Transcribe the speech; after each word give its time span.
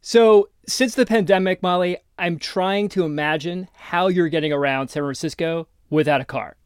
So, 0.00 0.48
since 0.66 0.94
the 0.94 1.04
pandemic, 1.06 1.62
Molly, 1.62 1.98
I'm 2.18 2.38
trying 2.38 2.88
to 2.90 3.04
imagine 3.04 3.68
how 3.74 4.08
you're 4.08 4.28
getting 4.28 4.52
around 4.52 4.88
San 4.88 5.02
Francisco 5.02 5.68
without 5.90 6.20
a 6.20 6.24
car. 6.24 6.56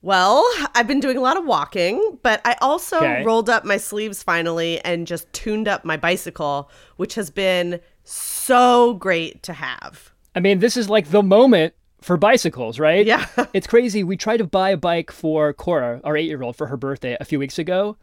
Well, 0.00 0.44
I've 0.74 0.88
been 0.88 0.98
doing 1.00 1.16
a 1.16 1.20
lot 1.20 1.36
of 1.36 1.44
walking, 1.44 2.18
but 2.22 2.40
I 2.44 2.56
also 2.60 2.96
Okay. 2.96 3.22
rolled 3.24 3.48
up 3.48 3.64
my 3.64 3.76
sleeves 3.76 4.22
finally 4.22 4.80
and 4.80 5.06
just 5.06 5.32
tuned 5.32 5.68
up 5.68 5.84
my 5.84 5.96
bicycle, 5.96 6.70
which 6.96 7.14
has 7.14 7.30
been 7.30 7.78
so 8.04 8.94
great 8.94 9.42
to 9.44 9.52
have. 9.52 10.12
I 10.34 10.40
mean, 10.40 10.58
this 10.58 10.76
is 10.76 10.88
like 10.90 11.10
the 11.10 11.22
moment 11.22 11.74
for 12.00 12.16
bicycles, 12.16 12.80
right? 12.80 13.06
Yeah. 13.06 13.26
it's 13.52 13.66
crazy. 13.68 14.02
We 14.02 14.16
tried 14.16 14.38
to 14.38 14.44
buy 14.44 14.70
a 14.70 14.76
bike 14.76 15.12
for 15.12 15.52
Cora, 15.52 16.00
our 16.02 16.16
eight 16.16 16.26
year 16.26 16.42
old, 16.42 16.56
for 16.56 16.66
her 16.66 16.76
birthday 16.76 17.16
a 17.20 17.24
few 17.24 17.38
weeks 17.38 17.58
ago. 17.58 17.96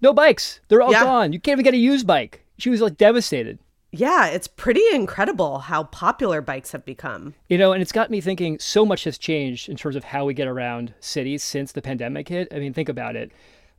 No 0.00 0.12
bikes. 0.12 0.60
They're 0.68 0.82
all 0.82 0.92
Yeah. 0.92 1.02
gone. 1.04 1.32
You 1.32 1.40
can't 1.40 1.54
even 1.56 1.64
get 1.64 1.74
a 1.74 1.78
used 1.78 2.06
bike. 2.06 2.44
She 2.58 2.70
was 2.70 2.80
like 2.80 2.96
devastated. 2.96 3.58
Yeah, 3.96 4.26
it's 4.26 4.46
pretty 4.46 4.82
incredible 4.92 5.60
how 5.60 5.84
popular 5.84 6.42
bikes 6.42 6.72
have 6.72 6.84
become. 6.84 7.32
You 7.48 7.56
know, 7.56 7.72
and 7.72 7.80
it's 7.80 7.92
got 7.92 8.10
me 8.10 8.20
thinking 8.20 8.58
so 8.58 8.84
much 8.84 9.04
has 9.04 9.16
changed 9.16 9.70
in 9.70 9.76
terms 9.76 9.96
of 9.96 10.04
how 10.04 10.26
we 10.26 10.34
get 10.34 10.48
around 10.48 10.92
cities 11.00 11.42
since 11.42 11.72
the 11.72 11.80
pandemic 11.80 12.28
hit. 12.28 12.48
I 12.52 12.58
mean, 12.58 12.74
think 12.74 12.90
about 12.90 13.16
it. 13.16 13.32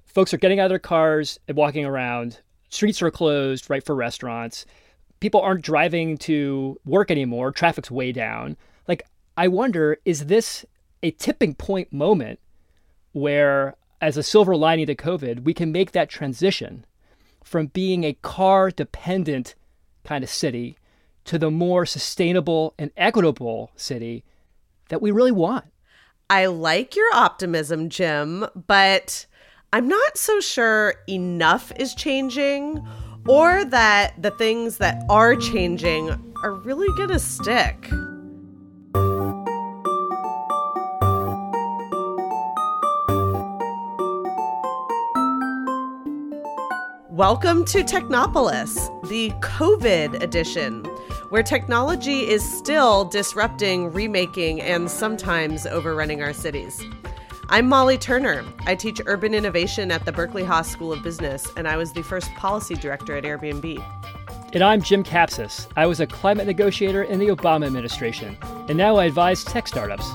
Folks 0.07 0.33
are 0.33 0.37
getting 0.37 0.59
out 0.59 0.65
of 0.65 0.69
their 0.69 0.79
cars 0.79 1.39
and 1.47 1.55
walking 1.55 1.85
around. 1.85 2.41
Streets 2.69 2.99
are 3.03 3.11
closed, 3.11 3.69
right, 3.69 3.85
for 3.85 3.93
restaurants. 3.93 4.65
People 5.19 5.39
aren't 5.39 5.61
driving 5.61 6.17
to 6.19 6.79
work 6.83 7.11
anymore. 7.11 7.51
Traffic's 7.51 7.91
way 7.91 8.11
down. 8.11 8.57
Like, 8.87 9.05
I 9.37 9.47
wonder, 9.47 9.99
is 10.03 10.25
this 10.25 10.65
a 11.03 11.11
tipping 11.11 11.53
point 11.53 11.93
moment 11.93 12.39
where, 13.11 13.75
as 14.01 14.17
a 14.17 14.23
silver 14.23 14.55
lining 14.55 14.87
to 14.87 14.95
COVID, 14.95 15.43
we 15.43 15.53
can 15.53 15.71
make 15.71 15.91
that 15.91 16.09
transition 16.09 16.85
from 17.43 17.67
being 17.67 18.03
a 18.03 18.13
car 18.13 18.71
dependent 18.71 19.53
kind 20.07 20.23
of 20.23 20.29
city 20.29 20.77
to 21.25 21.37
the 21.37 21.51
more 21.51 21.85
sustainable 21.85 22.73
and 22.79 22.89
equitable 22.95 23.71
city 23.75 24.23
that 24.87 25.01
we 25.01 25.11
really 25.11 25.33
want. 25.33 25.65
I 26.29 26.45
like 26.45 26.95
your 26.95 27.13
optimism, 27.13 27.89
Jim, 27.89 28.45
but 28.67 29.25
I'm 29.73 29.89
not 29.89 30.17
so 30.17 30.39
sure 30.39 30.95
enough 31.09 31.73
is 31.75 31.93
changing 31.93 32.85
or 33.27 33.65
that 33.65 34.21
the 34.21 34.31
things 34.31 34.77
that 34.77 35.03
are 35.09 35.35
changing 35.35 36.09
are 36.43 36.53
really 36.53 36.87
going 36.95 37.09
to 37.09 37.19
stick. 37.19 37.89
Welcome 47.17 47.65
to 47.65 47.79
Technopolis, 47.79 48.75
the 49.09 49.31
COVID 49.39 50.21
edition, 50.21 50.83
where 51.29 51.41
technology 51.41 52.27
is 52.29 52.47
still 52.47 53.05
disrupting, 53.05 53.91
remaking, 53.91 54.61
and 54.61 54.87
sometimes 54.87 55.65
overrunning 55.65 56.21
our 56.21 56.31
cities. 56.31 56.79
I'm 57.49 57.67
Molly 57.67 57.97
Turner. 57.97 58.45
I 58.67 58.75
teach 58.75 59.01
urban 59.07 59.33
innovation 59.33 59.89
at 59.89 60.05
the 60.05 60.11
Berkeley 60.11 60.43
Haas 60.43 60.69
School 60.69 60.93
of 60.93 61.01
Business, 61.01 61.51
and 61.57 61.67
I 61.67 61.75
was 61.75 61.91
the 61.91 62.03
first 62.03 62.31
policy 62.35 62.75
director 62.75 63.17
at 63.17 63.23
Airbnb. 63.23 63.83
And 64.53 64.63
I'm 64.63 64.83
Jim 64.83 65.03
Kapsis. 65.03 65.65
I 65.75 65.87
was 65.87 65.99
a 65.99 66.05
climate 66.05 66.45
negotiator 66.45 67.01
in 67.01 67.17
the 67.17 67.29
Obama 67.29 67.65
administration, 67.65 68.37
and 68.69 68.77
now 68.77 68.97
I 68.97 69.05
advise 69.05 69.43
tech 69.43 69.67
startups. 69.67 70.07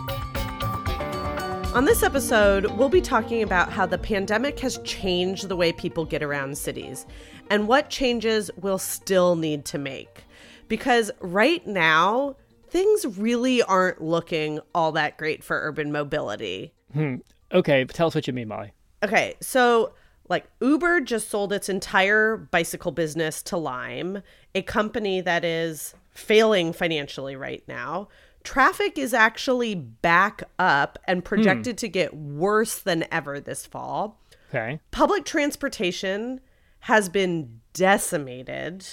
On 1.75 1.87
this 1.87 2.03
episode, 2.03 2.67
we'll 2.73 2.91
be 2.91 3.01
talking 3.01 3.43
about 3.43 3.73
how 3.73 3.87
the 3.87 3.97
pandemic 3.97 4.61
has 4.61 4.77
changed 4.85 5.49
the 5.49 5.57
way 5.57 5.73
people 5.73 6.05
get 6.05 6.23
around 6.23 6.59
cities 6.59 7.07
and 7.49 7.67
what 7.67 7.89
changes 7.89 8.51
we'll 8.59 8.77
still 8.77 9.37
need 9.37 9.65
to 9.65 9.79
make. 9.79 10.25
Because 10.69 11.11
right 11.21 11.67
now, 11.67 12.37
things 12.69 13.07
really 13.17 13.63
aren't 13.63 14.03
looking 14.03 14.61
all 14.75 14.93
that 14.93 15.17
great 15.17 15.43
for 15.43 15.59
urban 15.63 15.91
mobility. 15.91 16.75
Hmm. 16.93 17.17
Okay, 17.53 17.87
tell 17.87 18.09
us 18.09 18.15
what 18.15 18.27
you 18.27 18.35
mean, 18.35 18.49
Molly. 18.49 18.73
Okay, 19.03 19.37
so 19.41 19.95
like 20.29 20.45
Uber 20.61 21.01
just 21.01 21.31
sold 21.31 21.55
its 21.55 21.71
entire 21.71 22.37
bicycle 22.37 22.93
business 22.93 23.43
to 23.45 23.57
Lime, 23.57 24.23
a 24.55 24.61
company 24.61 25.23
that 25.23 25.43
is 25.43 25.95
failing 26.11 26.75
financially 26.75 27.35
right 27.35 27.65
now. 27.67 28.09
Traffic 28.45 28.99
is 28.99 29.15
actually 29.15 29.75
back 29.75 30.43
up 30.59 30.99
and 31.07 31.21
hmm. 31.21 31.25
projected 31.25 31.79
to 31.79 31.89
get 31.89 32.15
worse 32.15 32.79
than 32.79 33.05
ever 33.11 33.41
this 33.41 33.67
fall. 33.67 34.21
Okay. 34.49 34.81
Public 34.91 35.25
transportation 35.25 36.41
has 36.81 37.09
been 37.09 37.61
decimated. 37.73 38.87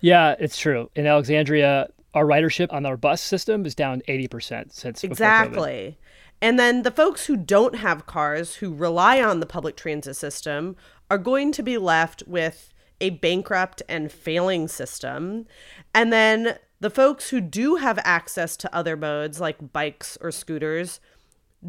Yeah, 0.00 0.34
it's 0.38 0.58
true. 0.58 0.90
In 0.94 1.06
Alexandria, 1.06 1.88
our 2.12 2.24
ridership 2.24 2.72
on 2.72 2.84
our 2.84 2.96
bus 2.96 3.22
system 3.22 3.64
is 3.64 3.74
down 3.74 4.02
80% 4.08 4.72
since. 4.72 5.04
Exactly. 5.04 5.98
And 6.42 6.58
then 6.58 6.82
the 6.82 6.90
folks 6.90 7.26
who 7.26 7.36
don't 7.36 7.76
have 7.76 8.06
cars, 8.06 8.56
who 8.56 8.74
rely 8.74 9.22
on 9.22 9.40
the 9.40 9.46
public 9.46 9.76
transit 9.76 10.16
system, 10.16 10.76
are 11.10 11.18
going 11.18 11.52
to 11.52 11.62
be 11.62 11.78
left 11.78 12.22
with 12.26 12.72
a 13.00 13.10
bankrupt 13.10 13.82
and 13.88 14.10
failing 14.10 14.68
system. 14.68 15.46
And 15.94 16.12
then 16.12 16.58
the 16.80 16.90
folks 16.90 17.30
who 17.30 17.40
do 17.40 17.76
have 17.76 17.98
access 18.04 18.56
to 18.58 18.74
other 18.74 18.96
modes 18.96 19.40
like 19.40 19.72
bikes 19.72 20.18
or 20.20 20.30
scooters 20.30 21.00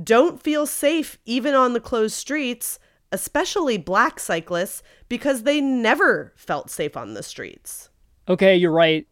don't 0.04 0.42
feel 0.42 0.66
safe 0.66 1.18
even 1.26 1.54
on 1.54 1.74
the 1.74 1.80
closed 1.80 2.16
streets, 2.16 2.80
especially 3.12 3.78
black 3.78 4.20
cyclists, 4.20 4.84
because 5.10 5.44
they 5.44 5.62
never 5.62 6.34
felt 6.36 6.70
safe 6.70 6.98
on 6.98 7.14
the 7.14 7.24
streets. 7.24 7.90
Okay, 8.28 8.56
you're 8.56 8.72
right. 8.72 9.08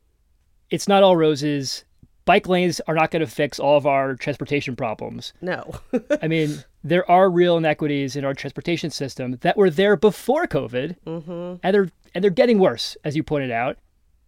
It's 0.69 0.87
not 0.87 1.03
all 1.03 1.15
roses. 1.15 1.85
Bike 2.25 2.47
lanes 2.47 2.81
are 2.87 2.95
not 2.95 3.11
going 3.11 3.21
to 3.21 3.31
fix 3.31 3.59
all 3.59 3.77
of 3.77 3.85
our 3.85 4.15
transportation 4.15 4.75
problems. 4.75 5.31
No. 5.41 5.79
I 6.21 6.27
mean, 6.27 6.63
there 6.83 7.09
are 7.09 7.29
real 7.29 7.57
inequities 7.57 8.15
in 8.15 8.25
our 8.25 8.33
transportation 8.33 8.89
system 8.89 9.37
that 9.41 9.55
were 9.55 9.69
there 9.69 9.95
before 9.95 10.47
COVID, 10.47 10.97
mm-hmm. 11.05 11.55
and 11.63 11.73
they're 11.73 11.89
and 12.13 12.23
they're 12.23 12.31
getting 12.31 12.59
worse, 12.59 12.97
as 13.03 13.15
you 13.15 13.23
pointed 13.23 13.51
out. 13.51 13.77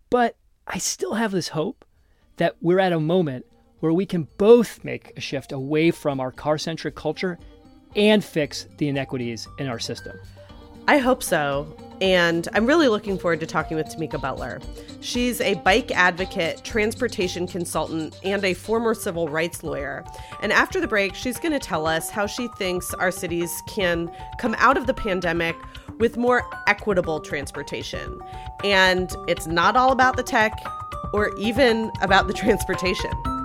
But 0.10 0.36
I 0.68 0.80
still 0.80 1.14
have 1.14 1.32
this 1.32 1.48
hope 1.50 1.86
that 2.36 2.58
we're 2.62 2.80
at 2.80 2.92
a 2.92 3.00
moment 3.00 3.46
where 3.80 3.94
we 3.94 4.06
can 4.06 4.28
both 4.38 4.84
make 4.84 5.14
a 5.16 5.22
shift 5.22 5.52
away 5.52 5.92
from 5.92 6.20
our 6.20 6.32
car-centric 6.32 6.96
culture 6.96 7.40
and 7.96 8.24
fix 8.24 8.68
the 8.78 8.90
inequities 8.90 9.48
in 9.60 9.68
our 9.68 9.80
system. 9.80 10.20
I 10.88 10.98
hope 10.98 11.24
so. 11.24 11.76
And 12.02 12.48
I'm 12.54 12.66
really 12.66 12.88
looking 12.88 13.18
forward 13.18 13.40
to 13.40 13.48
talking 13.48 13.78
with 13.78 13.88
Tamika 13.88 14.20
Butler. 14.22 14.60
She's 15.02 15.42
a 15.42 15.56
bike 15.56 15.92
advocate, 15.92 16.64
transportation 16.64 17.48
consultant, 17.48 18.20
and 18.24 18.44
a 18.44 18.54
former 18.54 18.94
civil 18.94 19.28
rights 19.30 19.64
lawyer. 19.64 20.04
And 20.42 20.52
after 20.52 20.80
the 20.80 20.88
break, 20.88 21.16
she's 21.16 21.40
going 21.40 21.54
to 21.54 21.60
tell 21.60 21.88
us 21.88 22.10
how 22.10 22.28
she 22.28 22.48
thinks 22.58 22.94
our 22.96 23.12
cities 23.12 23.64
can 23.68 24.12
come 24.40 24.56
out 24.60 24.78
of 24.78 24.88
the 24.88 24.94
pandemic 24.94 25.56
with 26.00 26.18
more 26.18 26.44
equitable 26.68 27.20
transportation. 27.20 28.20
And 28.64 29.16
it's 29.28 29.48
not 29.48 29.76
all 29.76 29.92
about 29.92 30.18
the 30.18 30.24
tech 30.24 30.54
or 31.14 31.36
even 31.38 31.92
about 32.02 32.28
the 32.28 32.34
transportation. 32.34 33.37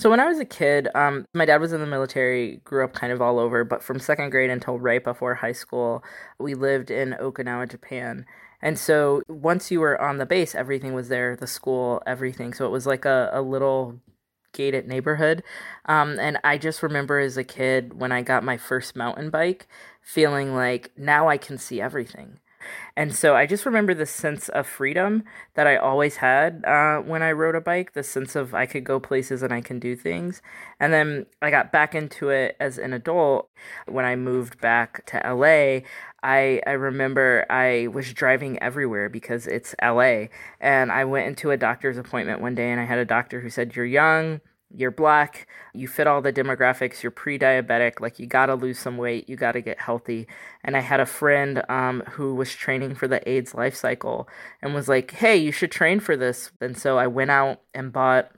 So 0.00 0.08
when 0.08 0.18
I 0.18 0.24
was 0.24 0.38
a 0.38 0.46
kid, 0.46 0.88
um, 0.94 1.26
my 1.34 1.44
dad 1.44 1.60
was 1.60 1.74
in 1.74 1.80
the 1.82 1.86
military, 1.86 2.62
grew 2.64 2.82
up 2.82 2.94
kind 2.94 3.12
of 3.12 3.20
all 3.20 3.38
over, 3.38 3.64
but 3.64 3.82
from 3.82 4.00
second 4.00 4.30
grade 4.30 4.48
until 4.48 4.78
right 4.78 5.04
before 5.04 5.34
high 5.34 5.52
school, 5.52 6.02
we 6.38 6.54
lived 6.54 6.90
in 6.90 7.14
Okinawa, 7.20 7.70
Japan. 7.70 8.24
And 8.62 8.78
so 8.78 9.20
once 9.28 9.70
you 9.70 9.78
were 9.78 10.00
on 10.00 10.16
the 10.16 10.24
base, 10.24 10.54
everything 10.54 10.94
was 10.94 11.10
there, 11.10 11.36
the 11.36 11.46
school, 11.46 12.02
everything. 12.06 12.54
So 12.54 12.64
it 12.64 12.70
was 12.70 12.86
like 12.86 13.04
a, 13.04 13.28
a 13.30 13.42
little 13.42 14.00
gated 14.54 14.88
neighborhood. 14.88 15.42
Um, 15.84 16.18
and 16.18 16.38
I 16.42 16.56
just 16.56 16.82
remember 16.82 17.18
as 17.18 17.36
a 17.36 17.44
kid 17.44 18.00
when 18.00 18.10
I 18.10 18.22
got 18.22 18.42
my 18.42 18.56
first 18.56 18.96
mountain 18.96 19.28
bike, 19.28 19.68
feeling 20.00 20.54
like 20.54 20.92
now 20.96 21.28
I 21.28 21.36
can 21.36 21.58
see 21.58 21.78
everything. 21.78 22.40
And 22.96 23.14
so 23.14 23.34
I 23.34 23.46
just 23.46 23.66
remember 23.66 23.94
the 23.94 24.06
sense 24.06 24.48
of 24.48 24.66
freedom 24.66 25.24
that 25.54 25.66
I 25.66 25.76
always 25.76 26.16
had 26.16 26.64
uh, 26.64 26.98
when 26.98 27.22
I 27.22 27.32
rode 27.32 27.54
a 27.54 27.60
bike, 27.60 27.92
the 27.92 28.02
sense 28.02 28.36
of 28.36 28.54
I 28.54 28.66
could 28.66 28.84
go 28.84 29.00
places 29.00 29.42
and 29.42 29.52
I 29.52 29.60
can 29.60 29.78
do 29.78 29.96
things. 29.96 30.42
And 30.78 30.92
then 30.92 31.26
I 31.40 31.50
got 31.50 31.72
back 31.72 31.94
into 31.94 32.30
it 32.30 32.56
as 32.60 32.78
an 32.78 32.92
adult 32.92 33.48
when 33.86 34.04
I 34.04 34.16
moved 34.16 34.60
back 34.60 35.04
to 35.06 35.20
LA. 35.24 35.80
I, 36.22 36.60
I 36.66 36.72
remember 36.72 37.46
I 37.48 37.88
was 37.88 38.12
driving 38.12 38.62
everywhere 38.62 39.08
because 39.08 39.46
it's 39.46 39.74
LA. 39.82 40.26
And 40.60 40.92
I 40.92 41.04
went 41.04 41.26
into 41.26 41.50
a 41.50 41.56
doctor's 41.56 41.96
appointment 41.98 42.40
one 42.40 42.54
day 42.54 42.70
and 42.70 42.80
I 42.80 42.84
had 42.84 42.98
a 42.98 43.04
doctor 43.04 43.40
who 43.40 43.50
said, 43.50 43.74
You're 43.74 43.86
young, 43.86 44.40
you're 44.74 44.90
black, 44.90 45.48
you 45.74 45.88
fit 45.88 46.06
all 46.06 46.22
the 46.22 46.32
demographics, 46.32 47.02
you're 47.02 47.10
pre 47.10 47.38
diabetic, 47.38 48.00
like 48.00 48.18
you 48.18 48.26
gotta 48.26 48.54
lose 48.54 48.78
some 48.78 48.96
weight, 48.96 49.28
you 49.28 49.36
gotta 49.36 49.60
get 49.60 49.80
healthy. 49.80 50.26
And 50.62 50.76
I 50.76 50.80
had 50.80 51.00
a 51.00 51.06
friend 51.06 51.62
um, 51.68 52.02
who 52.10 52.34
was 52.34 52.54
training 52.54 52.94
for 52.94 53.08
the 53.08 53.26
AIDS 53.28 53.54
life 53.54 53.74
cycle 53.74 54.28
and 54.62 54.74
was 54.74 54.88
like, 54.88 55.10
hey, 55.12 55.36
you 55.36 55.52
should 55.52 55.72
train 55.72 56.00
for 56.00 56.16
this. 56.16 56.50
And 56.60 56.76
so 56.76 56.98
I 56.98 57.06
went 57.06 57.30
out 57.30 57.60
and 57.74 57.92
bought 57.92 58.30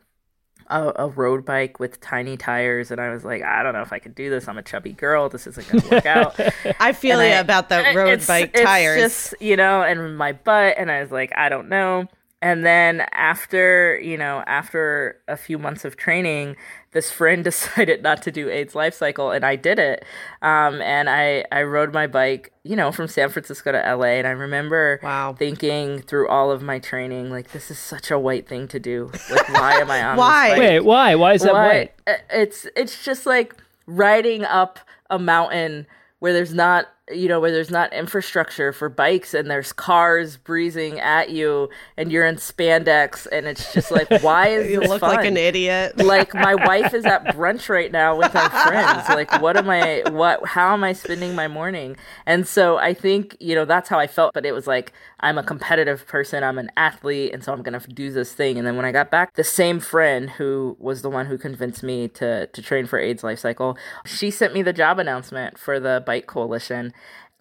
a, 0.69 0.93
a, 0.97 1.09
road 1.09 1.45
bike 1.45 1.79
with 1.79 2.01
tiny 2.01 2.37
tires, 2.37 2.91
and 2.91 3.01
I 3.01 3.11
was 3.11 3.25
like, 3.25 3.43
I 3.43 3.63
don't 3.63 3.75
know 3.75 3.83
if 3.83 3.93
I 3.93 3.99
can 3.99 4.13
do 4.13 4.31
this. 4.31 4.49
I'm 4.49 4.59
a 4.59 4.63
chubby 4.63 4.93
girl. 4.93 5.29
This 5.29 5.47
isn't 5.47 5.67
to 5.69 5.89
work 5.91 6.07
out. 6.07 6.39
I 6.81 6.93
feel 6.93 7.23
you 7.23 7.31
I, 7.31 7.39
about 7.39 7.69
the 7.69 7.93
road 7.95 8.15
it's, 8.15 8.27
bike 8.27 8.53
it's 8.55 8.63
tires. 8.63 9.01
Just, 9.01 9.35
you 9.41 9.57
know, 9.57 9.83
and 9.83 10.17
my 10.17 10.33
butt, 10.33 10.77
and 10.79 10.91
I 10.91 11.01
was 11.03 11.13
like, 11.13 11.33
I 11.37 11.49
don't 11.49 11.69
know. 11.69 12.09
And 12.43 12.67
then 12.67 13.07
after, 13.13 14.01
you 14.01 14.19
know, 14.19 14.43
after 14.49 15.21
a 15.29 15.37
few 15.37 15.61
months 15.61 15.85
of 15.85 15.97
training, 15.97 16.57
this 16.91 17.09
friend 17.09 17.45
decided 17.45 18.03
not 18.03 18.21
to 18.23 18.33
do 18.33 18.51
AIDS 18.51 18.75
life 18.75 18.95
cycle, 18.95 19.31
and 19.31 19.45
I 19.45 19.55
did 19.55 19.79
it. 19.79 20.05
Um, 20.43 20.83
and 20.83 21.09
I, 21.09 21.45
I 21.53 21.63
rode 21.63 21.95
my 21.95 22.09
bike, 22.09 22.53
you 22.65 22.75
know, 22.75 22.91
from 22.91 23.07
San 23.07 23.29
Francisco 23.29 23.71
to 23.71 23.79
LA. 23.79 24.19
And 24.19 24.27
I 24.27 24.33
remember 24.33 24.99
wow. 25.05 25.35
thinking 25.39 26.03
through 26.03 26.29
all 26.29 26.51
of 26.51 26.63
my 26.63 26.81
training, 26.81 27.31
like, 27.31 27.53
this 27.53 27.71
is 27.71 27.79
such 27.79 28.11
a 28.11 28.19
white 28.19 28.49
thing 28.49 28.67
to 28.69 28.81
do. 28.81 29.13
Like, 29.31 29.49
why 29.49 29.75
am 29.75 29.91
I 29.91 30.03
on 30.09 30.17
why? 30.17 30.59
Wait, 30.59 30.81
why? 30.81 31.15
Why 31.15 31.35
is 31.35 31.43
that 31.43 31.53
why? 31.53 31.69
white? 31.69 32.21
It's, 32.29 32.67
it's 32.75 33.05
just 33.05 33.25
like 33.25 33.55
riding 33.87 34.45
up 34.45 34.81
a 35.09 35.19
mountain 35.19 35.87
where 36.19 36.33
there's 36.33 36.55
not 36.55 36.89
you 37.15 37.29
know, 37.29 37.41
where 37.41 37.51
there's 37.51 37.71
not 37.71 37.93
infrastructure 37.93 38.73
for 38.73 38.89
bikes 38.89 39.35
and 39.35 39.51
there's 39.51 39.73
cars 39.73 40.37
breezing 40.37 41.01
at 41.01 41.31
you 41.31 41.69
and 41.97 42.11
you're 42.11 42.27
in 42.27 42.37
spandex 42.37 43.27
and 43.31 43.47
it's 43.47 43.73
just 43.73 43.91
like, 43.91 44.11
why 44.23 44.49
is 44.49 44.71
you 44.71 44.81
this 44.81 44.89
look 44.89 45.01
fun? 45.01 45.17
like 45.17 45.27
an 45.27 45.37
idiot? 45.37 45.97
like 45.99 46.35
my 46.35 46.55
wife 46.67 46.95
is 46.95 47.05
at 47.05 47.25
brunch 47.29 47.69
right 47.69 47.93
now 47.93 48.17
with 48.17 48.35
our 48.35 48.51
friends. 48.51 49.09
Like, 49.09 49.41
what 49.41 49.57
am 49.57 49.69
I? 49.69 50.03
What? 50.11 50.47
How 50.47 50.73
am 50.73 50.85
I 50.85 50.93
spending 50.93 51.35
my 51.35 51.49
morning? 51.49 51.97
And 52.27 52.47
so 52.47 52.79
I 52.79 52.95
think 52.95 53.37
you 53.41 53.55
know 53.55 53.65
that's 53.65 53.89
how 53.89 53.99
I 53.99 54.07
felt. 54.07 54.35
But 54.35 54.47
it 54.47 54.53
was 54.53 54.67
like 54.67 54.93
I'm 55.21 55.39
a 55.39 55.43
competitive 55.43 56.07
person. 56.07 56.43
I'm 56.43 56.59
an 56.59 56.71
athlete, 56.77 57.33
and 57.33 57.43
so 57.45 57.53
I'm 57.53 57.63
gonna 57.63 57.81
do 57.81 58.11
this 58.11 58.33
thing. 58.33 58.59
And 58.59 58.67
then 58.67 58.77
when 58.77 58.85
I 58.85 58.93
got 58.93 59.11
back, 59.11 59.35
the 59.35 59.45
same 59.45 59.81
friend 59.81 60.31
who 60.31 60.77
was 60.79 61.03
the 61.03 61.11
one 61.11 61.27
who 61.27 61.39
convinced 61.39 61.83
me 61.83 62.09
to 62.09 62.47
to 62.47 62.63
train 62.63 62.87
for 62.87 62.99
AIDS 62.99 63.25
Life 63.25 63.39
Cycle, 63.39 63.77
she 64.05 64.31
sent 64.31 64.55
me 64.55 64.63
the 64.63 64.73
job 64.73 64.99
announcement 64.99 65.59
for 65.59 65.79
the 65.79 66.03
Bike 66.05 66.27
Coalition 66.27 66.93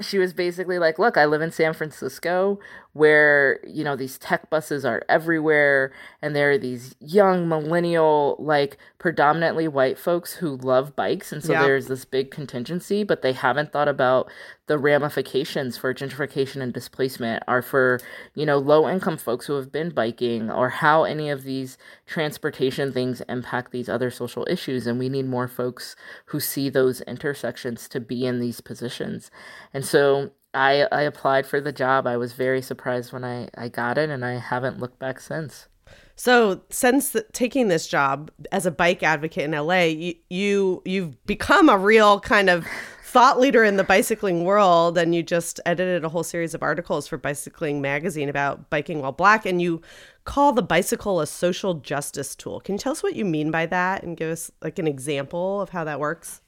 she 0.02 0.18
was 0.18 0.34
basically 0.34 0.80
like, 0.80 1.00
Look, 1.00 1.18
I 1.18 1.26
live 1.26 1.42
in 1.42 1.52
San 1.52 1.74
Francisco 1.74 2.60
where, 2.94 3.60
you 3.66 3.84
know, 3.84 3.96
these 3.96 4.18
tech 4.18 4.50
buses 4.50 4.84
are 4.84 5.04
everywhere 5.08 5.94
and 6.22 6.36
there 6.36 6.52
are 6.52 6.58
these 6.58 6.94
young 7.00 7.48
millennial, 7.48 8.36
like 8.38 8.78
predominantly 8.98 9.68
white 9.68 9.98
folks 9.98 10.34
who 10.34 10.58
love 10.58 10.96
bikes. 10.96 11.32
And 11.32 11.44
so 11.44 11.54
yeah. 11.54 11.64
there's 11.64 11.88
this 11.88 12.04
big 12.04 12.32
contingency, 12.32 13.04
but 13.04 13.22
they 13.22 13.32
haven't 13.32 13.72
thought 13.72 13.88
about 13.88 14.30
the 14.68 14.78
ramifications 14.78 15.78
for 15.78 15.94
gentrification 15.94 16.62
and 16.62 16.74
displacement 16.74 17.44
are 17.48 17.62
for, 17.62 18.00
you 18.36 18.46
know, 18.46 18.58
low 18.58 18.90
income 18.90 19.18
folks 19.18 19.46
who 19.46 19.54
have 19.56 19.72
been 19.72 19.90
biking 19.90 20.52
or 20.52 20.70
how 20.70 21.04
any 21.04 21.30
of 21.30 21.44
these 21.44 21.78
transportation 22.06 22.92
things 22.92 23.22
impact 23.30 23.72
these 23.72 23.90
other 23.90 24.12
social 24.12 24.46
issues. 24.50 24.86
And 24.86 25.00
we 25.00 25.08
need 25.08 25.28
more 25.28 25.48
folks 25.48 25.96
who 26.26 26.40
see 26.42 26.70
those 26.70 27.02
intersections 27.02 27.88
to 27.90 28.02
be 28.02 28.26
in 28.26 28.40
these 28.40 28.60
positions. 28.60 29.32
And 29.74 29.86
so 29.86 30.32
I, 30.54 30.88
I 30.92 31.04
applied 31.04 31.46
for 31.46 31.62
the 31.62 31.72
job. 31.72 32.06
I 32.06 32.18
was 32.18 32.34
very 32.34 32.62
surprised 32.62 33.14
when 33.14 33.24
I, 33.24 33.48
I 33.58 33.70
got 33.70 33.98
it, 33.98 34.10
and 34.10 34.26
I 34.26 34.34
haven't 34.34 34.80
looked 34.80 35.00
back 35.00 35.20
since. 35.20 35.68
So, 36.16 36.62
since 36.70 37.12
the, 37.12 37.24
taking 37.32 37.68
this 37.68 37.88
job 37.88 38.32
as 38.52 38.66
a 38.66 38.72
bike 38.72 39.02
advocate 39.02 39.44
in 39.44 39.52
LA, 39.52 39.84
you, 39.84 40.16
you 40.30 40.82
you've 40.86 41.26
become 41.26 41.70
a 41.70 41.78
real 41.78 42.20
kind 42.20 42.50
of 42.50 42.68
thought 43.04 43.40
leader 43.40 43.64
in 43.64 43.78
the 43.78 43.84
bicycling 43.84 44.44
world, 44.44 44.98
and 44.98 45.16
you 45.16 45.24
just 45.24 45.60
edited 45.66 46.04
a 46.04 46.10
whole 46.10 46.24
series 46.24 46.54
of 46.54 46.64
articles 46.64 47.08
for 47.08 47.18
Bicycling 47.18 47.82
Magazine 47.82 48.30
about 48.30 48.70
biking 48.70 49.02
while 49.02 49.12
black, 49.12 49.46
and 49.46 49.62
you 49.62 49.82
call 50.26 50.52
the 50.52 50.62
bicycle 50.62 51.22
a 51.22 51.28
social 51.28 51.76
justice 51.76 52.36
tool. 52.36 52.60
Can 52.60 52.76
you 52.76 52.80
tell 52.80 52.92
us 52.92 53.04
what 53.04 53.16
you 53.16 53.26
mean 53.26 53.52
by 53.52 53.66
that, 53.68 54.04
and 54.04 54.18
give 54.18 54.30
us 54.30 54.52
like 54.62 54.80
an 54.80 54.88
example 54.88 55.62
of 55.62 55.70
how 55.70 55.86
that 55.86 56.00
works? 56.00 56.42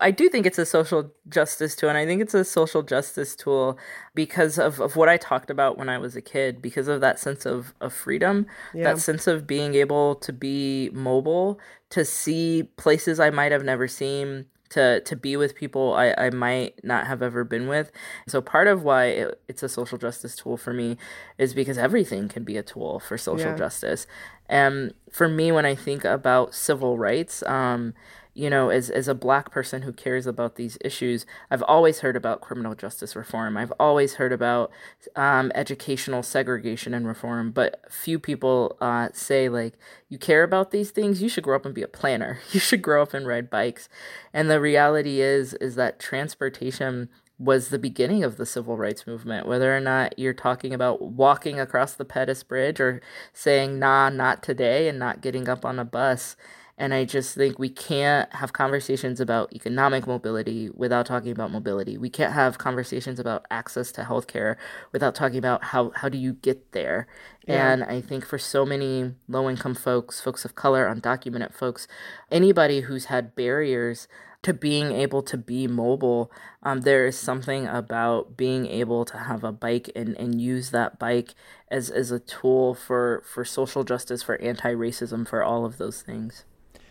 I 0.00 0.10
do 0.10 0.28
think 0.28 0.46
it's 0.46 0.58
a 0.58 0.66
social 0.66 1.12
justice 1.28 1.76
tool, 1.76 1.90
and 1.90 1.98
I 1.98 2.06
think 2.06 2.22
it's 2.22 2.34
a 2.34 2.44
social 2.44 2.82
justice 2.82 3.36
tool 3.36 3.78
because 4.14 4.58
of, 4.58 4.80
of 4.80 4.96
what 4.96 5.08
I 5.08 5.16
talked 5.16 5.50
about 5.50 5.78
when 5.78 5.88
I 5.88 5.98
was 5.98 6.16
a 6.16 6.22
kid, 6.22 6.62
because 6.62 6.88
of 6.88 7.00
that 7.02 7.18
sense 7.18 7.46
of, 7.46 7.74
of 7.80 7.92
freedom, 7.92 8.46
yeah. 8.74 8.84
that 8.84 8.98
sense 8.98 9.26
of 9.26 9.46
being 9.46 9.74
able 9.74 10.14
to 10.16 10.32
be 10.32 10.90
mobile, 10.92 11.60
to 11.90 12.04
see 12.04 12.64
places 12.76 13.20
I 13.20 13.30
might 13.30 13.52
have 13.52 13.64
never 13.64 13.86
seen, 13.86 14.46
to 14.70 15.00
to 15.00 15.16
be 15.16 15.36
with 15.36 15.54
people 15.54 15.94
I, 15.94 16.14
I 16.16 16.30
might 16.30 16.82
not 16.84 17.06
have 17.06 17.22
ever 17.22 17.44
been 17.44 17.66
with. 17.68 17.90
So 18.26 18.40
part 18.40 18.68
of 18.68 18.82
why 18.82 19.06
it, 19.06 19.40
it's 19.48 19.62
a 19.62 19.68
social 19.68 19.98
justice 19.98 20.36
tool 20.36 20.56
for 20.56 20.72
me 20.72 20.96
is 21.38 21.54
because 21.54 21.76
everything 21.76 22.28
can 22.28 22.44
be 22.44 22.56
a 22.56 22.62
tool 22.62 23.00
for 23.00 23.18
social 23.18 23.50
yeah. 23.50 23.56
justice. 23.56 24.06
And 24.48 24.94
for 25.10 25.28
me, 25.28 25.52
when 25.52 25.66
I 25.66 25.74
think 25.74 26.04
about 26.04 26.54
civil 26.54 26.98
rights, 26.98 27.42
um, 27.44 27.94
you 28.34 28.48
know, 28.48 28.70
as, 28.70 28.90
as 28.90 29.08
a 29.08 29.14
black 29.14 29.50
person 29.50 29.82
who 29.82 29.92
cares 29.92 30.26
about 30.26 30.56
these 30.56 30.78
issues, 30.82 31.26
I've 31.50 31.62
always 31.64 32.00
heard 32.00 32.16
about 32.16 32.40
criminal 32.40 32.74
justice 32.74 33.16
reform. 33.16 33.56
I've 33.56 33.72
always 33.80 34.14
heard 34.14 34.32
about 34.32 34.70
um, 35.16 35.50
educational 35.54 36.22
segregation 36.22 36.94
and 36.94 37.06
reform, 37.06 37.50
but 37.50 37.84
few 37.90 38.18
people 38.18 38.76
uh, 38.80 39.08
say, 39.12 39.48
like, 39.48 39.74
you 40.08 40.18
care 40.18 40.42
about 40.42 40.70
these 40.70 40.90
things, 40.90 41.22
you 41.22 41.28
should 41.28 41.44
grow 41.44 41.56
up 41.56 41.66
and 41.66 41.74
be 41.74 41.82
a 41.82 41.88
planner. 41.88 42.38
You 42.52 42.58
should 42.58 42.82
grow 42.82 43.02
up 43.02 43.14
and 43.14 43.26
ride 43.26 43.48
bikes. 43.48 43.88
And 44.34 44.50
the 44.50 44.60
reality 44.60 45.20
is, 45.20 45.54
is 45.54 45.76
that 45.76 46.00
transportation 46.00 47.08
was 47.40 47.68
the 47.68 47.78
beginning 47.78 48.22
of 48.22 48.36
the 48.36 48.44
civil 48.44 48.76
rights 48.76 49.06
movement. 49.06 49.46
Whether 49.46 49.74
or 49.74 49.80
not 49.80 50.18
you're 50.18 50.34
talking 50.34 50.74
about 50.74 51.00
walking 51.00 51.58
across 51.58 51.94
the 51.94 52.04
Pettus 52.04 52.42
Bridge 52.42 52.80
or 52.80 53.00
saying, 53.32 53.78
nah, 53.78 54.10
not 54.10 54.42
today, 54.42 54.88
and 54.88 54.98
not 54.98 55.22
getting 55.22 55.48
up 55.48 55.64
on 55.64 55.78
a 55.78 55.84
bus 55.84 56.36
and 56.80 56.94
I 56.94 57.04
just 57.04 57.34
think 57.34 57.58
we 57.58 57.68
can't 57.68 58.32
have 58.32 58.54
conversations 58.54 59.20
about 59.20 59.52
economic 59.52 60.06
mobility 60.06 60.70
without 60.70 61.04
talking 61.04 61.30
about 61.30 61.52
mobility. 61.52 61.98
We 61.98 62.08
can't 62.08 62.32
have 62.32 62.56
conversations 62.56 63.20
about 63.20 63.44
access 63.50 63.92
to 63.92 64.02
healthcare 64.02 64.56
without 64.90 65.14
talking 65.14 65.36
about 65.36 65.62
how, 65.62 65.92
how 65.96 66.08
do 66.08 66.16
you 66.16 66.32
get 66.32 66.72
there. 66.72 67.06
Yeah. 67.46 67.70
And 67.70 67.84
I 67.84 68.00
think 68.00 68.24
for 68.24 68.38
so 68.38 68.64
many 68.64 69.12
low 69.28 69.50
income 69.50 69.74
folks, 69.74 70.22
folks 70.22 70.46
of 70.46 70.54
color, 70.54 70.86
undocumented 70.86 71.52
folks, 71.52 71.86
anybody 72.30 72.80
who's 72.80 73.04
had 73.04 73.34
barriers 73.34 74.08
to 74.40 74.54
being 74.54 74.90
able 74.90 75.20
to 75.24 75.36
be 75.36 75.66
mobile, 75.66 76.32
um, 76.62 76.80
there 76.80 77.04
is 77.04 77.18
something 77.18 77.66
about 77.66 78.38
being 78.38 78.64
able 78.64 79.04
to 79.04 79.18
have 79.18 79.44
a 79.44 79.52
bike 79.52 79.90
and, 79.94 80.16
and 80.16 80.40
use 80.40 80.70
that 80.70 80.98
bike 80.98 81.34
as, 81.70 81.90
as 81.90 82.10
a 82.10 82.18
tool 82.18 82.74
for, 82.74 83.22
for 83.26 83.44
social 83.44 83.84
justice, 83.84 84.22
for 84.22 84.40
anti 84.40 84.72
racism, 84.72 85.28
for 85.28 85.44
all 85.44 85.66
of 85.66 85.76
those 85.76 86.00
things. 86.00 86.46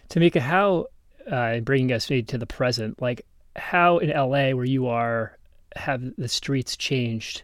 Tamika, 0.10 0.40
how, 0.40 0.88
uh, 1.30 1.60
bringing 1.60 1.92
us 1.92 2.08
to 2.08 2.22
the 2.22 2.46
present, 2.46 3.02
like 3.02 3.26
how 3.56 4.00
in 4.00 4.10
LA, 4.10 4.52
where 4.52 4.66
you 4.66 4.88
are, 4.88 5.38
have 5.76 6.02
the 6.18 6.28
streets 6.28 6.76
changed 6.76 7.44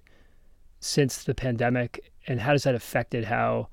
since 0.80 1.24
the 1.24 1.36
pandemic, 1.36 2.12
and 2.28 2.40
how 2.40 2.54
does 2.54 2.64
that 2.64 2.76
affected 2.76 3.26
how 3.26 3.68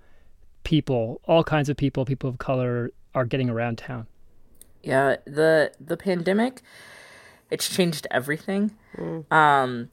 people, 0.65 1.21
all 1.25 1.43
kinds 1.43 1.69
of 1.69 1.77
people, 1.77 2.05
people 2.05 2.29
of 2.29 2.39
color, 2.39 2.91
are 3.15 3.25
getting 3.25 3.49
around 3.49 3.79
town? 3.79 4.07
Yeah, 4.83 5.17
the 5.25 5.73
the 5.81 5.97
pandemic, 5.97 6.61
it's 7.51 7.69
changed 7.69 8.07
everything. 8.11 8.73
Mm. 8.97 9.31
Um, 9.33 9.91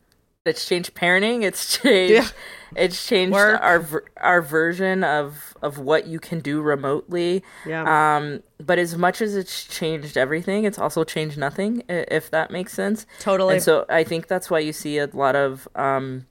it's 0.50 0.68
changed 0.68 0.94
parenting. 0.96 1.44
It's 1.44 1.78
changed. 1.82 2.14
Yeah. 2.14 2.28
It's 2.76 3.08
changed 3.08 3.34
Work. 3.34 3.60
our 3.62 4.04
our 4.18 4.42
version 4.42 5.04
of 5.04 5.56
of 5.62 5.80
what 5.80 6.08
you 6.08 6.20
can 6.20 6.40
do 6.40 6.62
remotely. 6.62 7.44
Yeah. 7.66 8.18
Um. 8.18 8.44
But 8.60 8.78
as 8.78 8.98
much 8.98 9.22
as 9.22 9.36
it's 9.36 9.64
changed 9.66 10.18
everything, 10.18 10.66
it's 10.66 10.78
also 10.78 11.04
changed 11.04 11.38
nothing. 11.38 11.84
If 11.88 12.30
that 12.32 12.52
makes 12.52 12.74
sense. 12.74 13.06
Totally. 13.20 13.56
And 13.56 13.64
so 13.64 13.86
I 13.90 14.04
think 14.04 14.28
that's 14.28 14.50
why 14.50 14.60
you 14.60 14.74
see 14.74 14.98
a 15.00 15.08
lot 15.08 15.36
of 15.36 15.68
um, 15.76 16.26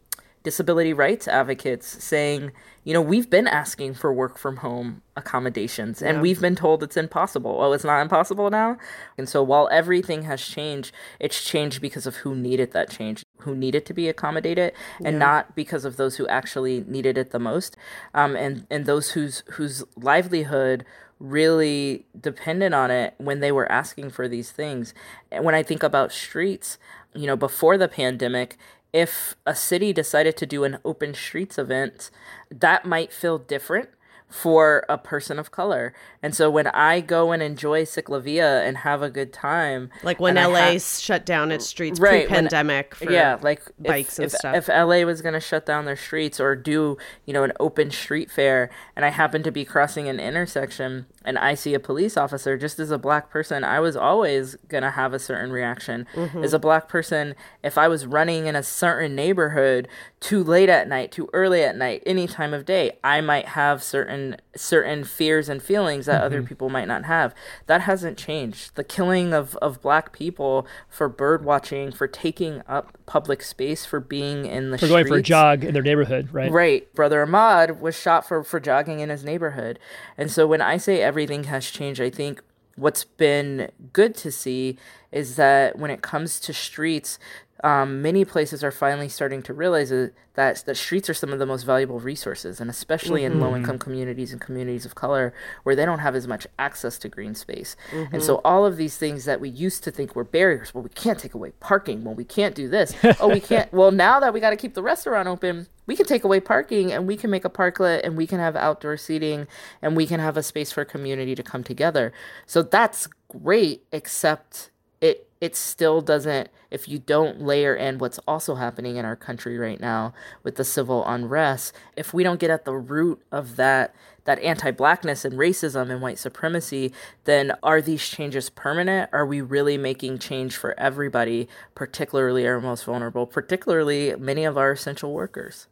disability 0.49 0.95
rights 0.95 1.29
advocates 1.29 2.03
saying 2.03 2.53
you 2.89 2.95
know, 2.95 3.03
we've 3.03 3.29
been 3.29 3.47
asking 3.47 3.93
for 3.93 4.11
work 4.11 4.39
from 4.39 4.57
home 4.57 5.03
accommodations 5.15 6.01
and 6.01 6.17
yeah. 6.17 6.23
we've 6.23 6.41
been 6.41 6.57
told 6.57 6.83
it's 6.83 6.97
impossible. 6.97 7.59
Oh, 7.61 7.75
it's 7.75 7.85
not 7.85 8.01
impossible 8.01 8.49
now. 8.49 8.79
And 9.19 9.29
so 9.29 9.43
while 9.43 9.69
everything 9.71 10.23
has 10.23 10.41
changed, 10.41 10.91
it's 11.21 11.45
changed 11.45 11.83
because 11.83 12.07
of 12.07 12.17
who 12.17 12.35
needed 12.35 12.73
that 12.73 12.89
change, 12.89 13.27
who 13.41 13.55
needed 13.55 13.85
to 13.85 13.93
be 13.93 14.09
accommodated 14.09 14.73
and 15.05 15.17
yeah. 15.17 15.19
not 15.19 15.55
because 15.55 15.85
of 15.85 15.99
those 15.99 16.17
who 16.17 16.27
actually 16.29 16.83
needed 16.89 17.19
it 17.19 17.31
the 17.31 17.39
most. 17.39 17.77
Um, 18.15 18.35
and, 18.35 18.67
and 18.71 18.87
those 18.87 19.11
whose, 19.11 19.43
whose 19.51 19.85
livelihood 19.95 20.87
really 21.21 22.07
depended 22.19 22.73
on 22.73 22.91
it 22.91 23.13
when 23.19 23.41
they 23.41 23.53
were 23.53 23.71
asking 23.71 24.09
for 24.09 24.29
these 24.29 24.51
things. 24.51 24.95
And 25.31 25.45
when 25.45 25.55
I 25.55 25.63
think 25.63 25.83
about 25.83 26.11
streets, 26.11 26.79
you 27.15 27.27
know, 27.27 27.37
before 27.37 27.77
the 27.77 27.89
pandemic, 27.89 28.57
if 28.93 29.37
a 29.47 29.55
city 29.55 29.93
decided 29.93 30.37
to 30.39 30.47
do 30.47 30.65
an 30.65 30.79
open 30.85 31.15
streets 31.15 31.59
event, 31.59 32.11
that 32.51 32.85
might 32.85 33.13
feel 33.13 33.39
different 33.39 33.91
for 34.29 34.85
a 34.89 34.99
person 34.99 35.39
of 35.39 35.51
color. 35.51 35.95
And 36.23 36.35
so 36.35 36.51
when 36.51 36.67
I 36.69 37.01
go 37.01 37.33
and 37.33 37.43
enjoy 37.43 37.85
CicLAvia 37.85 38.67
and 38.67 38.79
have 38.79 39.01
a 39.03 39.09
good 39.09 39.33
time, 39.33 39.91
like 40.03 40.21
when 40.21 40.35
LA 40.35 40.73
ha- 40.73 40.79
shut 40.79 41.25
down 41.25 41.51
its 41.51 41.67
streets 41.67 41.99
right, 41.99 42.27
pre-pandemic, 42.27 42.95
yeah, 43.01 43.39
like 43.41 43.63
bikes 43.79 44.15
if, 44.15 44.19
and 44.19 44.27
if, 44.27 44.33
stuff. 44.33 44.57
If 44.57 44.69
LA 44.69 45.05
was 45.05 45.23
going 45.23 45.33
to 45.33 45.41
shut 45.41 45.65
down 45.65 45.87
their 45.87 45.97
streets 45.97 46.41
or 46.41 46.55
do 46.55 46.99
you 47.25 47.33
know 47.33 47.43
an 47.43 47.53
open 47.59 47.91
street 47.91 48.31
fair, 48.31 48.71
and 48.95 49.05
I 49.05 49.09
happen 49.09 49.43
to 49.45 49.51
be 49.51 49.65
crossing 49.65 50.09
an 50.09 50.21
intersection 50.21 51.07
and 51.29 51.37
I 51.37 51.53
see 51.53 51.75
a 51.75 51.79
police 51.79 52.17
officer, 52.17 52.57
just 52.57 52.79
as 52.79 52.91
a 52.91 52.97
black 52.97 53.29
person, 53.29 53.63
I 53.63 53.81
was 53.81 53.97
always 53.97 54.57
going 54.69 54.83
to 54.83 54.91
have 54.91 55.13
a 55.13 55.19
certain 55.19 55.53
reaction. 55.53 56.07
Mm-hmm. 56.15 56.43
As 56.43 56.55
a 56.55 56.59
black 56.59 56.89
person, 56.89 57.35
if 57.63 57.77
I 57.77 57.87
was 57.87 58.07
running 58.07 58.47
in 58.47 58.57
a 58.57 58.63
certain 58.63 59.15
neighborhood 59.15 59.89
too 60.21 60.43
late 60.43 60.71
at 60.71 60.89
night, 60.89 61.13
too 61.13 61.29
early 61.35 61.63
at 61.63 61.77
night, 61.77 62.03
any 62.07 62.27
time 62.27 62.55
of 62.55 62.65
day, 62.65 62.93
I 63.05 63.21
might 63.21 63.49
have 63.49 63.83
certain 63.83 64.39
certain 64.57 65.05
fears 65.05 65.51
and 65.51 65.63
feelings 65.63 66.07
that 66.07 66.17
mm-hmm. 66.17 66.25
other 66.25 66.43
people 66.43 66.71
might 66.71 66.89
not 66.89 67.05
have. 67.05 67.35
That 67.67 67.83
hasn't 67.83 68.17
changed. 68.17 68.75
The 68.75 68.83
killing 68.83 69.35
of, 69.35 69.55
of 69.57 69.83
black 69.83 70.13
people 70.13 70.67
for 70.89 71.11
bird 71.11 71.45
watching, 71.45 71.93
for 71.93 72.09
taking 72.09 72.63
up 72.67 72.97
public 73.07 73.43
space, 73.43 73.85
for 73.85 74.01
being 74.01 74.47
in 74.47 74.71
the 74.71 74.79
for 74.79 74.87
streets, 74.87 74.93
going 74.93 75.07
for 75.07 75.17
a 75.17 75.23
jog 75.23 75.63
in 75.63 75.75
their 75.75 75.83
neighborhood, 75.83 76.31
right? 76.33 76.51
Right. 76.51 76.93
Brother 76.95 77.25
Ahmaud 77.25 77.81
was 77.81 77.97
shot 77.97 78.27
for, 78.27 78.43
for 78.43 78.59
jogging 78.59 79.01
in 79.01 79.11
his 79.11 79.25
neighborhood. 79.25 79.79
And 80.17 80.31
so 80.31 80.47
when 80.47 80.61
I 80.61 80.77
say 80.79 81.03
everything 81.19 81.45
has 81.45 81.69
changed, 81.69 82.01
I 82.01 82.11
think 82.11 82.41
what's 82.77 83.03
been 83.03 83.73
good 83.93 84.15
to 84.15 84.31
see 84.31 84.79
is 85.11 85.35
that 85.35 85.77
when 85.77 85.91
it 85.91 86.01
comes 86.01 86.39
to 86.39 86.53
streets, 86.53 87.19
um, 87.65 88.03
many 88.03 88.25
places 88.25 88.63
are 88.63 88.71
finally 88.71 89.09
starting 89.09 89.43
to 89.43 89.53
realize 89.53 89.91
that, 89.91 90.13
that, 90.35 90.77
streets 90.77 91.11
are 91.11 91.15
some 91.15 91.33
of 91.33 91.41
the 91.41 91.47
most 91.47 91.65
valuable 91.65 91.99
resources, 91.99 92.61
and 92.61 92.71
especially 92.71 93.23
mm-hmm. 93.23 93.35
in 93.35 93.41
low 93.41 93.57
income 93.57 93.79
communities 93.79 94.31
and 94.31 94.41
communities 94.41 94.85
of 94.85 94.95
color 94.95 95.35
where 95.65 95.75
they 95.75 95.85
don't 95.85 95.99
have 95.99 96.15
as 96.15 96.29
much 96.29 96.47
access 96.59 96.99
to 96.99 97.09
green 97.09 97.35
space. 97.35 97.75
Mm-hmm. 97.91 98.15
And 98.15 98.23
so, 98.23 98.41
all 98.45 98.65
of 98.65 98.77
these 98.77 98.97
things 98.97 99.25
that 99.25 99.41
we 99.41 99.49
used 99.49 99.83
to 99.85 99.91
think 99.91 100.15
were 100.15 100.25
barriers 100.25 100.73
well, 100.73 100.85
we 100.85 100.91
can't 100.91 101.19
take 101.19 101.35
away 101.35 101.51
parking, 101.59 102.05
well, 102.05 102.15
we 102.15 102.25
can't 102.25 102.55
do 102.55 102.69
this, 102.69 102.95
oh, 103.19 103.29
we 103.29 103.41
can't. 103.41 103.69
Well, 103.79 103.91
now 103.91 104.19
that 104.21 104.33
we 104.33 104.41
got 104.41 104.51
to 104.51 104.57
keep 104.57 104.75
the 104.75 104.83
restaurant 104.83 105.29
open, 105.29 105.67
we 105.87 105.95
can 105.95 106.07
take 106.07 106.25
away 106.25 106.41
parking 106.41 106.93
and 106.93 107.07
we 107.07 107.17
can 107.17 107.31
make 107.31 107.45
a 107.45 107.51
parklet 107.51 108.01
and 108.03 108.17
we 108.17 108.27
can 108.27 108.39
have 108.39 108.57
outdoor 108.57 108.97
seating 108.97 109.47
and 109.83 109.97
we 109.97 110.07
can 110.07 110.21
have 110.21 110.37
a 110.37 110.43
space 110.43 110.73
for 110.73 110.85
community 110.85 111.35
to 111.35 111.43
come 111.43 111.63
together. 111.63 112.13
So, 112.47 112.63
that's 112.63 113.09
great, 113.29 113.85
except 113.93 114.71
it 115.01 115.28
it 115.41 115.55
still 115.55 116.01
doesn't 116.01 116.49
if 116.71 116.89
you 116.89 116.99
don't 116.99 117.41
layer 117.41 117.75
in 117.75 117.99
what's 117.99 118.19
also 118.27 118.57
happening 118.57 118.97
in 118.97 119.05
our 119.05 119.17
country 119.17 119.57
right 119.59 119.81
now 119.81 120.13
with 120.43 120.57
the 120.57 120.65
civil 120.65 121.07
unrest 121.07 121.73
if 121.97 122.13
we 122.13 122.23
don't 122.23 122.41
get 122.41 122.51
at 122.51 122.65
the 122.65 122.75
root 122.75 123.21
of 123.31 123.57
that 123.57 123.95
that 124.25 124.39
anti-blackness 124.41 125.25
and 125.25 125.35
racism 125.35 125.91
and 125.91 126.03
white 126.03 126.19
supremacy 126.19 126.93
then 127.25 127.53
are 127.63 127.81
these 127.81 128.07
changes 128.07 128.51
permanent? 128.51 129.09
Are 129.13 129.25
we 129.25 129.41
really 129.41 129.79
making 129.79 130.19
change 130.19 130.57
for 130.57 130.79
everybody 130.79 131.49
particularly 131.75 132.47
our 132.47 132.61
most 132.61 132.85
vulnerable 132.85 133.27
particularly 133.27 134.15
many 134.17 134.45
of 134.45 134.59
our 134.59 134.73
essential 134.73 135.13
workers? 135.13 135.67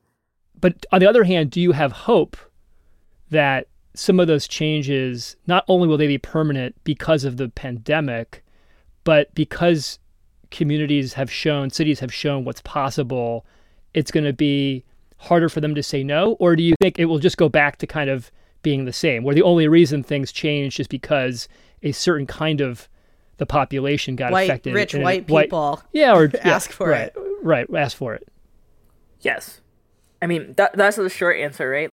But 0.59 0.87
on 0.93 1.01
the 1.01 1.09
other 1.09 1.25
hand 1.25 1.51
do 1.51 1.61
you 1.61 1.73
have 1.73 1.93
hope 1.93 2.37
that 3.31 3.67
some 3.95 4.21
of 4.21 4.27
those 4.27 4.47
changes 4.47 5.37
not 5.47 5.65
only 5.69 5.89
will 5.89 5.97
they 5.97 6.07
be 6.07 6.19
permanent 6.19 6.77
because 6.85 7.25
of 7.25 7.39
the 7.39 7.49
pandemic 7.49 8.43
but 9.07 9.33
because 9.37 10.01
communities 10.51 11.13
have 11.13 11.31
shown, 11.31 11.71
cities 11.71 12.01
have 12.01 12.13
shown 12.13 12.45
what's 12.45 12.61
possible, 12.63 13.47
it's 13.95 14.11
going 14.11 14.25
to 14.25 14.33
be 14.33 14.85
harder 15.19 15.49
for 15.49 15.61
them 15.61 15.77
to 15.77 15.83
say 15.83 16.03
no? 16.03 16.33
Or 16.41 16.57
do 16.57 16.65
you 16.65 16.75
think 16.83 16.99
it 16.99 17.05
will 17.05 17.21
just 17.21 17.37
go 17.37 17.49
back 17.49 17.77
to 17.79 17.87
kind 17.87 18.11
of 18.11 18.33
being 18.63 18.85
the 18.85 18.93
same, 18.93 19.23
where 19.23 19.35
the 19.35 19.43
only 19.43 19.69
reason 19.69 20.03
things 20.03 20.33
changed 20.33 20.81
is 20.81 20.89
because 20.89 21.47
a 21.85 21.93
certain 21.93 22.27
kind 22.27 22.61
of 22.61 22.89
the 23.37 23.47
population 23.47 24.17
got 24.17 24.33
white, 24.33 24.51
affected? 24.51 24.75
Rich 24.75 24.95
white 24.97 25.29
people. 25.29 25.81
Yeah, 25.93 26.13
or 26.17 26.29
ask 26.43 26.71
yeah, 26.71 26.77
for 26.77 26.89
right, 26.89 27.13
it. 27.15 27.17
Right, 27.45 27.67
ask 27.77 27.97
for 27.97 28.13
it. 28.13 28.27
Yes. 29.21 29.61
I 30.21 30.27
mean, 30.27 30.55
that, 30.57 30.77
that's 30.77 30.97
the 30.97 31.09
short 31.09 31.37
answer, 31.39 31.71
right? 31.71 31.91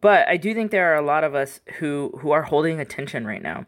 But 0.00 0.26
I 0.26 0.38
do 0.38 0.54
think 0.54 0.70
there 0.70 0.90
are 0.90 0.96
a 0.96 1.04
lot 1.04 1.22
of 1.22 1.34
us 1.34 1.60
who, 1.80 2.14
who 2.20 2.30
are 2.30 2.44
holding 2.44 2.80
attention 2.80 3.26
right 3.26 3.42
now. 3.42 3.66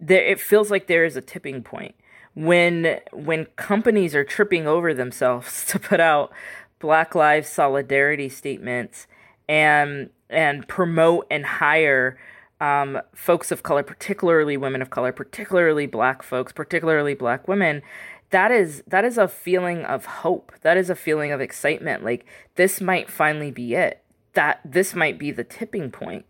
There, 0.00 0.24
it 0.24 0.40
feels 0.40 0.70
like 0.70 0.86
there 0.86 1.04
is 1.04 1.18
a 1.18 1.20
tipping 1.20 1.62
point 1.62 1.94
when 2.40 3.00
when 3.12 3.44
companies 3.56 4.14
are 4.14 4.24
tripping 4.24 4.66
over 4.66 4.94
themselves 4.94 5.64
to 5.68 5.78
put 5.78 6.00
out 6.00 6.32
Black 6.78 7.14
Lives 7.14 7.48
solidarity 7.48 8.28
statements 8.28 9.06
and 9.48 10.10
and 10.30 10.66
promote 10.66 11.26
and 11.30 11.44
hire 11.44 12.18
um, 12.60 13.00
folks 13.14 13.50
of 13.50 13.62
color, 13.62 13.82
particularly 13.82 14.56
women 14.56 14.80
of 14.80 14.90
color, 14.90 15.12
particularly 15.12 15.86
Black 15.86 16.22
folks, 16.22 16.52
particularly 16.52 17.14
Black 17.14 17.46
women. 17.46 17.82
That 18.30 18.50
is 18.50 18.82
that 18.86 19.04
is 19.04 19.18
a 19.18 19.28
feeling 19.28 19.84
of 19.84 20.06
hope. 20.06 20.52
That 20.62 20.76
is 20.76 20.88
a 20.88 20.94
feeling 20.94 21.32
of 21.32 21.40
excitement. 21.40 22.04
Like 22.04 22.24
this 22.54 22.80
might 22.80 23.10
finally 23.10 23.50
be 23.50 23.74
it. 23.74 24.02
That 24.34 24.60
this 24.64 24.94
might 24.94 25.18
be 25.18 25.30
the 25.30 25.44
tipping 25.44 25.90
point. 25.90 26.24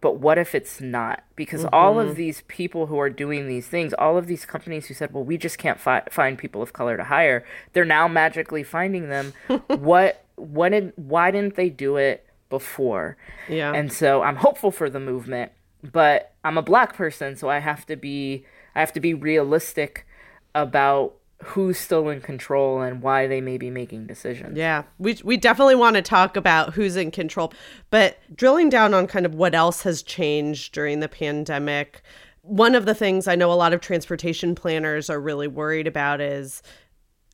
But 0.00 0.16
what 0.16 0.38
if 0.38 0.54
it's 0.54 0.80
not? 0.80 1.24
Because 1.36 1.64
mm-hmm. 1.64 1.74
all 1.74 2.00
of 2.00 2.08
mm-hmm. 2.08 2.16
these 2.16 2.42
people 2.48 2.86
who 2.86 2.98
are 2.98 3.10
doing 3.10 3.48
these 3.48 3.66
things, 3.66 3.92
all 3.94 4.16
of 4.16 4.26
these 4.26 4.46
companies 4.46 4.86
who 4.86 4.94
said, 4.94 5.12
well, 5.12 5.24
we 5.24 5.36
just 5.36 5.58
can't 5.58 5.78
fi- 5.78 6.04
find 6.10 6.38
people 6.38 6.62
of 6.62 6.72
color 6.72 6.96
to 6.96 7.04
hire, 7.04 7.44
they're 7.72 7.84
now 7.84 8.08
magically 8.08 8.62
finding 8.62 9.08
them. 9.08 9.34
what, 9.66 10.24
what 10.36 10.70
did, 10.70 10.92
why 10.96 11.30
didn't 11.30 11.56
they 11.56 11.68
do 11.68 11.96
it 11.96 12.26
before? 12.48 13.16
Yeah. 13.48 13.72
And 13.74 13.92
so 13.92 14.22
I'm 14.22 14.36
hopeful 14.36 14.70
for 14.70 14.88
the 14.88 15.00
movement, 15.00 15.52
but 15.82 16.32
I'm 16.44 16.56
a 16.56 16.62
black 16.62 16.94
person, 16.94 17.36
so 17.36 17.50
I 17.50 17.58
have 17.58 17.84
to 17.86 17.96
be, 17.96 18.46
I 18.74 18.80
have 18.80 18.92
to 18.94 19.00
be 19.00 19.12
realistic 19.12 20.06
about 20.54 21.14
who's 21.42 21.78
still 21.78 22.08
in 22.08 22.20
control 22.20 22.82
and 22.82 23.02
why 23.02 23.26
they 23.26 23.40
may 23.40 23.56
be 23.56 23.70
making 23.70 24.06
decisions. 24.06 24.56
Yeah, 24.56 24.84
we, 24.98 25.18
we 25.24 25.36
definitely 25.36 25.74
want 25.74 25.96
to 25.96 26.02
talk 26.02 26.36
about 26.36 26.74
who's 26.74 26.96
in 26.96 27.10
control. 27.10 27.52
But 27.88 28.18
drilling 28.34 28.68
down 28.68 28.92
on 28.92 29.06
kind 29.06 29.24
of 29.24 29.34
what 29.34 29.54
else 29.54 29.82
has 29.82 30.02
changed 30.02 30.72
during 30.72 31.00
the 31.00 31.08
pandemic, 31.08 32.02
one 32.42 32.74
of 32.74 32.84
the 32.84 32.94
things 32.94 33.26
I 33.26 33.36
know 33.36 33.52
a 33.52 33.54
lot 33.54 33.72
of 33.72 33.80
transportation 33.80 34.54
planners 34.54 35.08
are 35.08 35.20
really 35.20 35.48
worried 35.48 35.86
about 35.86 36.20
is 36.20 36.62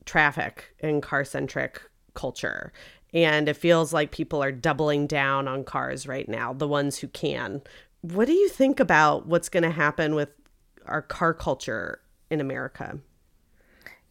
traffic 0.05 0.73
and 0.79 1.03
car 1.03 1.25
centric 1.25 1.81
culture. 2.13 2.71
And 3.13 3.49
it 3.49 3.57
feels 3.57 3.93
like 3.93 4.11
people 4.11 4.41
are 4.41 4.51
doubling 4.51 5.07
down 5.07 5.47
on 5.47 5.63
cars 5.63 6.07
right 6.07 6.27
now, 6.27 6.53
the 6.53 6.67
ones 6.67 6.97
who 6.97 7.07
can. 7.07 7.61
What 8.01 8.25
do 8.25 8.33
you 8.33 8.47
think 8.47 8.79
about 8.79 9.27
what's 9.27 9.49
going 9.49 9.63
to 9.63 9.69
happen 9.69 10.15
with 10.15 10.29
our 10.85 11.01
car 11.01 11.33
culture 11.33 11.99
in 12.29 12.39
America? 12.39 12.99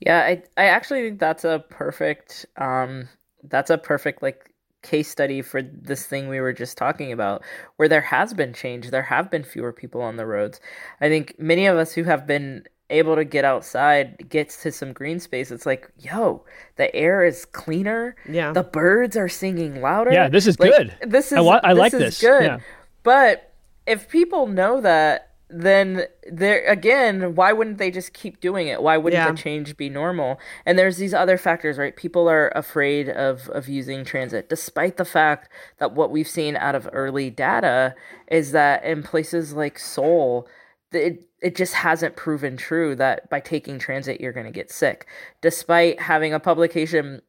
Yeah, 0.01 0.21
I 0.21 0.43
I 0.57 0.67
actually 0.67 1.03
think 1.03 1.21
that's 1.21 1.45
a 1.45 1.65
perfect 1.71 2.47
um 2.57 3.09
that's 3.45 3.71
a 3.71 3.79
perfect 3.79 4.23
like 4.23 4.53
case 4.83 5.09
study 5.09 5.43
for 5.43 5.63
this 5.63 6.07
thing 6.07 6.29
we 6.29 6.39
were 6.41 6.53
just 6.53 6.79
talking 6.79 7.11
about 7.11 7.43
where 7.77 7.89
there 7.89 8.01
has 8.01 8.33
been 8.33 8.53
change 8.53 8.91
there 8.91 9.03
have 9.03 9.31
been 9.31 9.43
fewer 9.43 9.73
people 9.73 10.01
on 10.01 10.17
the 10.17 10.27
roads. 10.27 10.61
I 11.01 11.09
think 11.09 11.35
many 11.39 11.67
of 11.67 11.77
us 11.77 11.93
who 11.93 12.05
have 12.05 12.27
been 12.27 12.65
able 12.89 13.17
to 13.17 13.25
get 13.25 13.45
outside 13.45 14.29
gets 14.29 14.63
to 14.63 14.71
some 14.71 14.93
green 14.93 15.19
space 15.19 15.51
it's 15.51 15.67
like 15.67 15.91
yo 15.99 16.45
the 16.77 16.95
air 16.95 17.25
is 17.25 17.45
cleaner 17.47 18.15
yeah. 18.29 18.53
the 18.53 18.63
birds 18.63 19.17
are 19.17 19.29
singing 19.29 19.81
louder. 19.81 20.13
Yeah 20.13 20.29
this 20.29 20.47
is 20.47 20.61
like, 20.61 20.71
good. 20.71 20.95
this 21.05 21.33
is 21.33 21.39
i, 21.39 21.41
wa- 21.41 21.61
I 21.65 21.75
this 21.75 21.81
like 21.81 21.93
is 21.95 21.99
this. 21.99 22.21
good. 22.21 22.45
Yeah. 22.45 22.59
but 23.03 23.53
if 23.87 24.09
people 24.09 24.47
know 24.47 24.81
that 24.81 25.26
then 25.49 26.07
there 26.31 26.65
again 26.67 27.35
why 27.37 27.53
wouldn't 27.53 27.79
they 27.79 27.91
just 27.91 28.13
keep 28.13 28.41
doing 28.41 28.67
it? 28.67 28.83
Why 28.83 28.97
wouldn't 28.97 29.23
Yeah. 29.23 29.31
the 29.31 29.37
change 29.37 29.77
be 29.77 29.89
normal? 29.89 30.41
And 30.65 30.79
there's 30.79 30.97
these 30.97 31.15
other 31.15 31.39
factors 31.39 31.79
right? 31.79 31.95
People 31.95 32.29
are 32.29 32.49
afraid 32.55 33.09
of 33.09 33.49
of 33.51 33.69
using 33.69 34.05
transit 34.05 34.49
despite 34.49 34.97
the 34.97 35.05
fact 35.05 35.49
that 35.79 35.93
what 35.93 36.11
we've 36.11 36.29
seen 36.29 36.57
out 36.57 36.75
of 36.75 36.89
early 36.93 37.31
data 37.31 37.95
is 38.29 38.53
that 38.53 38.85
in 38.85 39.03
places 39.03 39.53
like 39.53 39.79
seoul 39.79 40.49
it 40.93 41.25
it 41.41 41.55
just 41.55 41.75
hasn't 41.75 42.17
proven 42.17 42.57
true 42.57 42.97
that 42.97 43.29
by 43.31 43.39
taking 43.39 43.79
transit 43.79 44.21
you're 44.21 44.33
going 44.33 44.47
to 44.47 44.53
get 44.53 44.71
sick. 44.71 45.07
Despite 45.43 46.01
having 46.01 46.33
a 46.33 46.41
publication 46.41 47.23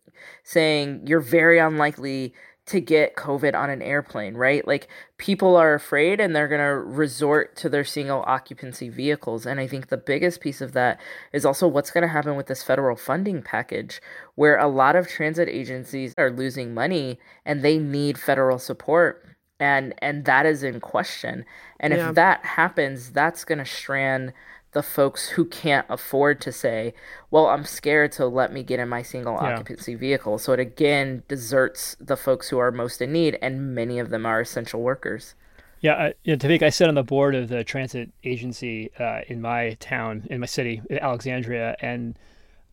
saying 0.44 1.06
you're 1.06 1.20
very 1.20 1.60
unlikely 1.60 2.34
to 2.68 2.82
get 2.82 3.16
COVID 3.16 3.56
on 3.56 3.70
an 3.70 3.82
airplane, 3.82 4.36
right? 4.36 4.68
Like 4.68 4.90
people 5.18 5.56
are 5.56 5.74
afraid 5.74 6.20
and 6.20 6.36
they're 6.36 6.50
going 6.50 6.62
to 6.62 6.76
resort 6.76 7.56
to 7.58 7.70
their 7.70 7.86
single 7.86 8.24
occupancy 8.28 8.90
vehicles. 8.90 9.46
And 9.46 9.60
I 9.60 9.68
think 9.68 9.88
the 9.88 9.98
biggest 9.98 10.42
piece 10.42 10.60
of 10.62 10.74
that 10.74 11.00
is 11.32 11.46
also 11.46 11.68
what's 11.68 11.92
going 11.92 12.02
to 12.02 12.10
happen 12.10 12.36
with 12.36 12.48
this 12.48 12.64
federal 12.64 12.98
funding 12.98 13.42
package, 13.42 14.02
where 14.36 14.58
a 14.58 14.68
lot 14.68 14.96
of 14.98 15.08
transit 15.08 15.48
agencies 15.48 16.14
are 16.18 16.30
losing 16.30 16.74
money 16.74 17.20
and 17.46 17.64
they 17.64 17.78
need 17.78 18.18
federal 18.18 18.60
support. 18.60 19.24
And, 19.60 19.96
and 20.00 20.26
that 20.26 20.46
is 20.46 20.62
in 20.62 20.80
question. 20.82 21.46
And 21.80 21.94
Yeah. 21.94 22.10
if 22.10 22.16
that 22.16 22.46
happens, 22.46 23.12
that's 23.12 23.44
going 23.46 23.58
to 23.60 23.66
strand 23.66 24.34
the 24.78 24.84
folks 24.84 25.30
who 25.30 25.44
can't 25.44 25.88
afford 25.90 26.40
to 26.40 26.52
say, 26.52 26.94
well, 27.32 27.48
I'm 27.48 27.66
scared, 27.66 28.14
so 28.14 28.28
let 28.28 28.54
me 28.54 28.62
get 28.62 28.80
in 28.80 28.88
my 28.88 29.02
single 29.02 29.34
Yeah. 29.34 29.56
occupancy 29.56 29.96
vehicle. 29.96 30.38
So 30.38 30.54
it 30.54 30.60
again 30.60 31.24
deserts 31.28 31.98
the 32.00 32.16
folks 32.16 32.50
who 32.50 32.60
are 32.60 32.72
most 32.72 33.02
in 33.02 33.12
need, 33.12 33.40
and 33.42 33.74
many 33.74 33.98
of 33.98 34.12
them 34.12 34.24
are 34.24 34.40
essential 34.40 34.84
workers. 34.84 35.34
Yeah, 35.82 35.94
I, 35.94 36.14
you 36.24 36.32
know, 36.32 36.38
Tavik, 36.38 36.62
I 36.62 36.70
sit 36.70 36.88
on 36.88 36.94
the 36.94 37.02
board 37.02 37.34
of 37.34 37.50
the 37.50 37.64
transit 37.64 38.12
agency 38.24 38.92
uh, 39.00 39.22
in 39.28 39.42
my 39.42 39.76
town, 39.80 40.28
in 40.30 40.42
my 40.42 40.46
city, 40.46 40.84
Alexandria, 40.92 41.76
and 41.82 42.16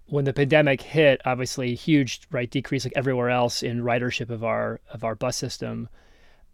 when 0.07 0.27
the 0.27 0.35
pandemic 0.35 0.83
hit, 0.83 1.23
obviously 1.25 1.75
huge 1.75 2.21
right 2.31 2.51
decrease 2.51 2.85
like 2.85 2.93
everywhere 2.95 3.31
else 3.31 3.63
in 3.63 3.83
ridership 3.83 4.29
of 4.29 4.45
our 4.45 4.79
of 4.93 5.05
our 5.05 5.15
bus 5.15 5.39
system. 5.39 5.89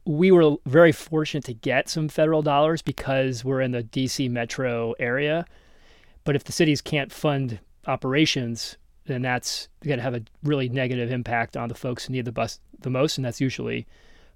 We 0.04 0.30
were 0.30 0.56
very 0.66 0.92
fortunate 0.92 1.44
to 1.44 1.54
get 1.54 1.88
some 1.88 2.08
federal 2.08 2.42
dollars 2.42 2.82
because 2.82 3.44
we're 3.44 3.60
in 3.60 3.72
the 3.72 3.82
DC 3.82 4.30
metro 4.30 4.94
area. 4.98 5.44
But 6.24 6.36
if 6.36 6.44
the 6.44 6.52
cities 6.52 6.80
can't 6.80 7.12
fund 7.12 7.60
operations, 7.86 8.76
then 9.06 9.22
that's 9.22 9.68
going 9.84 9.98
to 9.98 10.02
have 10.02 10.14
a 10.14 10.22
really 10.42 10.68
negative 10.68 11.10
impact 11.10 11.56
on 11.56 11.68
the 11.68 11.74
folks 11.74 12.06
who 12.06 12.12
need 12.12 12.24
the 12.24 12.32
bus 12.32 12.60
the 12.80 12.90
most, 12.90 13.18
and 13.18 13.24
that's 13.24 13.40
usually 13.40 13.86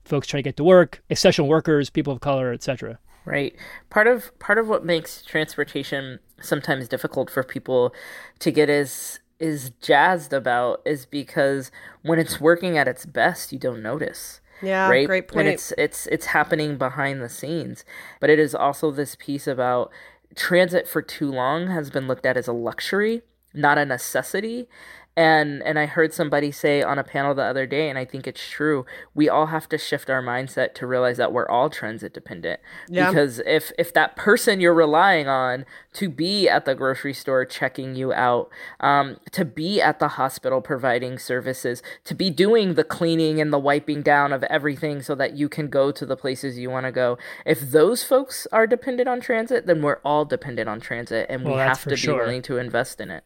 folks 0.05 0.27
trying 0.27 0.43
to 0.43 0.49
get 0.49 0.57
to 0.57 0.65
work, 0.65 1.03
essential 1.11 1.49
workers, 1.49 1.91
people 1.91 2.13
of 2.13 2.21
color, 2.21 2.53
etc. 2.53 2.99
Right. 3.25 3.55
Part 3.89 4.07
of 4.07 4.39
part 4.39 4.59
of 4.59 4.69
what 4.69 4.85
makes 4.85 5.23
transportation 5.23 6.19
sometimes 6.41 6.89
difficult 6.89 7.31
for 7.31 7.43
people 7.43 7.95
to 8.41 8.51
get 8.51 8.69
is 8.69 9.21
is 9.41 9.71
jazzed 9.81 10.33
about 10.33 10.83
is 10.85 11.07
because 11.07 11.71
when 12.03 12.19
it's 12.19 12.41
working 12.41 12.77
at 12.77 12.87
its 12.89 13.07
best, 13.07 13.53
you 13.53 13.59
don't 13.59 13.83
notice. 13.83 14.41
Yeah, 14.63 14.89
right? 14.89 15.07
great 15.07 15.29
point. 15.29 15.47
And 15.47 15.49
it's 15.49 15.73
it's 15.77 16.07
it's 16.07 16.27
happening 16.27 16.77
behind 16.77 17.23
the 17.23 17.29
scenes, 17.29 17.85
but 18.21 18.31
it 18.31 18.39
is 18.39 18.55
also 18.55 18.91
this 18.91 19.17
piece 19.19 19.47
about 19.47 19.91
transit 20.35 20.89
for 20.89 21.03
too 21.03 21.31
long 21.31 21.69
has 21.69 21.91
been 21.91 22.07
looked 22.09 22.27
at 22.27 22.37
as 22.37 22.49
a 22.49 22.53
luxury, 22.53 23.23
not 23.53 23.79
a 23.79 23.85
necessity, 23.85 24.69
and 25.17 25.63
and 25.63 25.79
I 25.79 25.87
heard 25.87 26.13
somebody 26.13 26.51
say 26.51 26.83
on 26.83 26.99
a 26.99 27.05
panel 27.05 27.35
the 27.35 27.43
other 27.43 27.67
day, 27.67 27.89
and 27.89 27.99
I 27.99 28.05
think 28.05 28.27
it's 28.27 28.47
true. 28.49 28.85
We 29.15 29.29
all 29.29 29.47
have 29.47 29.69
to 29.69 29.79
shift 29.79 30.11
our 30.11 30.23
mindset 30.23 30.75
to 30.75 30.87
realize 30.87 31.19
that 31.19 31.33
we're 31.33 31.49
all 31.49 31.71
transit 31.71 32.13
dependent. 32.13 32.61
Yeah. 32.89 33.09
Because 33.09 33.41
if 33.47 33.71
if 33.79 33.93
that 33.95 34.17
person 34.17 34.61
you're 34.61 34.75
relying 34.75 35.29
on 35.29 35.67
to 35.95 36.09
be 36.09 36.49
at 36.49 36.65
the 36.65 36.75
grocery 36.75 37.15
store 37.15 37.45
checking 37.45 37.95
you 37.95 38.13
out, 38.13 38.51
um, 38.81 39.19
to 39.31 39.45
be 39.45 39.81
at 39.81 40.01
the 40.01 40.09
hospital 40.09 40.61
providing 40.61 41.19
services, 41.19 41.83
to 42.05 42.15
be 42.15 42.31
doing 42.31 42.75
the 42.75 42.85
cleaning 42.85 43.41
and 43.41 43.53
the 43.53 43.59
wiping 43.59 44.03
down 44.03 44.33
of 44.33 44.43
everything 44.45 45.01
so 45.01 45.15
that 45.15 45.37
you 45.37 45.49
can 45.49 45.69
go 45.69 45.93
to 45.93 46.05
the 46.05 46.17
places 46.17 46.59
you 46.59 46.71
want 46.71 46.87
to 46.87 46.93
go. 46.93 47.17
If 47.47 47.61
those 47.61 48.03
folks 48.03 48.49
are 48.51 48.67
dependent 48.67 49.09
on 49.09 49.21
transit, 49.21 49.67
then 49.67 49.81
we're 49.81 50.01
all 50.05 50.25
dependent 50.25 50.69
on 50.69 50.81
transit, 50.81 51.27
and 51.29 51.45
well, 51.45 51.55
we 51.55 51.61
have 51.61 51.85
to 51.85 51.97
sure. 51.97 52.15
be 52.15 52.21
willing 52.21 52.43
to 52.43 52.59
invest 52.59 53.01
in 53.01 53.13
it. 53.13 53.23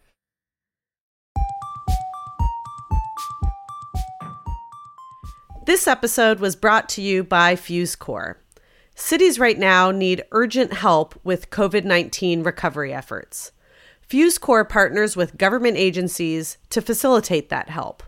This 5.69 5.87
episode 5.87 6.41
was 6.41 6.57
brought 6.57 6.89
to 6.89 7.03
you 7.03 7.23
by 7.23 7.55
Fuse 7.55 7.95
Corps. 7.95 8.39
Cities 8.95 9.39
right 9.39 9.59
now 9.59 9.91
need 9.91 10.25
urgent 10.33 10.73
help 10.73 11.15
with 11.25 11.51
COVID 11.51 11.85
19 11.85 12.43
recovery 12.43 12.95
efforts. 12.95 13.53
Fuse 14.01 14.39
Corps 14.39 14.65
partners 14.65 15.15
with 15.15 15.37
government 15.37 15.77
agencies 15.77 16.57
to 16.71 16.81
facilitate 16.81 17.51
that 17.51 17.69
help. 17.69 18.03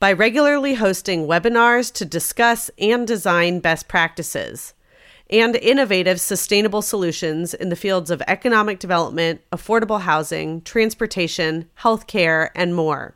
By 0.00 0.12
regularly 0.12 0.74
hosting 0.74 1.28
webinars 1.28 1.92
to 1.92 2.04
discuss 2.04 2.68
and 2.80 3.06
design 3.06 3.60
best 3.60 3.86
practices 3.86 4.74
and 5.30 5.54
innovative 5.54 6.20
sustainable 6.20 6.82
solutions 6.82 7.54
in 7.54 7.68
the 7.68 7.76
fields 7.76 8.10
of 8.10 8.22
economic 8.26 8.80
development, 8.80 9.40
affordable 9.52 10.00
housing, 10.00 10.62
transportation, 10.62 11.70
healthcare, 11.78 12.50
and 12.56 12.74
more. 12.74 13.14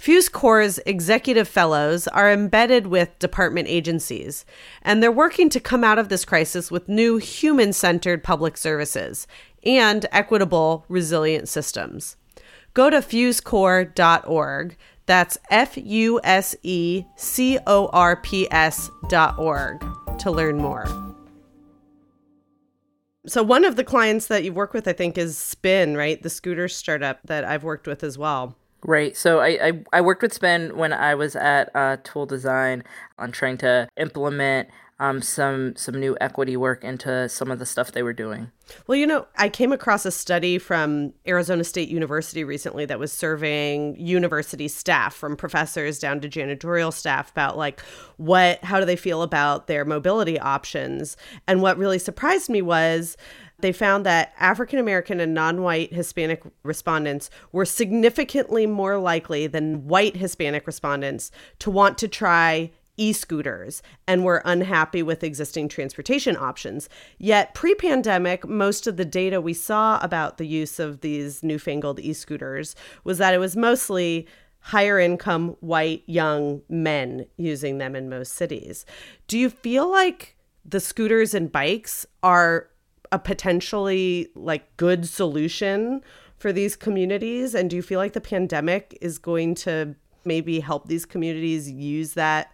Fuse 0.00 0.30
Corps' 0.30 0.80
executive 0.86 1.46
fellows 1.46 2.08
are 2.08 2.32
embedded 2.32 2.86
with 2.86 3.18
department 3.18 3.68
agencies, 3.68 4.46
and 4.80 5.02
they're 5.02 5.12
working 5.12 5.50
to 5.50 5.60
come 5.60 5.84
out 5.84 5.98
of 5.98 6.08
this 6.08 6.24
crisis 6.24 6.70
with 6.70 6.88
new 6.88 7.18
human 7.18 7.70
centered 7.74 8.24
public 8.24 8.56
services 8.56 9.26
and 9.62 10.06
equitable, 10.10 10.86
resilient 10.88 11.50
systems. 11.50 12.16
Go 12.72 12.88
to 12.88 13.02
fusecorps.org. 13.02 14.76
That's 15.04 15.36
F 15.50 15.76
U 15.76 16.18
S 16.24 16.56
E 16.62 17.04
C 17.16 17.58
O 17.66 17.90
R 17.92 18.16
P 18.16 18.50
S 18.50 18.90
dot 19.10 19.38
org 19.38 19.84
to 20.20 20.30
learn 20.30 20.56
more. 20.56 20.86
So, 23.26 23.42
one 23.42 23.66
of 23.66 23.76
the 23.76 23.84
clients 23.84 24.28
that 24.28 24.44
you 24.44 24.54
work 24.54 24.72
with, 24.72 24.88
I 24.88 24.94
think, 24.94 25.18
is 25.18 25.36
Spin, 25.36 25.94
right? 25.94 26.22
The 26.22 26.30
scooter 26.30 26.68
startup 26.68 27.18
that 27.24 27.44
I've 27.44 27.64
worked 27.64 27.86
with 27.86 28.02
as 28.02 28.16
well. 28.16 28.56
Right. 28.82 29.16
So 29.16 29.40
I, 29.40 29.48
I, 29.48 29.84
I, 29.92 30.00
worked 30.00 30.22
with 30.22 30.32
Spin 30.32 30.76
when 30.76 30.92
I 30.92 31.14
was 31.14 31.36
at 31.36 31.74
uh, 31.74 31.98
Toole 32.02 32.24
Design 32.24 32.82
on 33.18 33.30
trying 33.30 33.58
to 33.58 33.88
implement 33.98 34.70
um, 35.00 35.22
some 35.22 35.74
some 35.76 35.98
new 35.98 36.16
equity 36.20 36.56
work 36.56 36.84
into 36.84 37.28
some 37.28 37.50
of 37.50 37.58
the 37.58 37.66
stuff 37.66 37.92
they 37.92 38.02
were 38.02 38.12
doing. 38.12 38.50
Well, 38.86 38.96
you 38.96 39.06
know, 39.06 39.26
I 39.36 39.48
came 39.48 39.72
across 39.72 40.04
a 40.04 40.10
study 40.10 40.58
from 40.58 41.14
Arizona 41.26 41.64
State 41.64 41.88
University 41.88 42.44
recently 42.44 42.84
that 42.84 42.98
was 42.98 43.10
surveying 43.10 43.96
university 43.98 44.68
staff 44.68 45.14
from 45.14 45.36
professors 45.36 45.98
down 45.98 46.20
to 46.20 46.28
janitorial 46.28 46.92
staff 46.92 47.30
about 47.30 47.56
like 47.56 47.80
what 48.18 48.62
how 48.62 48.78
do 48.78 48.84
they 48.84 48.96
feel 48.96 49.22
about 49.22 49.66
their 49.66 49.86
mobility 49.86 50.38
options. 50.38 51.16
And 51.48 51.62
what 51.62 51.78
really 51.78 51.98
surprised 51.98 52.50
me 52.50 52.60
was 52.60 53.16
they 53.62 53.72
found 53.72 54.06
that 54.06 54.32
African 54.38 54.78
American 54.78 55.20
and 55.20 55.34
non 55.34 55.62
white 55.62 55.92
Hispanic 55.92 56.42
respondents 56.62 57.30
were 57.52 57.64
significantly 57.64 58.66
more 58.66 58.98
likely 58.98 59.46
than 59.46 59.86
white 59.86 60.16
Hispanic 60.16 60.66
respondents 60.66 61.30
to 61.60 61.70
want 61.70 61.98
to 61.98 62.08
try 62.08 62.70
e 62.96 63.12
scooters 63.12 63.82
and 64.06 64.24
were 64.24 64.42
unhappy 64.44 65.02
with 65.02 65.24
existing 65.24 65.68
transportation 65.68 66.36
options. 66.36 66.88
Yet, 67.18 67.54
pre 67.54 67.74
pandemic, 67.74 68.46
most 68.46 68.86
of 68.86 68.96
the 68.96 69.04
data 69.04 69.40
we 69.40 69.54
saw 69.54 69.98
about 70.02 70.36
the 70.36 70.46
use 70.46 70.78
of 70.78 71.00
these 71.00 71.42
newfangled 71.42 71.98
e 71.98 72.12
scooters 72.12 72.76
was 73.02 73.18
that 73.18 73.34
it 73.34 73.38
was 73.38 73.56
mostly 73.56 74.26
higher 74.60 74.98
income 74.98 75.56
white 75.60 76.02
young 76.06 76.60
men 76.68 77.26
using 77.36 77.78
them 77.78 77.96
in 77.96 78.10
most 78.10 78.34
cities. 78.34 78.84
Do 79.26 79.38
you 79.38 79.48
feel 79.48 79.90
like 79.90 80.36
the 80.64 80.80
scooters 80.80 81.34
and 81.34 81.50
bikes 81.50 82.04
are 82.22 82.68
a 83.12 83.18
potentially 83.18 84.28
like 84.34 84.76
good 84.76 85.06
solution 85.06 86.02
for 86.36 86.52
these 86.52 86.76
communities? 86.76 87.54
And 87.54 87.70
do 87.70 87.76
you 87.76 87.82
feel 87.82 87.98
like 87.98 88.12
the 88.12 88.20
pandemic 88.20 88.96
is 89.00 89.18
going 89.18 89.54
to 89.56 89.94
maybe 90.24 90.60
help 90.60 90.88
these 90.88 91.06
communities 91.06 91.70
use 91.70 92.14
that 92.14 92.52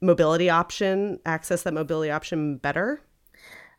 mobility 0.00 0.50
option, 0.50 1.18
access 1.24 1.62
that 1.62 1.74
mobility 1.74 2.10
option 2.10 2.56
better? 2.56 3.00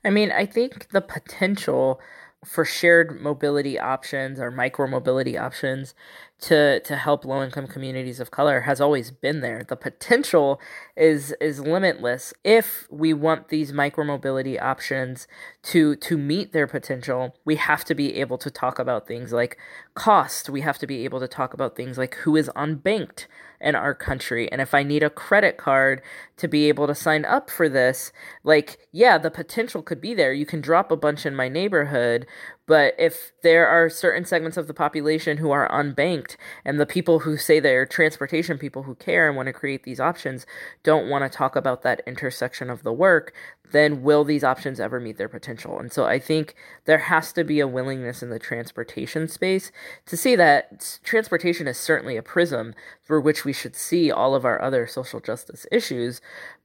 I 0.06 0.10
mean, 0.10 0.32
I 0.32 0.46
think 0.46 0.90
the 0.92 1.02
potential 1.02 2.02
for 2.46 2.66
shared 2.66 3.22
mobility 3.22 3.80
options 3.80 4.40
or 4.40 4.52
micro 4.52 4.88
mobility 4.88 5.38
options 5.38 5.94
to 6.42 6.82
to 6.82 6.96
help 6.98 7.24
low 7.24 7.42
income 7.42 7.68
communities 7.68 8.20
of 8.20 8.32
color 8.32 8.62
has 8.62 8.82
always 8.82 9.12
been 9.12 9.42
there. 9.42 9.64
The 9.68 9.76
potential 9.76 10.60
is 10.98 11.34
is 11.40 11.62
limitless 11.62 12.34
if 12.44 12.88
we 12.92 13.14
want 13.14 13.48
these 13.48 13.72
micro 13.72 14.04
mobility 14.04 14.60
options 14.60 15.28
to 15.64 15.96
to 15.96 16.18
meet 16.18 16.52
their 16.52 16.68
potential. 16.68 17.36
We 17.46 17.56
have 17.56 17.86
to 17.86 17.96
be 17.96 18.16
able 18.16 18.38
to 18.40 18.52
talk 18.52 18.78
about 18.78 19.08
things 19.08 19.32
like 19.32 19.58
cost. 19.94 20.50
We 20.50 20.62
have 20.62 20.78
to 20.80 20.88
be 20.88 21.06
able 21.06 21.20
to 21.22 21.28
talk 21.28 21.54
about 21.54 21.76
things 21.76 21.98
like 21.98 22.16
who 22.16 22.36
is 22.36 22.50
unbanked 22.56 23.28
in 23.64 23.76
our 23.76 23.96
country. 23.96 24.52
And 24.52 24.62
if 24.62 24.74
I 24.74 24.84
need 24.84 25.02
a 25.02 25.10
credit 25.10 25.58
card 25.58 26.02
to 26.38 26.48
be 26.48 26.68
able 26.68 26.86
to 26.88 26.94
sign 26.94 27.24
up 27.24 27.50
for 27.50 27.70
this, 27.70 28.12
like, 28.44 28.78
yeah, 28.92 29.18
the 29.18 29.32
potential 29.32 29.82
could 29.82 30.02
be 30.02 30.14
there. 30.14 30.34
You 30.34 30.46
can 30.46 30.60
drop 30.60 30.92
a 30.92 30.98
bunch 30.98 31.26
in 31.26 31.34
my 31.34 31.48
neighborhood, 31.48 32.28
but 32.66 32.94
if 32.98 33.34
there 33.42 33.68
are 33.68 33.90
certain 33.90 34.24
segments 34.26 34.56
of 34.56 34.68
the 34.68 34.74
population 34.74 35.38
who 35.38 35.52
are 35.52 35.70
unbanked, 35.70 36.38
and 36.64 36.80
the 36.80 36.86
people 36.86 37.20
who 37.20 37.36
say 37.36 37.60
they're 37.60 37.86
transportation 37.86 38.58
people 38.58 38.84
who 38.84 38.96
care 38.96 39.28
and 39.28 39.36
want 39.36 39.48
to 39.48 39.54
create 39.54 39.84
these 39.84 40.00
options 40.00 40.46
don't 40.84 41.10
want 41.10 41.30
to 41.30 41.38
talk 41.38 41.56
about 41.56 41.82
that 41.82 42.02
intersection 42.08 42.70
of 42.70 42.84
the 42.84 42.94
work, 42.94 43.34
then 43.72 44.02
will 44.02 44.24
these 44.24 44.44
options 44.44 44.80
ever 44.80 45.00
meet 45.00 45.18
their 45.18 45.28
potential? 45.28 45.78
And 45.80 45.92
so 45.92 46.06
I 46.06 46.20
think 46.20 46.56
there 46.86 47.00
has 47.00 47.34
to 47.34 47.44
be 47.44 47.60
a 47.60 47.68
willingness 47.68 48.24
in 48.24 48.30
the 48.30 48.40
transportation 48.40 49.28
space 49.28 49.72
to 50.06 50.16
see 50.16 50.36
that 50.38 51.00
transportation 51.04 51.68
is 51.68 51.78
certainly 51.78 52.16
a 52.16 52.24
prism 52.24 52.74
through 53.06 53.22
which 53.22 53.44
we 53.44 53.52
should 53.52 53.76
see 53.76 54.12
all 54.12 54.36
of 54.36 54.46
our 54.46 54.62
other 54.62 54.88
social 54.88 55.20
justice 55.20 55.66
issues, 55.72 56.22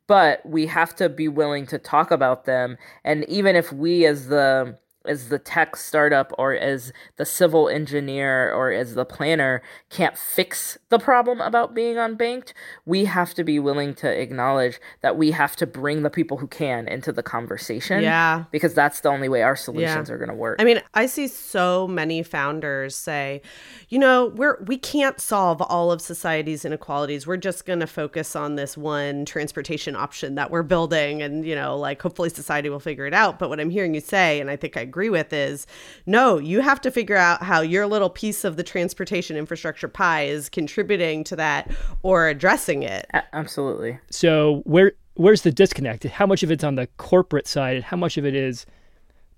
but 0.07 0.45
we 0.47 0.67
have 0.67 0.95
to 0.97 1.09
be 1.09 1.27
willing 1.29 1.67
to 1.67 1.79
talk 1.79 2.11
about 2.11 2.45
them. 2.45 2.77
And 3.05 3.25
even 3.29 3.57
if 3.57 3.73
we, 3.73 4.07
as 4.07 4.29
the 4.29 4.79
as 5.05 5.29
the 5.29 5.39
tech 5.39 5.77
startup 5.77 6.33
or 6.39 6.55
as 6.55 6.93
the 7.17 7.25
civil 7.25 7.69
engineer 7.69 8.53
or 8.53 8.71
as 8.73 8.95
the 8.95 9.05
planner 9.05 9.63
can't 9.91 10.17
fix 10.17 10.77
the 10.89 10.99
problem 10.99 11.41
about 11.41 11.75
being 11.75 11.97
unbanked, 11.97 12.53
we 12.85 13.05
have 13.07 13.35
to 13.35 13.45
be 13.45 13.59
willing 13.59 13.95
to 13.95 14.09
acknowledge 14.09 14.81
that 15.01 15.17
we 15.17 15.31
have 15.31 15.57
to 15.57 15.67
bring 15.67 16.03
the 16.03 16.11
people 16.11 16.37
who 16.37 16.47
can 16.47 16.89
into 16.89 17.13
the 17.13 17.23
conversation. 17.23 18.03
Yeah. 18.03 18.45
Because 18.51 18.75
that's 18.75 19.01
the 19.01 19.09
only 19.09 19.29
way 19.29 19.43
our 19.43 19.57
solutions 19.57 20.09
yeah. 20.09 20.15
are 20.15 20.19
going 20.19 20.29
to 20.29 20.35
work. 20.35 20.61
I 20.61 20.65
mean, 20.65 20.83
I 20.95 21.07
see 21.07 21.29
so 21.29 21.87
many 21.87 22.23
founders 22.23 22.97
say, 22.97 23.43
you 23.89 23.99
know, 23.99 24.27
we're 24.35 24.63
we 24.65 24.77
can't 24.77 25.21
solve 25.21 25.63
all 25.63 25.91
of 25.93 26.01
society's 26.01 26.65
inequalities. 26.65 27.27
We're 27.27 27.37
just 27.37 27.65
going 27.65 27.81
to 27.81 27.87
focus 27.87 28.37
on 28.37 28.57
this 28.57 28.77
one 28.77 29.25
transportation 29.25 29.97
option 29.97 30.35
that 30.35 30.51
we're 30.51 30.63
building 30.63 31.23
and, 31.23 31.47
you 31.47 31.55
know, 31.55 31.77
like 31.77 32.03
hopefully 32.03 32.31
society 32.31 32.69
will 32.69 32.81
figure 32.81 33.07
it 33.07 33.15
out. 33.15 33.39
But 33.39 33.49
what 33.49 33.61
I'm 33.61 33.71
hearing 33.71 33.95
you 33.95 34.01
say 34.01 34.41
and 34.41 34.51
I 34.51 34.57
think 34.57 34.77
I 34.77 34.85
agree 34.89 35.09
agree 35.09 35.19
with 35.19 35.33
is 35.33 35.67
no, 36.07 36.39
you 36.39 36.61
have 36.61 36.81
to 36.81 36.91
figure 36.91 37.17
out 37.17 37.43
how 37.43 37.61
your 37.61 37.87
little 37.87 38.11
piece 38.11 38.45
of 38.45 38.57
the 38.57 38.63
transportation 38.63 39.37
infrastructure 39.37 39.89
pie 39.89 40.25
is 40.25 40.49
contributing 40.49 41.25
to 41.25 41.37
that 41.37 41.71
or 42.03 42.29
addressing 42.29 42.83
it. 42.83 43.07
A- 43.15 43.23
absolutely. 43.35 43.99
So 44.11 44.63
where 44.65 44.93
where's 45.15 45.43
the 45.43 45.53
disconnect? 45.53 46.05
How 46.05 46.27
much 46.27 46.43
of 46.43 46.51
it's 46.51 46.65
on 46.65 46.77
the 46.77 46.89
corporate 46.97 47.47
side, 47.47 47.77
and 47.77 47.85
how 47.85 47.97
much 47.97 48.17
of 48.17 48.25
it 48.25 48.35
is 48.35 48.67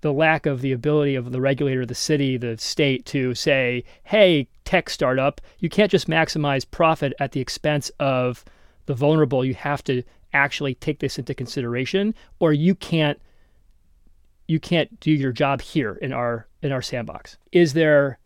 the 0.01 0.13
lack 0.13 0.47
of 0.47 0.61
the 0.61 0.71
ability 0.71 1.15
of 1.15 1.31
the 1.31 1.41
regulator, 1.41 1.85
the 1.85 1.93
city, 1.93 2.37
the 2.37 2.57
state 2.57 3.05
to 3.05 3.35
say, 3.35 3.83
"Hey, 4.03 4.47
tech 4.65 4.89
startup, 4.89 5.41
you 5.59 5.69
can't 5.69 5.91
just 5.91 6.07
maximize 6.07 6.69
profit 6.69 7.13
at 7.19 7.33
the 7.33 7.39
expense 7.39 7.91
of 7.99 8.43
the 8.87 8.95
vulnerable. 8.95 9.45
You 9.45 9.53
have 9.53 9.83
to 9.83 10.01
actually 10.33 10.75
take 10.75 10.99
this 10.99 11.19
into 11.19 11.33
consideration, 11.33 12.15
or 12.39 12.51
you 12.51 12.73
can't." 12.75 13.19
You 14.51 14.59
can't 14.59 14.99
do 14.99 15.11
your 15.11 15.31
job 15.31 15.61
here 15.61 15.93
in 15.93 16.11
our 16.11 16.45
in 16.61 16.73
our 16.73 16.81
sandbox. 16.81 17.37
Is 17.53 17.71
there 17.71 18.19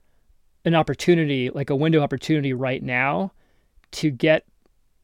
an 0.65 0.73
opportunity, 0.73 1.51
like 1.51 1.69
a 1.69 1.75
window 1.75 2.01
opportunity 2.01 2.51
right 2.51 2.81
now, 2.81 3.31
to 3.91 4.09
get 4.09 4.43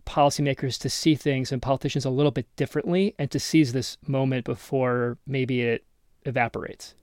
policymakers 0.07 0.79
to 0.79 0.89
see 0.89 1.13
things 1.13 1.51
and 1.51 1.61
politicians 1.61 2.05
a 2.05 2.09
little 2.09 2.31
bit 2.31 2.47
differently 2.55 3.13
and 3.19 3.29
to 3.29 3.39
seize 3.39 3.71
this 3.71 3.99
moment 4.07 4.45
before 4.45 5.19
maybe 5.27 5.61
it 5.61 5.85
evaporates. 6.25 6.95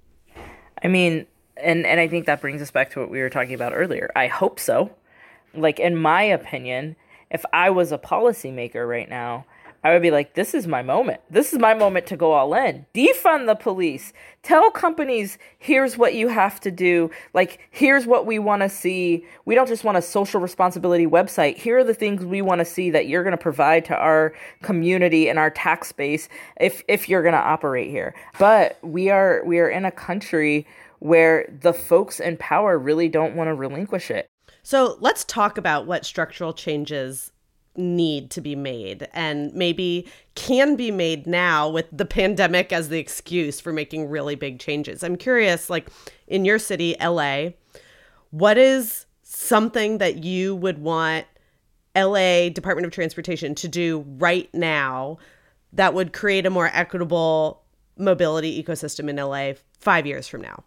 I 0.82 0.88
mean, 0.88 1.24
and 1.56 1.86
and 1.86 2.00
I 2.00 2.08
think 2.08 2.26
that 2.26 2.40
brings 2.40 2.60
us 2.60 2.72
back 2.72 2.90
to 2.94 3.00
what 3.00 3.10
we 3.10 3.20
were 3.20 3.30
talking 3.30 3.54
about 3.54 3.72
earlier. 3.72 4.10
I 4.16 4.26
hope 4.26 4.58
so. 4.58 4.90
Like 5.54 5.78
in 5.78 5.94
my 5.94 6.24
opinion, 6.24 6.96
if 7.30 7.44
I 7.52 7.70
was 7.70 7.92
a 7.92 7.98
policymaker 7.98 8.88
right 8.88 9.08
now, 9.08 9.46
I 9.84 9.92
would 9.92 10.02
be 10.02 10.10
like, 10.10 10.34
this 10.34 10.54
is 10.54 10.66
my 10.66 10.82
moment. 10.82 11.20
This 11.30 11.52
is 11.52 11.58
my 11.58 11.72
moment 11.72 12.06
to 12.06 12.16
go 12.16 12.32
all 12.32 12.52
in. 12.54 12.84
Defund 12.94 13.46
the 13.46 13.54
police. 13.54 14.12
Tell 14.42 14.70
companies, 14.70 15.38
here's 15.58 15.96
what 15.96 16.14
you 16.14 16.28
have 16.28 16.60
to 16.60 16.70
do. 16.70 17.10
Like, 17.32 17.60
here's 17.70 18.04
what 18.04 18.26
we 18.26 18.40
want 18.40 18.62
to 18.62 18.68
see. 18.68 19.24
We 19.44 19.54
don't 19.54 19.68
just 19.68 19.84
want 19.84 19.96
a 19.96 20.02
social 20.02 20.40
responsibility 20.40 21.06
website. 21.06 21.56
Here 21.56 21.78
are 21.78 21.84
the 21.84 21.94
things 21.94 22.24
we 22.24 22.42
want 22.42 22.58
to 22.58 22.64
see 22.64 22.90
that 22.90 23.06
you're 23.06 23.22
going 23.22 23.36
to 23.36 23.42
provide 23.42 23.84
to 23.86 23.96
our 23.96 24.34
community 24.62 25.28
and 25.28 25.38
our 25.38 25.50
tax 25.50 25.92
base 25.92 26.28
if, 26.60 26.82
if 26.88 27.08
you're 27.08 27.22
going 27.22 27.34
to 27.34 27.38
operate 27.38 27.90
here. 27.90 28.14
But 28.38 28.78
we 28.82 29.10
are, 29.10 29.42
we 29.44 29.60
are 29.60 29.68
in 29.68 29.84
a 29.84 29.92
country 29.92 30.66
where 30.98 31.48
the 31.62 31.72
folks 31.72 32.18
in 32.18 32.36
power 32.36 32.76
really 32.78 33.08
don't 33.08 33.36
want 33.36 33.48
to 33.48 33.54
relinquish 33.54 34.10
it. 34.10 34.28
So 34.64 34.98
let's 35.00 35.24
talk 35.24 35.56
about 35.56 35.86
what 35.86 36.04
structural 36.04 36.52
changes 36.52 37.32
need 37.78 38.30
to 38.32 38.40
be 38.40 38.54
made 38.56 39.08
and 39.12 39.52
maybe 39.54 40.06
can 40.34 40.76
be 40.76 40.90
made 40.90 41.26
now 41.26 41.68
with 41.68 41.86
the 41.92 42.04
pandemic 42.04 42.72
as 42.72 42.88
the 42.88 42.98
excuse 42.98 43.60
for 43.60 43.72
making 43.72 44.10
really 44.10 44.34
big 44.34 44.58
changes. 44.58 45.02
I'm 45.02 45.16
curious, 45.16 45.70
like 45.70 45.88
in 46.26 46.44
your 46.44 46.58
city, 46.58 46.96
LA, 47.00 47.50
what 48.30 48.58
is 48.58 49.06
something 49.22 49.98
that 49.98 50.24
you 50.24 50.56
would 50.56 50.78
want 50.78 51.26
LA 51.96 52.48
Department 52.48 52.86
of 52.86 52.92
Transportation 52.92 53.54
to 53.56 53.68
do 53.68 54.04
right 54.18 54.52
now 54.52 55.18
that 55.72 55.94
would 55.94 56.12
create 56.12 56.46
a 56.46 56.50
more 56.50 56.70
equitable 56.72 57.62
mobility 57.96 58.62
ecosystem 58.62 59.08
in 59.08 59.16
LA 59.16 59.52
five 59.80 60.06
years 60.06 60.28
from 60.28 60.42
now? 60.42 60.62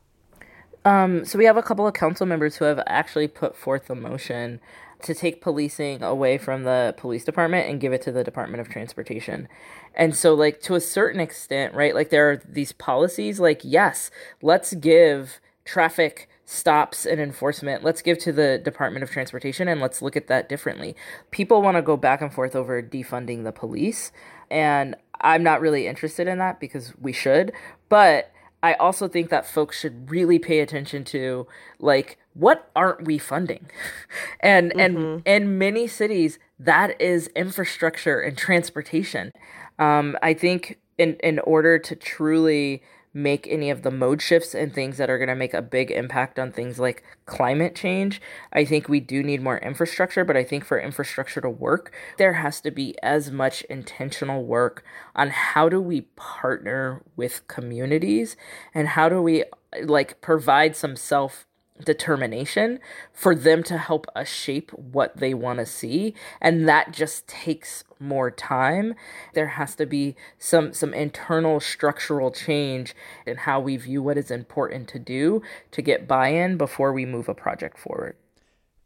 Um, 0.84 1.26
so 1.26 1.38
we 1.38 1.46
have 1.46 1.58
a 1.58 1.64
couple 1.64 1.88
of 1.88 1.94
council 1.94 2.26
members 2.26 2.56
who 2.56 2.66
have 2.66 2.82
actually 2.88 3.28
put 3.28 3.56
forth 3.56 3.90
a 3.90 3.96
motion 3.96 4.60
to 5.04 5.14
take 5.14 5.42
policing 5.42 6.02
away 6.04 6.38
from 6.38 6.64
the 6.64 6.94
police 6.98 7.24
department 7.24 7.70
and 7.70 7.80
give 7.80 7.94
it 7.94 8.02
to 8.04 8.12
the 8.12 8.24
Department 8.24 8.62
of 8.62 8.70
Transportation. 8.70 9.48
And 9.96 10.16
so, 10.16 10.34
like, 10.34 10.62
to 10.62 10.76
a 10.76 10.82
certain 10.82 11.20
extent, 11.20 11.74
right, 11.74 11.94
like, 11.96 12.10
there 12.10 12.30
are 12.30 12.42
these 12.48 12.72
policies, 12.72 13.40
like, 13.40 13.62
yes, 13.64 14.12
let's 14.42 14.74
give 14.74 15.40
traffic 15.66 16.28
stops 16.52 17.06
and 17.06 17.22
enforcement 17.22 17.82
let's 17.82 18.02
give 18.02 18.18
to 18.18 18.34
the 18.34 18.58
department 18.58 19.04
of 19.04 19.10
transportation 19.10 19.70
and 19.70 19.80
let's 19.80 20.02
look 20.02 20.18
at 20.18 20.28
that 20.28 20.50
differently 20.50 20.96
people 21.30 21.62
want 21.62 21.78
to 21.78 21.82
go 21.82 21.96
back 21.96 22.22
and 22.22 22.34
forth 22.34 22.56
over 22.58 22.82
defunding 22.82 23.46
the 23.46 23.54
police 23.54 24.12
and 24.50 24.96
i'm 25.22 25.44
not 25.44 25.62
really 25.62 25.88
interested 25.88 26.28
in 26.28 26.40
that 26.40 26.60
because 26.60 26.94
we 27.00 27.14
should 27.14 27.54
but 27.88 28.34
i 28.64 28.74
also 28.74 29.08
think 29.08 29.30
that 29.30 29.46
folks 29.46 29.80
should 29.80 30.12
really 30.12 30.38
pay 30.38 30.60
attention 30.60 31.06
to 31.06 31.48
like 31.80 32.18
what 32.34 32.70
aren't 32.76 33.06
we 33.06 33.18
funding? 33.18 33.70
and 34.40 34.72
mm-hmm. 34.72 35.20
and 35.26 35.28
in 35.28 35.58
many 35.58 35.88
cities, 35.88 36.40
that 36.60 37.00
is 37.02 37.28
infrastructure 37.36 38.20
and 38.20 38.38
transportation. 38.38 39.32
Um, 39.80 40.18
I 40.22 40.34
think 40.34 40.80
in 40.98 41.16
in 41.16 41.40
order 41.40 41.80
to 41.80 41.96
truly 41.96 42.82
make 43.14 43.48
any 43.48 43.70
of 43.70 43.82
the 43.82 43.92
mode 43.92 44.22
shifts 44.22 44.56
and 44.56 44.74
things 44.74 44.98
that 44.98 45.10
are 45.10 45.18
going 45.18 45.28
to 45.28 45.36
make 45.36 45.54
a 45.54 45.62
big 45.62 45.92
impact 45.92 46.40
on 46.40 46.52
things 46.52 46.80
like 46.80 47.04
climate 47.26 47.76
change. 47.76 48.22
I 48.54 48.64
think 48.64 48.88
we 48.88 49.00
do 49.00 49.22
need 49.22 49.42
more 49.42 49.58
infrastructure, 49.58 50.24
but 50.24 50.38
I 50.38 50.44
think 50.44 50.64
for 50.64 50.80
infrastructure 50.80 51.42
to 51.42 51.50
work, 51.50 51.94
there 52.18 52.34
has 52.34 52.62
to 52.62 52.72
be 52.72 52.96
as 53.04 53.30
much 53.30 53.64
intentional 53.64 54.46
work 54.46 54.84
on 55.16 55.30
how 55.30 55.68
do 55.68 55.82
we 55.82 56.02
partner 56.16 57.04
with 57.16 57.48
communities 57.48 58.38
and 58.74 58.90
how 58.90 59.10
do 59.10 59.22
we 59.22 59.44
like 59.84 60.22
provide 60.22 60.76
some 60.76 60.96
self 60.96 61.48
determination 61.86 62.80
for 63.14 63.36
them 63.36 63.64
to 63.64 63.78
help 63.78 64.06
us 64.16 64.28
shape 64.28 64.72
what 64.72 65.18
they 65.18 65.34
want 65.34 65.60
to 65.60 65.66
see. 65.66 66.14
And 66.40 66.68
that 66.68 66.92
just 66.92 67.28
takes 67.28 67.84
more 68.00 68.32
time. 68.32 68.96
There 69.34 69.48
has 69.48 69.76
to 69.76 69.86
be 69.86 70.16
some 70.38 70.74
some 70.74 70.94
internal 70.94 71.60
structural 71.60 72.32
change 72.32 72.96
in 73.26 73.38
how 73.38 73.60
we 73.60 73.78
view 73.78 74.02
what 74.02 74.18
is 74.18 74.32
important 74.32 74.88
to 74.90 75.00
do 75.00 75.42
to 75.72 75.82
get 75.82 76.08
buy-in 76.08 76.58
before 76.58 76.94
we 76.94 77.06
move 77.06 77.30
a 77.30 77.36
project 77.36 77.78
forward. 77.78 78.16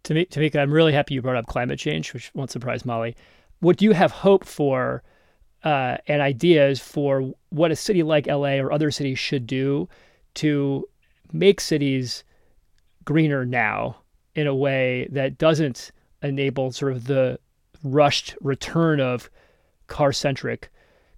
Tamika, 0.03 0.59
I'm 0.59 0.71
really 0.71 0.93
happy 0.93 1.15
you 1.15 1.21
brought 1.21 1.37
up 1.37 1.47
climate 1.47 1.79
change, 1.79 2.13
which 2.13 2.31
won't 2.35 2.51
surprise 2.51 2.85
Molly. 2.85 3.15
What 3.59 3.77
do 3.77 3.85
you 3.85 3.93
have 3.93 4.11
hope 4.11 4.45
for 4.45 5.01
uh, 5.63 5.97
and 6.07 6.21
ideas 6.21 6.79
for 6.79 7.33
what 7.49 7.71
a 7.71 7.75
city 7.75 8.03
like 8.03 8.27
LA 8.27 8.57
or 8.57 8.71
other 8.71 8.91
cities 8.91 9.17
should 9.17 9.47
do 9.47 9.89
to 10.35 10.87
make 11.33 11.59
cities 11.59 12.23
greener 13.05 13.45
now 13.45 13.97
in 14.35 14.47
a 14.47 14.55
way 14.55 15.07
that 15.11 15.37
doesn't 15.37 15.91
enable 16.21 16.71
sort 16.71 16.91
of 16.91 17.05
the 17.05 17.39
rushed 17.83 18.35
return 18.41 18.99
of 18.99 19.29
car 19.87 20.11
centric 20.11 20.69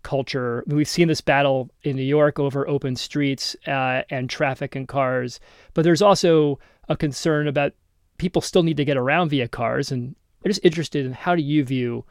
culture. 0.04 0.64
We've 0.68 0.88
seen 0.88 1.08
this 1.08 1.22
battle 1.22 1.70
in 1.84 1.96
New 1.96 2.04
York 2.04 2.40
over 2.40 2.68
open 2.68 2.96
streets 2.96 3.56
uh, 3.66 4.04
and 4.10 4.30
traffic 4.30 4.76
and 4.76 4.88
cars, 4.88 5.40
but 5.74 5.84
there's 5.84 6.02
also 6.02 6.60
a 6.90 6.96
concern 6.96 7.48
about 7.48 7.74
people 8.18 8.42
still 8.42 8.64
need 8.64 8.78
to 8.78 8.86
get 8.86 8.98
around 8.98 9.30
via 9.30 9.48
cars. 9.48 9.92
And 9.92 10.16
I'm 10.44 10.50
just 10.50 10.64
interested 10.64 11.06
in 11.06 11.14
how 11.14 11.36
do 11.36 11.42
you 11.42 11.64
view 11.64 12.06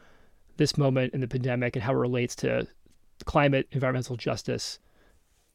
this 0.57 0.77
moment 0.77 1.13
in 1.13 1.21
the 1.21 1.27
pandemic 1.27 1.75
and 1.75 1.83
how 1.83 1.93
it 1.93 1.97
relates 1.97 2.35
to 2.37 2.67
climate, 3.25 3.67
environmental 3.71 4.15
justice? 4.15 4.79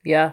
Yeah. 0.05 0.33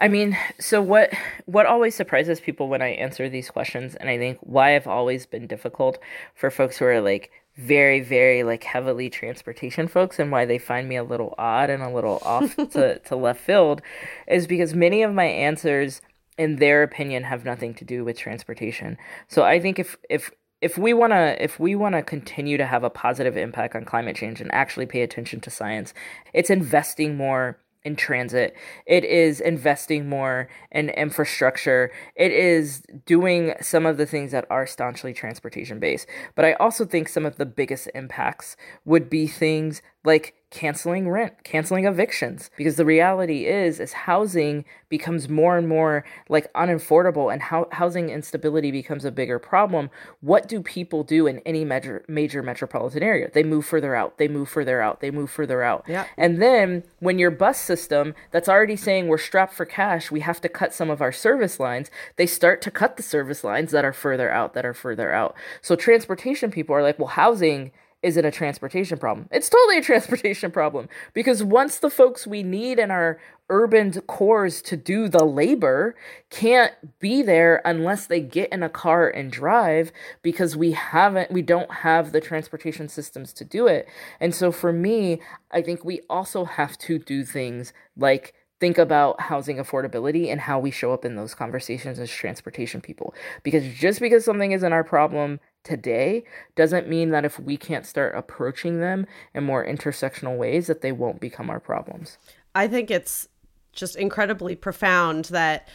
I 0.00 0.08
mean, 0.08 0.36
so 0.58 0.80
what 0.80 1.12
what 1.44 1.66
always 1.66 1.94
surprises 1.94 2.40
people 2.40 2.68
when 2.68 2.80
I 2.80 2.88
answer 2.88 3.28
these 3.28 3.50
questions 3.50 3.94
and 3.96 4.08
I 4.08 4.16
think 4.16 4.38
why 4.40 4.74
I've 4.74 4.86
always 4.86 5.26
been 5.26 5.46
difficult 5.46 5.98
for 6.34 6.50
folks 6.50 6.78
who 6.78 6.86
are 6.86 7.02
like 7.02 7.30
very 7.56 8.00
very 8.00 8.42
like 8.42 8.64
heavily 8.64 9.10
transportation 9.10 9.86
folks 9.88 10.18
and 10.18 10.32
why 10.32 10.46
they 10.46 10.56
find 10.56 10.88
me 10.88 10.96
a 10.96 11.04
little 11.04 11.34
odd 11.36 11.68
and 11.68 11.82
a 11.82 11.90
little 11.90 12.18
off 12.24 12.56
to, 12.56 12.98
to 12.98 13.16
left 13.16 13.40
field 13.40 13.82
is 14.26 14.46
because 14.46 14.74
many 14.74 15.02
of 15.02 15.12
my 15.12 15.26
answers 15.26 16.00
in 16.38 16.56
their 16.56 16.82
opinion 16.82 17.24
have 17.24 17.44
nothing 17.44 17.74
to 17.74 17.84
do 17.84 18.02
with 18.02 18.16
transportation. 18.16 18.96
So 19.28 19.42
I 19.42 19.60
think 19.60 19.78
if 19.78 19.98
if 20.08 20.30
if 20.62 20.78
we 20.78 20.94
want 20.94 21.12
to 21.12 21.42
if 21.42 21.60
we 21.60 21.74
want 21.74 21.94
to 21.94 22.02
continue 22.02 22.56
to 22.56 22.64
have 22.64 22.84
a 22.84 22.90
positive 22.90 23.36
impact 23.36 23.76
on 23.76 23.84
climate 23.84 24.16
change 24.16 24.40
and 24.40 24.50
actually 24.54 24.86
pay 24.86 25.02
attention 25.02 25.40
to 25.42 25.50
science, 25.50 25.92
it's 26.32 26.48
investing 26.48 27.18
more 27.18 27.58
in 27.84 27.96
transit. 27.96 28.54
It 28.86 29.04
is 29.04 29.40
investing 29.40 30.08
more 30.08 30.48
in 30.70 30.90
infrastructure. 30.90 31.90
It 32.14 32.32
is 32.32 32.82
doing 33.06 33.54
some 33.60 33.86
of 33.86 33.96
the 33.96 34.06
things 34.06 34.32
that 34.32 34.46
are 34.50 34.66
staunchly 34.66 35.14
transportation 35.14 35.78
based. 35.78 36.06
But 36.34 36.44
I 36.44 36.52
also 36.54 36.84
think 36.84 37.08
some 37.08 37.24
of 37.24 37.36
the 37.36 37.46
biggest 37.46 37.88
impacts 37.94 38.56
would 38.84 39.08
be 39.08 39.26
things 39.26 39.82
like 40.04 40.34
canceling 40.50 41.08
rent, 41.08 41.44
canceling 41.44 41.84
evictions 41.84 42.50
because 42.56 42.74
the 42.74 42.84
reality 42.84 43.46
is 43.46 43.78
is 43.78 43.92
housing 43.92 44.64
becomes 44.88 45.28
more 45.28 45.56
and 45.56 45.68
more 45.68 46.04
like 46.28 46.52
unaffordable 46.54 47.32
and 47.32 47.40
how 47.40 47.68
housing 47.70 48.10
instability 48.10 48.72
becomes 48.72 49.04
a 49.04 49.12
bigger 49.12 49.38
problem. 49.38 49.90
What 50.20 50.48
do 50.48 50.60
people 50.60 51.04
do 51.04 51.28
in 51.28 51.38
any 51.40 51.64
major 51.64 52.04
major 52.08 52.42
metropolitan 52.42 53.02
area? 53.02 53.30
They 53.32 53.44
move 53.44 53.64
further 53.64 53.94
out. 53.94 54.18
They 54.18 54.26
move 54.26 54.48
further 54.48 54.82
out. 54.82 55.00
They 55.00 55.12
move 55.12 55.30
further 55.30 55.62
out. 55.62 55.84
Yeah. 55.86 56.06
And 56.16 56.42
then 56.42 56.82
when 56.98 57.18
your 57.18 57.30
bus 57.30 57.60
system 57.60 58.14
that's 58.32 58.48
already 58.48 58.76
saying 58.76 59.06
we're 59.06 59.18
strapped 59.18 59.54
for 59.54 59.64
cash, 59.64 60.10
we 60.10 60.20
have 60.20 60.40
to 60.40 60.48
cut 60.48 60.74
some 60.74 60.90
of 60.90 61.00
our 61.00 61.12
service 61.12 61.60
lines, 61.60 61.90
they 62.16 62.26
start 62.26 62.60
to 62.62 62.70
cut 62.72 62.96
the 62.96 63.02
service 63.04 63.44
lines 63.44 63.70
that 63.70 63.84
are 63.84 63.92
further 63.92 64.30
out 64.32 64.54
that 64.54 64.66
are 64.66 64.74
further 64.74 65.12
out. 65.12 65.36
So 65.62 65.76
transportation 65.76 66.50
people 66.50 66.74
are 66.74 66.82
like, 66.82 66.98
"Well, 66.98 67.08
housing 67.08 67.70
is 68.02 68.16
it 68.16 68.24
a 68.24 68.30
transportation 68.30 68.98
problem? 68.98 69.28
It's 69.30 69.48
totally 69.48 69.78
a 69.78 69.82
transportation 69.82 70.50
problem 70.50 70.88
because 71.12 71.42
once 71.42 71.78
the 71.78 71.90
folks 71.90 72.26
we 72.26 72.42
need 72.42 72.78
in 72.78 72.90
our 72.90 73.20
urban 73.50 73.92
cores 74.02 74.62
to 74.62 74.76
do 74.76 75.08
the 75.08 75.24
labor 75.24 75.96
can't 76.30 76.72
be 77.00 77.20
there 77.20 77.60
unless 77.64 78.06
they 78.06 78.20
get 78.20 78.50
in 78.52 78.62
a 78.62 78.68
car 78.68 79.08
and 79.08 79.32
drive 79.32 79.90
because 80.22 80.56
we 80.56 80.70
haven't 80.70 81.30
we 81.32 81.42
don't 81.42 81.70
have 81.72 82.12
the 82.12 82.20
transportation 82.20 82.88
systems 82.88 83.32
to 83.32 83.44
do 83.44 83.66
it. 83.66 83.88
And 84.20 84.34
so 84.34 84.52
for 84.52 84.72
me, 84.72 85.20
I 85.50 85.62
think 85.62 85.84
we 85.84 86.00
also 86.08 86.44
have 86.44 86.78
to 86.78 86.98
do 86.98 87.24
things 87.24 87.72
like 87.96 88.34
think 88.60 88.76
about 88.78 89.20
housing 89.20 89.56
affordability 89.56 90.30
and 90.30 90.40
how 90.40 90.58
we 90.58 90.70
show 90.70 90.92
up 90.92 91.04
in 91.04 91.16
those 91.16 91.34
conversations 91.34 91.98
as 91.98 92.10
transportation 92.10 92.80
people. 92.80 93.14
Because 93.42 93.64
just 93.74 94.00
because 94.00 94.24
something 94.24 94.52
isn't 94.52 94.72
our 94.72 94.84
problem 94.84 95.40
today 95.62 96.24
doesn't 96.56 96.88
mean 96.88 97.10
that 97.10 97.24
if 97.24 97.38
we 97.38 97.56
can't 97.56 97.86
start 97.86 98.14
approaching 98.14 98.80
them 98.80 99.06
in 99.34 99.44
more 99.44 99.64
intersectional 99.64 100.36
ways 100.36 100.66
that 100.66 100.80
they 100.80 100.92
won't 100.92 101.20
become 101.20 101.50
our 101.50 101.60
problems. 101.60 102.18
I 102.54 102.66
think 102.68 102.90
it's 102.90 103.28
just 103.72 103.96
incredibly 103.96 104.56
profound 104.56 105.26
that 105.26 105.68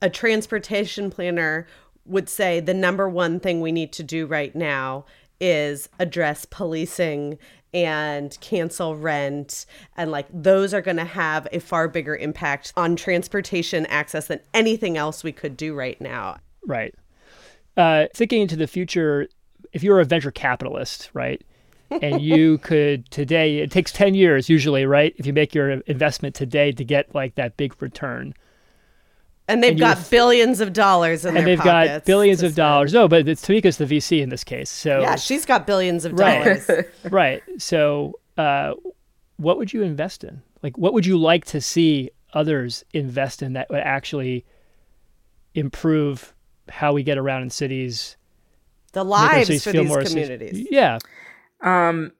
a 0.00 0.08
transportation 0.08 1.10
planner 1.10 1.66
would 2.04 2.28
say 2.28 2.60
the 2.60 2.74
number 2.74 3.08
one 3.08 3.38
thing 3.38 3.60
we 3.60 3.72
need 3.72 3.92
to 3.92 4.02
do 4.02 4.26
right 4.26 4.54
now 4.54 5.04
is 5.40 5.88
address 5.98 6.44
policing 6.44 7.38
and 7.74 8.36
cancel 8.40 8.96
rent. 8.96 9.66
And 9.96 10.10
like 10.10 10.26
those 10.32 10.74
are 10.74 10.82
going 10.82 10.96
to 10.96 11.04
have 11.04 11.46
a 11.52 11.60
far 11.60 11.88
bigger 11.88 12.16
impact 12.16 12.72
on 12.76 12.96
transportation 12.96 13.86
access 13.86 14.26
than 14.26 14.40
anything 14.52 14.96
else 14.96 15.24
we 15.24 15.32
could 15.32 15.56
do 15.56 15.74
right 15.74 16.00
now. 16.00 16.38
Right 16.66 16.94
uh, 17.76 18.06
thinking 18.14 18.42
into 18.42 18.56
the 18.56 18.66
future 18.66 19.28
if 19.72 19.82
you're 19.82 20.00
a 20.00 20.04
venture 20.04 20.30
capitalist 20.30 21.10
right 21.14 21.42
and 21.90 22.20
you 22.20 22.58
could 22.62 23.10
today 23.10 23.58
it 23.58 23.70
takes 23.70 23.92
10 23.92 24.14
years 24.14 24.48
usually 24.48 24.86
right 24.86 25.14
if 25.16 25.26
you 25.26 25.32
make 25.32 25.54
your 25.54 25.70
investment 25.70 26.34
today 26.34 26.72
to 26.72 26.84
get 26.84 27.14
like 27.14 27.34
that 27.36 27.56
big 27.56 27.80
return 27.80 28.34
and 29.48 29.62
they've 29.62 29.72
and 29.72 29.80
got 29.80 30.10
billions 30.10 30.60
of 30.60 30.72
dollars 30.72 31.24
in 31.24 31.36
and 31.36 31.46
they've 31.46 31.60
got 31.60 32.04
billions 32.04 32.42
of 32.42 32.54
dollars. 32.54 32.92
No, 32.92 33.08
but 33.08 33.26
it's 33.28 33.46
Tamika's 33.46 33.76
the 33.76 33.84
VC 33.84 34.22
in 34.22 34.28
this 34.28 34.44
case. 34.44 34.70
So 34.70 35.00
yeah, 35.00 35.16
she's 35.16 35.44
got 35.44 35.66
billions 35.66 36.04
of 36.04 36.16
dollars. 36.16 36.68
Right. 36.68 36.86
right. 37.10 37.42
So, 37.58 38.18
uh, 38.38 38.74
what 39.36 39.58
would 39.58 39.72
you 39.72 39.82
invest 39.82 40.24
in? 40.24 40.42
Like, 40.62 40.78
what 40.78 40.92
would 40.92 41.04
you 41.04 41.18
like 41.18 41.44
to 41.46 41.60
see 41.60 42.10
others 42.32 42.84
invest 42.92 43.42
in 43.42 43.54
that 43.54 43.68
would 43.68 43.80
actually 43.80 44.44
improve 45.54 46.34
how 46.72 46.92
we 46.92 47.02
get 47.02 47.18
around 47.18 47.42
in 47.42 47.50
cities, 47.50 48.16
the 48.92 49.04
lives 49.04 49.62
for 49.62 49.72
these 49.72 50.08
communities? 50.08 50.56
Safe? 50.56 50.68
Yeah. 50.70 50.98
Um, 51.60 52.12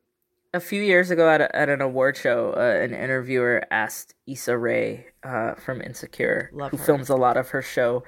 a 0.55 0.61
few 0.61 0.83
years 0.83 1.11
ago 1.11 1.29
at, 1.29 1.41
a, 1.41 1.57
at 1.57 1.69
an 1.69 1.81
award 1.81 2.17
show, 2.17 2.53
uh, 2.57 2.85
an 2.85 2.93
interviewer 2.95 3.65
asked 3.71 4.15
Issa 4.27 4.57
Rae 4.57 5.07
uh, 5.23 5.55
from 5.55 5.81
Insecure, 5.81 6.51
Love 6.53 6.71
who 6.71 6.77
her. 6.77 6.85
films 6.85 7.09
a 7.09 7.17
lot 7.17 7.37
of 7.37 7.49
her 7.49 7.63
show 7.63 8.05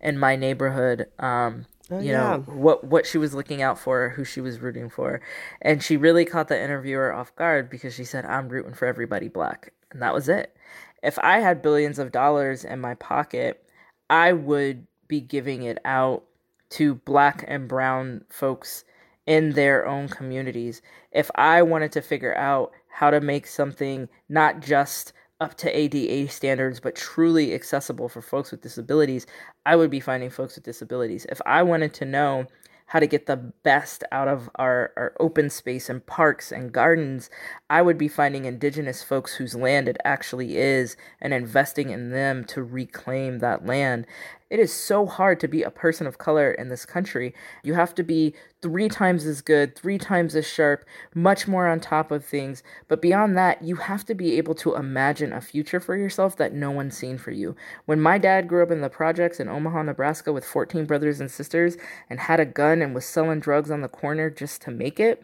in 0.00 0.18
my 0.18 0.36
neighborhood. 0.36 1.06
Um, 1.18 1.66
oh, 1.90 1.98
you 1.98 2.12
yeah. 2.12 2.20
know 2.20 2.38
what 2.46 2.84
what 2.84 3.04
she 3.04 3.18
was 3.18 3.34
looking 3.34 3.62
out 3.62 3.78
for, 3.78 4.10
who 4.10 4.24
she 4.24 4.40
was 4.40 4.60
rooting 4.60 4.88
for, 4.88 5.20
and 5.60 5.82
she 5.82 5.96
really 5.96 6.24
caught 6.24 6.48
the 6.48 6.62
interviewer 6.62 7.12
off 7.12 7.34
guard 7.34 7.68
because 7.68 7.94
she 7.94 8.04
said, 8.04 8.24
"I'm 8.24 8.48
rooting 8.48 8.74
for 8.74 8.86
everybody 8.86 9.28
black," 9.28 9.72
and 9.90 10.00
that 10.00 10.14
was 10.14 10.28
it. 10.28 10.56
If 11.02 11.18
I 11.18 11.40
had 11.40 11.62
billions 11.62 11.98
of 11.98 12.12
dollars 12.12 12.64
in 12.64 12.80
my 12.80 12.94
pocket, 12.94 13.64
I 14.08 14.32
would 14.32 14.86
be 15.08 15.20
giving 15.20 15.62
it 15.62 15.78
out 15.84 16.24
to 16.70 16.94
black 16.94 17.44
and 17.48 17.66
brown 17.66 18.24
folks 18.28 18.84
in 19.26 19.52
their 19.52 19.86
own 19.86 20.08
communities. 20.08 20.82
If 21.12 21.30
I 21.34 21.62
wanted 21.62 21.92
to 21.92 22.02
figure 22.02 22.36
out 22.36 22.72
how 22.88 23.10
to 23.10 23.20
make 23.20 23.46
something 23.46 24.08
not 24.28 24.60
just 24.60 25.12
up 25.40 25.54
to 25.56 25.76
ADA 25.76 26.30
standards, 26.30 26.80
but 26.80 26.96
truly 26.96 27.54
accessible 27.54 28.08
for 28.08 28.20
folks 28.20 28.50
with 28.50 28.60
disabilities, 28.60 29.26
I 29.66 29.76
would 29.76 29.90
be 29.90 30.00
finding 30.00 30.30
folks 30.30 30.56
with 30.56 30.64
disabilities. 30.64 31.26
If 31.28 31.40
I 31.46 31.62
wanted 31.62 31.94
to 31.94 32.04
know 32.04 32.46
how 32.86 32.98
to 32.98 33.06
get 33.06 33.26
the 33.26 33.36
best 33.36 34.02
out 34.12 34.28
of 34.28 34.48
our, 34.54 34.92
our 34.96 35.12
open 35.20 35.50
space 35.50 35.90
and 35.90 36.04
parks 36.06 36.50
and 36.50 36.72
gardens, 36.72 37.28
I 37.68 37.82
would 37.82 37.98
be 37.98 38.08
finding 38.08 38.46
indigenous 38.46 39.02
folks 39.02 39.34
whose 39.34 39.54
land 39.54 39.88
it 39.88 39.98
actually 40.06 40.56
is 40.56 40.96
and 41.20 41.34
investing 41.34 41.90
in 41.90 42.10
them 42.10 42.44
to 42.44 42.62
reclaim 42.62 43.40
that 43.40 43.66
land. 43.66 44.06
It 44.50 44.58
is 44.58 44.72
so 44.72 45.04
hard 45.04 45.40
to 45.40 45.48
be 45.48 45.62
a 45.62 45.70
person 45.70 46.06
of 46.06 46.16
color 46.16 46.50
in 46.50 46.68
this 46.68 46.86
country. 46.86 47.34
You 47.62 47.74
have 47.74 47.94
to 47.96 48.02
be 48.02 48.34
three 48.62 48.88
times 48.88 49.26
as 49.26 49.42
good, 49.42 49.76
three 49.76 49.98
times 49.98 50.34
as 50.34 50.46
sharp, 50.46 50.86
much 51.14 51.46
more 51.46 51.66
on 51.68 51.80
top 51.80 52.10
of 52.10 52.24
things. 52.24 52.62
But 52.88 53.02
beyond 53.02 53.36
that, 53.36 53.62
you 53.62 53.76
have 53.76 54.06
to 54.06 54.14
be 54.14 54.38
able 54.38 54.54
to 54.56 54.74
imagine 54.74 55.34
a 55.34 55.42
future 55.42 55.80
for 55.80 55.96
yourself 55.96 56.36
that 56.36 56.54
no 56.54 56.70
one's 56.70 56.96
seen 56.96 57.18
for 57.18 57.30
you. 57.30 57.56
When 57.84 58.00
my 58.00 58.16
dad 58.16 58.48
grew 58.48 58.62
up 58.62 58.70
in 58.70 58.80
the 58.80 58.88
projects 58.88 59.38
in 59.38 59.48
Omaha, 59.48 59.82
Nebraska 59.82 60.32
with 60.32 60.46
14 60.46 60.86
brothers 60.86 61.20
and 61.20 61.30
sisters 61.30 61.76
and 62.08 62.18
had 62.18 62.40
a 62.40 62.46
gun 62.46 62.80
and 62.80 62.94
was 62.94 63.04
selling 63.04 63.40
drugs 63.40 63.70
on 63.70 63.82
the 63.82 63.88
corner 63.88 64.30
just 64.30 64.62
to 64.62 64.70
make 64.70 64.98
it, 64.98 65.22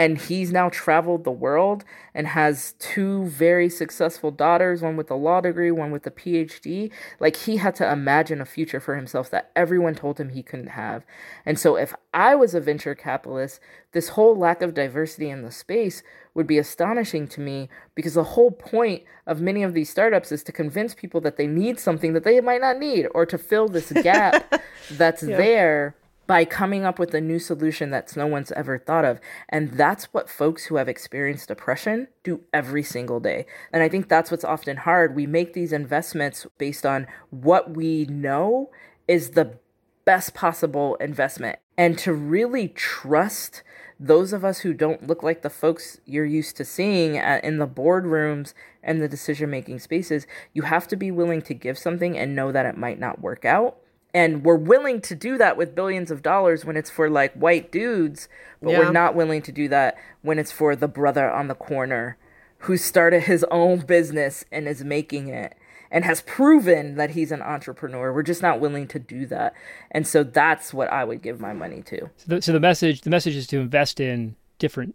and 0.00 0.16
he's 0.16 0.50
now 0.50 0.70
traveled 0.70 1.24
the 1.24 1.30
world 1.30 1.84
and 2.14 2.26
has 2.26 2.72
two 2.78 3.26
very 3.26 3.68
successful 3.68 4.30
daughters, 4.30 4.80
one 4.80 4.96
with 4.96 5.10
a 5.10 5.14
law 5.14 5.42
degree, 5.42 5.70
one 5.70 5.90
with 5.90 6.06
a 6.06 6.10
PhD. 6.10 6.90
Like 7.20 7.36
he 7.36 7.58
had 7.58 7.74
to 7.74 7.92
imagine 7.92 8.40
a 8.40 8.46
future 8.46 8.80
for 8.80 8.96
himself 8.96 9.28
that 9.28 9.50
everyone 9.54 9.94
told 9.94 10.18
him 10.18 10.30
he 10.30 10.42
couldn't 10.42 10.68
have. 10.68 11.04
And 11.44 11.58
so 11.58 11.76
if 11.76 11.94
I 12.14 12.34
was 12.34 12.54
a 12.54 12.62
venture 12.62 12.94
capitalist, 12.94 13.60
this 13.92 14.08
whole 14.08 14.34
lack 14.34 14.62
of 14.62 14.72
diversity 14.72 15.28
in 15.28 15.42
the 15.42 15.50
space 15.50 16.02
would 16.32 16.46
be 16.46 16.56
astonishing 16.56 17.28
to 17.28 17.42
me 17.42 17.68
because 17.94 18.14
the 18.14 18.24
whole 18.24 18.52
point 18.52 19.02
of 19.26 19.42
many 19.42 19.62
of 19.62 19.74
these 19.74 19.90
startups 19.90 20.32
is 20.32 20.42
to 20.44 20.52
convince 20.52 20.94
people 20.94 21.20
that 21.20 21.36
they 21.36 21.46
need 21.46 21.78
something 21.78 22.14
that 22.14 22.24
they 22.24 22.40
might 22.40 22.62
not 22.62 22.78
need 22.78 23.06
or 23.14 23.26
to 23.26 23.36
fill 23.36 23.68
this 23.68 23.92
gap 23.92 24.62
that's 24.92 25.22
yeah. 25.22 25.36
there 25.36 25.94
by 26.30 26.44
coming 26.44 26.84
up 26.84 26.96
with 27.00 27.12
a 27.12 27.20
new 27.20 27.40
solution 27.40 27.90
that 27.90 28.16
no 28.16 28.24
one's 28.24 28.52
ever 28.52 28.78
thought 28.78 29.04
of. 29.04 29.18
And 29.48 29.72
that's 29.72 30.04
what 30.14 30.30
folks 30.30 30.66
who 30.66 30.76
have 30.76 30.88
experienced 30.88 31.48
depression 31.48 32.06
do 32.22 32.42
every 32.52 32.84
single 32.84 33.18
day. 33.18 33.46
And 33.72 33.82
I 33.82 33.88
think 33.88 34.08
that's 34.08 34.30
what's 34.30 34.44
often 34.44 34.76
hard. 34.76 35.16
We 35.16 35.26
make 35.26 35.54
these 35.54 35.72
investments 35.72 36.46
based 36.56 36.86
on 36.86 37.08
what 37.30 37.74
we 37.74 38.04
know 38.04 38.70
is 39.08 39.30
the 39.30 39.58
best 40.04 40.32
possible 40.32 40.94
investment. 41.00 41.58
And 41.76 41.98
to 41.98 42.12
really 42.12 42.68
trust 42.68 43.64
those 43.98 44.32
of 44.32 44.44
us 44.44 44.60
who 44.60 44.72
don't 44.72 45.08
look 45.08 45.24
like 45.24 45.42
the 45.42 45.50
folks 45.50 46.00
you're 46.06 46.24
used 46.24 46.56
to 46.58 46.64
seeing 46.64 47.16
in 47.16 47.58
the 47.58 47.66
boardrooms 47.66 48.54
and 48.84 49.02
the 49.02 49.08
decision 49.08 49.50
making 49.50 49.80
spaces, 49.80 50.28
you 50.52 50.62
have 50.62 50.86
to 50.86 50.94
be 50.94 51.10
willing 51.10 51.42
to 51.42 51.54
give 51.54 51.76
something 51.76 52.16
and 52.16 52.36
know 52.36 52.52
that 52.52 52.66
it 52.66 52.76
might 52.76 53.00
not 53.00 53.20
work 53.20 53.44
out 53.44 53.79
and 54.12 54.44
we're 54.44 54.56
willing 54.56 55.00
to 55.00 55.14
do 55.14 55.38
that 55.38 55.56
with 55.56 55.74
billions 55.74 56.10
of 56.10 56.22
dollars 56.22 56.64
when 56.64 56.76
it's 56.76 56.90
for 56.90 57.08
like 57.08 57.32
white 57.34 57.70
dudes 57.70 58.28
but 58.62 58.70
yeah. 58.70 58.78
we're 58.78 58.92
not 58.92 59.14
willing 59.14 59.42
to 59.42 59.52
do 59.52 59.68
that 59.68 59.96
when 60.22 60.38
it's 60.38 60.52
for 60.52 60.74
the 60.76 60.88
brother 60.88 61.30
on 61.30 61.48
the 61.48 61.54
corner 61.54 62.16
who 62.60 62.76
started 62.76 63.22
his 63.22 63.44
own 63.50 63.80
business 63.80 64.44
and 64.52 64.68
is 64.68 64.84
making 64.84 65.28
it 65.28 65.56
and 65.90 66.04
has 66.04 66.22
proven 66.22 66.94
that 66.94 67.10
he's 67.10 67.32
an 67.32 67.42
entrepreneur. 67.42 68.12
We're 68.12 68.22
just 68.22 68.42
not 68.42 68.60
willing 68.60 68.86
to 68.88 68.98
do 68.98 69.26
that. 69.26 69.54
And 69.90 70.06
so 70.06 70.22
that's 70.22 70.72
what 70.72 70.88
i 70.92 71.04
would 71.04 71.22
give 71.22 71.40
my 71.40 71.52
money 71.52 71.82
to. 71.82 72.10
So 72.16 72.24
the, 72.26 72.42
so 72.42 72.52
the 72.52 72.60
message 72.60 73.00
the 73.00 73.10
message 73.10 73.36
is 73.36 73.46
to 73.48 73.58
invest 73.58 73.98
in 74.00 74.36
different 74.58 74.94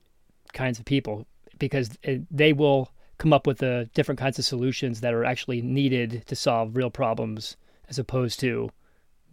kinds 0.54 0.80
of 0.80 0.86
people 0.86 1.25
because 1.60 1.89
they 2.32 2.54
will 2.54 2.91
come 3.17 3.34
up 3.34 3.47
with 3.47 3.58
the 3.60 3.89
different 3.93 4.19
kinds 4.19 4.38
of 4.39 4.45
solutions 4.45 5.01
that 5.01 5.13
are 5.13 5.25
actually 5.25 5.62
needed 5.62 6.23
to 6.28 6.36
solve 6.36 6.75
real 6.75 6.89
problems 6.89 7.58
as 7.89 7.97
opposed 7.97 8.39
to 8.41 8.69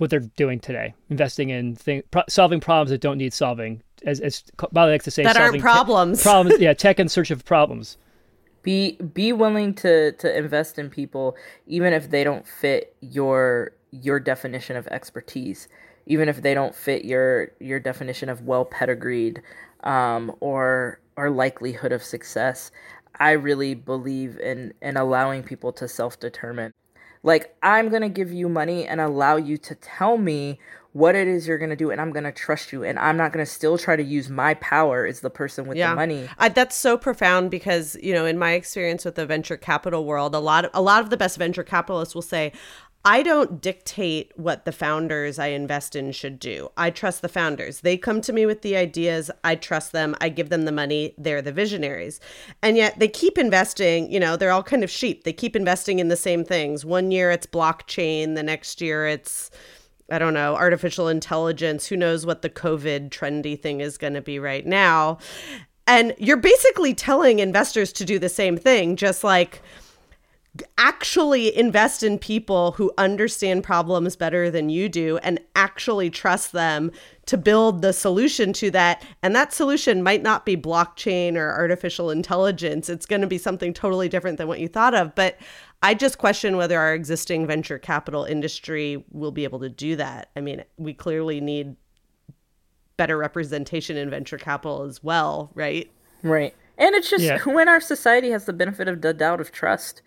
what 0.02 0.10
they're 0.10 0.18
doing 0.18 0.58
today, 0.58 0.92
investing 1.10 1.50
in 1.50 1.76
thing, 1.76 2.02
pro- 2.10 2.24
solving 2.28 2.58
problems 2.58 2.90
that 2.90 3.00
don't 3.00 3.18
need 3.18 3.32
solving. 3.32 3.80
As, 4.04 4.18
as 4.18 4.42
Molly 4.72 4.90
likes 4.90 5.04
to 5.04 5.12
say, 5.12 5.22
that 5.22 5.36
aren't 5.36 5.60
problems. 5.60 6.18
Te- 6.18 6.22
problems, 6.28 6.60
yeah, 6.60 6.74
tech 6.74 6.98
in 6.98 7.08
search 7.08 7.30
of 7.30 7.44
problems. 7.44 7.96
Be 8.64 8.96
be 8.96 9.32
willing 9.32 9.74
to 9.76 10.10
to 10.10 10.36
invest 10.36 10.76
in 10.76 10.90
people, 10.90 11.36
even 11.68 11.92
if 11.92 12.10
they 12.10 12.24
don't 12.24 12.44
fit 12.46 12.96
your 13.00 13.72
your 13.92 14.18
definition 14.18 14.76
of 14.76 14.88
expertise, 14.88 15.68
even 16.06 16.28
if 16.28 16.42
they 16.42 16.52
don't 16.52 16.74
fit 16.74 17.04
your 17.04 17.52
your 17.60 17.78
definition 17.78 18.28
of 18.28 18.42
well 18.42 18.64
pedigreed, 18.64 19.40
um, 19.84 20.34
or 20.40 21.00
or 21.16 21.30
likelihood 21.30 21.92
of 21.92 22.02
success. 22.02 22.72
I 23.20 23.32
really 23.32 23.74
believe 23.74 24.36
in 24.38 24.74
in 24.82 24.96
allowing 24.96 25.44
people 25.44 25.72
to 25.74 25.86
self 25.86 26.18
determine. 26.18 26.72
Like, 27.22 27.54
I'm 27.62 27.88
going 27.88 28.02
to 28.02 28.08
give 28.08 28.32
you 28.32 28.48
money 28.48 28.86
and 28.86 29.00
allow 29.00 29.36
you 29.36 29.56
to 29.58 29.74
tell 29.74 30.18
me 30.18 30.58
what 30.92 31.14
it 31.14 31.26
is 31.26 31.46
you're 31.46 31.58
going 31.58 31.70
to 31.70 31.76
do 31.76 31.90
and 31.90 32.00
I'm 32.00 32.12
going 32.12 32.24
to 32.24 32.32
trust 32.32 32.70
you 32.70 32.84
and 32.84 32.98
I'm 32.98 33.16
not 33.16 33.32
going 33.32 33.44
to 33.44 33.50
still 33.50 33.78
try 33.78 33.96
to 33.96 34.02
use 34.02 34.28
my 34.28 34.54
power 34.54 35.06
as 35.06 35.20
the 35.20 35.30
person 35.30 35.66
with 35.66 35.78
yeah. 35.78 35.90
the 35.90 35.96
money. 35.96 36.28
I, 36.38 36.50
that's 36.50 36.76
so 36.76 36.98
profound 36.98 37.50
because, 37.50 37.96
you 38.02 38.12
know, 38.12 38.26
in 38.26 38.38
my 38.38 38.52
experience 38.52 39.04
with 39.04 39.14
the 39.14 39.24
venture 39.24 39.56
capital 39.56 40.04
world, 40.04 40.34
a 40.34 40.38
lot 40.38 40.66
of, 40.66 40.70
a 40.74 40.82
lot 40.82 41.02
of 41.02 41.08
the 41.08 41.16
best 41.16 41.38
venture 41.38 41.62
capitalists 41.62 42.14
will 42.14 42.20
say, 42.20 42.52
I 43.04 43.24
don't 43.24 43.60
dictate 43.60 44.32
what 44.36 44.64
the 44.64 44.70
founders 44.70 45.38
I 45.38 45.48
invest 45.48 45.96
in 45.96 46.12
should 46.12 46.38
do. 46.38 46.70
I 46.76 46.90
trust 46.90 47.20
the 47.20 47.28
founders. 47.28 47.80
They 47.80 47.96
come 47.96 48.20
to 48.20 48.32
me 48.32 48.46
with 48.46 48.62
the 48.62 48.76
ideas. 48.76 49.28
I 49.42 49.56
trust 49.56 49.90
them. 49.90 50.14
I 50.20 50.28
give 50.28 50.50
them 50.50 50.62
the 50.62 50.72
money. 50.72 51.14
They're 51.18 51.42
the 51.42 51.50
visionaries. 51.50 52.20
And 52.62 52.76
yet 52.76 53.00
they 53.00 53.08
keep 53.08 53.38
investing, 53.38 54.10
you 54.10 54.20
know, 54.20 54.36
they're 54.36 54.52
all 54.52 54.62
kind 54.62 54.84
of 54.84 54.90
sheep. 54.90 55.24
They 55.24 55.32
keep 55.32 55.56
investing 55.56 55.98
in 55.98 56.08
the 56.08 56.16
same 56.16 56.44
things. 56.44 56.84
One 56.84 57.10
year 57.10 57.32
it's 57.32 57.46
blockchain, 57.46 58.36
the 58.36 58.42
next 58.42 58.80
year 58.80 59.06
it's 59.06 59.50
I 60.10 60.18
don't 60.18 60.34
know, 60.34 60.54
artificial 60.56 61.08
intelligence. 61.08 61.86
Who 61.86 61.96
knows 61.96 62.26
what 62.26 62.42
the 62.42 62.50
COVID 62.50 63.08
trendy 63.08 63.60
thing 63.60 63.80
is 63.80 63.96
going 63.96 64.12
to 64.12 64.20
be 64.20 64.38
right 64.38 64.66
now. 64.66 65.18
And 65.86 66.14
you're 66.18 66.36
basically 66.36 66.92
telling 66.92 67.38
investors 67.38 67.92
to 67.94 68.04
do 68.04 68.18
the 68.18 68.28
same 68.28 68.58
thing, 68.58 68.96
just 68.96 69.24
like 69.24 69.62
actually 70.76 71.56
invest 71.56 72.02
in 72.02 72.18
people 72.18 72.72
who 72.72 72.92
understand 72.98 73.64
problems 73.64 74.16
better 74.16 74.50
than 74.50 74.68
you 74.68 74.88
do 74.88 75.16
and 75.18 75.40
actually 75.56 76.10
trust 76.10 76.52
them 76.52 76.90
to 77.24 77.38
build 77.38 77.80
the 77.80 77.92
solution 77.92 78.52
to 78.52 78.70
that. 78.70 79.02
And 79.22 79.34
that 79.34 79.52
solution 79.52 80.02
might 80.02 80.22
not 80.22 80.44
be 80.44 80.56
blockchain 80.56 81.36
or 81.36 81.52
artificial 81.52 82.10
intelligence. 82.10 82.90
It's 82.90 83.06
going 83.06 83.22
to 83.22 83.26
be 83.26 83.38
something 83.38 83.72
totally 83.72 84.08
different 84.08 84.36
than 84.36 84.48
what 84.48 84.60
you 84.60 84.68
thought 84.68 84.94
of. 84.94 85.14
But 85.14 85.38
I 85.82 85.94
just 85.94 86.18
question 86.18 86.56
whether 86.56 86.78
our 86.78 86.94
existing 86.94 87.46
venture 87.46 87.78
capital 87.78 88.24
industry 88.24 89.04
will 89.10 89.32
be 89.32 89.44
able 89.44 89.60
to 89.60 89.70
do 89.70 89.96
that. 89.96 90.30
I 90.36 90.40
mean, 90.40 90.64
we 90.76 90.92
clearly 90.92 91.40
need 91.40 91.76
better 92.98 93.16
representation 93.16 93.96
in 93.96 94.10
venture 94.10 94.38
capital 94.38 94.82
as 94.82 95.02
well, 95.02 95.50
right? 95.54 95.90
Right. 96.22 96.54
And 96.78 96.94
it's 96.94 97.10
just 97.10 97.24
yeah. 97.24 97.38
when 97.44 97.68
our 97.68 97.80
society 97.80 98.30
has 98.30 98.44
the 98.44 98.52
benefit 98.52 98.88
of 98.88 99.00
the 99.00 99.14
doubt 99.14 99.40
of 99.40 99.52
trust. 99.52 100.02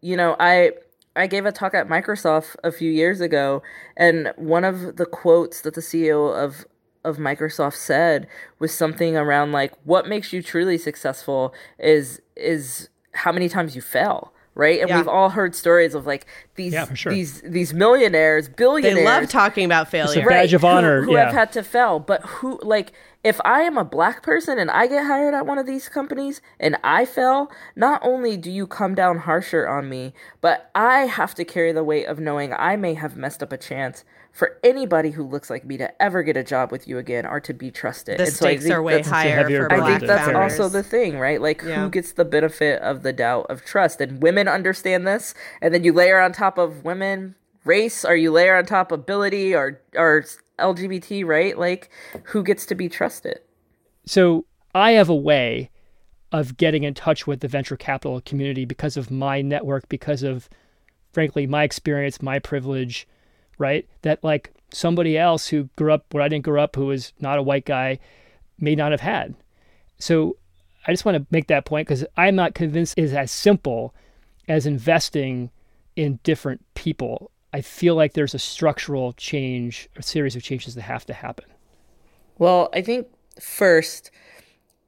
You 0.00 0.16
know, 0.16 0.36
I 0.38 0.72
I 1.16 1.26
gave 1.26 1.44
a 1.46 1.52
talk 1.52 1.74
at 1.74 1.88
Microsoft 1.88 2.56
a 2.64 2.72
few 2.72 2.90
years 2.90 3.20
ago, 3.20 3.62
and 3.96 4.32
one 4.36 4.64
of 4.64 4.96
the 4.96 5.06
quotes 5.06 5.60
that 5.62 5.74
the 5.74 5.80
CEO 5.80 6.32
of 6.34 6.66
of 7.04 7.16
Microsoft 7.16 7.74
said 7.76 8.26
was 8.58 8.72
something 8.72 9.16
around 9.16 9.52
like, 9.52 9.72
"What 9.84 10.06
makes 10.08 10.32
you 10.32 10.42
truly 10.42 10.78
successful 10.78 11.54
is 11.78 12.20
is 12.36 12.88
how 13.12 13.32
many 13.32 13.48
times 13.48 13.74
you 13.76 13.82
fail." 13.82 14.32
Right? 14.54 14.80
And 14.80 14.88
yeah. 14.88 14.98
we've 14.98 15.08
all 15.08 15.30
heard 15.30 15.54
stories 15.54 15.94
of 15.94 16.06
like 16.06 16.26
these 16.56 16.72
yeah, 16.72 16.92
sure. 16.94 17.12
these 17.12 17.40
these 17.42 17.72
millionaires, 17.72 18.48
billionaires. 18.48 18.96
They 18.96 19.04
love 19.04 19.28
talking 19.28 19.64
about 19.64 19.88
failure. 19.88 20.20
It's 20.20 20.26
a 20.26 20.28
badge 20.28 20.52
right, 20.52 20.54
of 20.54 20.64
honor. 20.64 21.00
Who, 21.00 21.10
who 21.10 21.12
yeah. 21.14 21.26
have 21.26 21.34
had 21.34 21.52
to 21.52 21.62
fail, 21.62 21.98
but 21.98 22.22
who 22.22 22.58
like 22.62 22.92
if 23.22 23.40
I 23.44 23.62
am 23.62 23.76
a 23.76 23.84
black 23.84 24.22
person 24.22 24.58
and 24.58 24.70
I 24.70 24.86
get 24.86 25.06
hired 25.06 25.34
at 25.34 25.46
one 25.46 25.58
of 25.58 25.66
these 25.66 25.88
companies 25.88 26.40
and 26.58 26.76
I 26.82 27.04
fail, 27.04 27.50
not 27.76 28.00
only 28.02 28.36
do 28.36 28.50
you 28.50 28.66
come 28.66 28.94
down 28.94 29.18
harsher 29.18 29.68
on 29.68 29.88
me, 29.88 30.14
but 30.40 30.70
I 30.74 31.00
have 31.00 31.34
to 31.34 31.44
carry 31.44 31.72
the 31.72 31.84
weight 31.84 32.06
of 32.06 32.18
knowing 32.18 32.52
I 32.54 32.76
may 32.76 32.94
have 32.94 33.16
messed 33.16 33.42
up 33.42 33.52
a 33.52 33.58
chance 33.58 34.04
for 34.32 34.58
anybody 34.62 35.10
who 35.10 35.24
looks 35.24 35.50
like 35.50 35.64
me 35.64 35.76
to 35.76 36.02
ever 36.02 36.22
get 36.22 36.36
a 36.36 36.44
job 36.44 36.70
with 36.70 36.86
you 36.86 36.98
again 36.98 37.26
or 37.26 37.40
to 37.40 37.52
be 37.52 37.70
trusted. 37.70 38.18
The 38.18 38.24
and 38.24 38.32
stakes 38.32 38.66
so 38.66 38.74
are 38.74 38.82
way 38.82 39.02
higher 39.02 39.44
for 39.48 39.72
I 39.72 39.98
think 39.98 40.08
that's 40.08 40.34
also 40.34 40.68
the 40.68 40.82
thing, 40.82 41.18
right? 41.18 41.40
Like 41.40 41.62
yeah. 41.62 41.82
who 41.82 41.90
gets 41.90 42.12
the 42.12 42.24
benefit 42.24 42.80
of 42.82 43.02
the 43.02 43.12
doubt 43.12 43.46
of 43.50 43.64
trust? 43.64 44.00
And 44.00 44.22
women 44.22 44.48
understand 44.48 45.06
this, 45.06 45.34
and 45.60 45.74
then 45.74 45.84
you 45.84 45.92
layer 45.92 46.20
on 46.20 46.32
top 46.32 46.58
of 46.58 46.84
women 46.84 47.34
race, 47.64 48.04
or 48.04 48.16
you 48.16 48.30
layer 48.30 48.56
on 48.56 48.66
top 48.66 48.92
of 48.92 49.00
ability, 49.00 49.54
or 49.54 49.80
or 49.96 50.24
LGBT, 50.58 51.26
right? 51.26 51.58
Like 51.58 51.90
who 52.24 52.42
gets 52.42 52.66
to 52.66 52.74
be 52.74 52.88
trusted? 52.88 53.40
So 54.06 54.46
I 54.74 54.92
have 54.92 55.08
a 55.08 55.14
way 55.14 55.70
of 56.32 56.56
getting 56.56 56.84
in 56.84 56.94
touch 56.94 57.26
with 57.26 57.40
the 57.40 57.48
venture 57.48 57.76
capital 57.76 58.20
community 58.20 58.64
because 58.64 58.96
of 58.96 59.10
my 59.10 59.42
network, 59.42 59.88
because 59.88 60.22
of 60.22 60.48
frankly 61.12 61.46
my 61.46 61.64
experience, 61.64 62.22
my 62.22 62.38
privilege 62.38 63.08
right? 63.60 63.86
That 64.02 64.24
like 64.24 64.52
somebody 64.72 65.16
else 65.16 65.46
who 65.48 65.68
grew 65.76 65.92
up 65.92 66.06
where 66.12 66.22
I 66.22 66.28
didn't 66.28 66.44
grow 66.44 66.62
up, 66.62 66.74
who 66.74 66.86
was 66.86 67.12
not 67.20 67.38
a 67.38 67.42
white 67.42 67.64
guy, 67.64 67.98
may 68.58 68.74
not 68.74 68.90
have 68.90 69.00
had. 69.00 69.34
So 69.98 70.36
I 70.86 70.92
just 70.92 71.04
want 71.04 71.16
to 71.16 71.26
make 71.30 71.46
that 71.48 71.66
point 71.66 71.86
because 71.86 72.04
I'm 72.16 72.34
not 72.34 72.54
convinced 72.54 72.94
it's 72.96 73.12
as 73.12 73.30
simple 73.30 73.94
as 74.48 74.66
investing 74.66 75.50
in 75.94 76.18
different 76.22 76.64
people. 76.74 77.30
I 77.52 77.60
feel 77.60 77.94
like 77.94 78.14
there's 78.14 78.34
a 78.34 78.38
structural 78.38 79.12
change, 79.12 79.88
a 79.96 80.02
series 80.02 80.34
of 80.36 80.42
changes 80.42 80.74
that 80.74 80.82
have 80.82 81.04
to 81.06 81.12
happen. 81.12 81.46
Well, 82.38 82.70
I 82.72 82.80
think 82.80 83.08
first, 83.40 84.10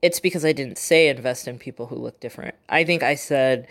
it's 0.01 0.21
because 0.21 0.45
I 0.45 0.53
didn't 0.53 0.79
say 0.79 1.09
invest 1.09 1.47
in 1.47 1.59
people 1.59 1.87
who 1.87 1.97
look 1.97 2.21
different. 2.21 2.55
I 2.69 2.85
think 2.85 3.03
I 3.03 3.15
said 3.15 3.67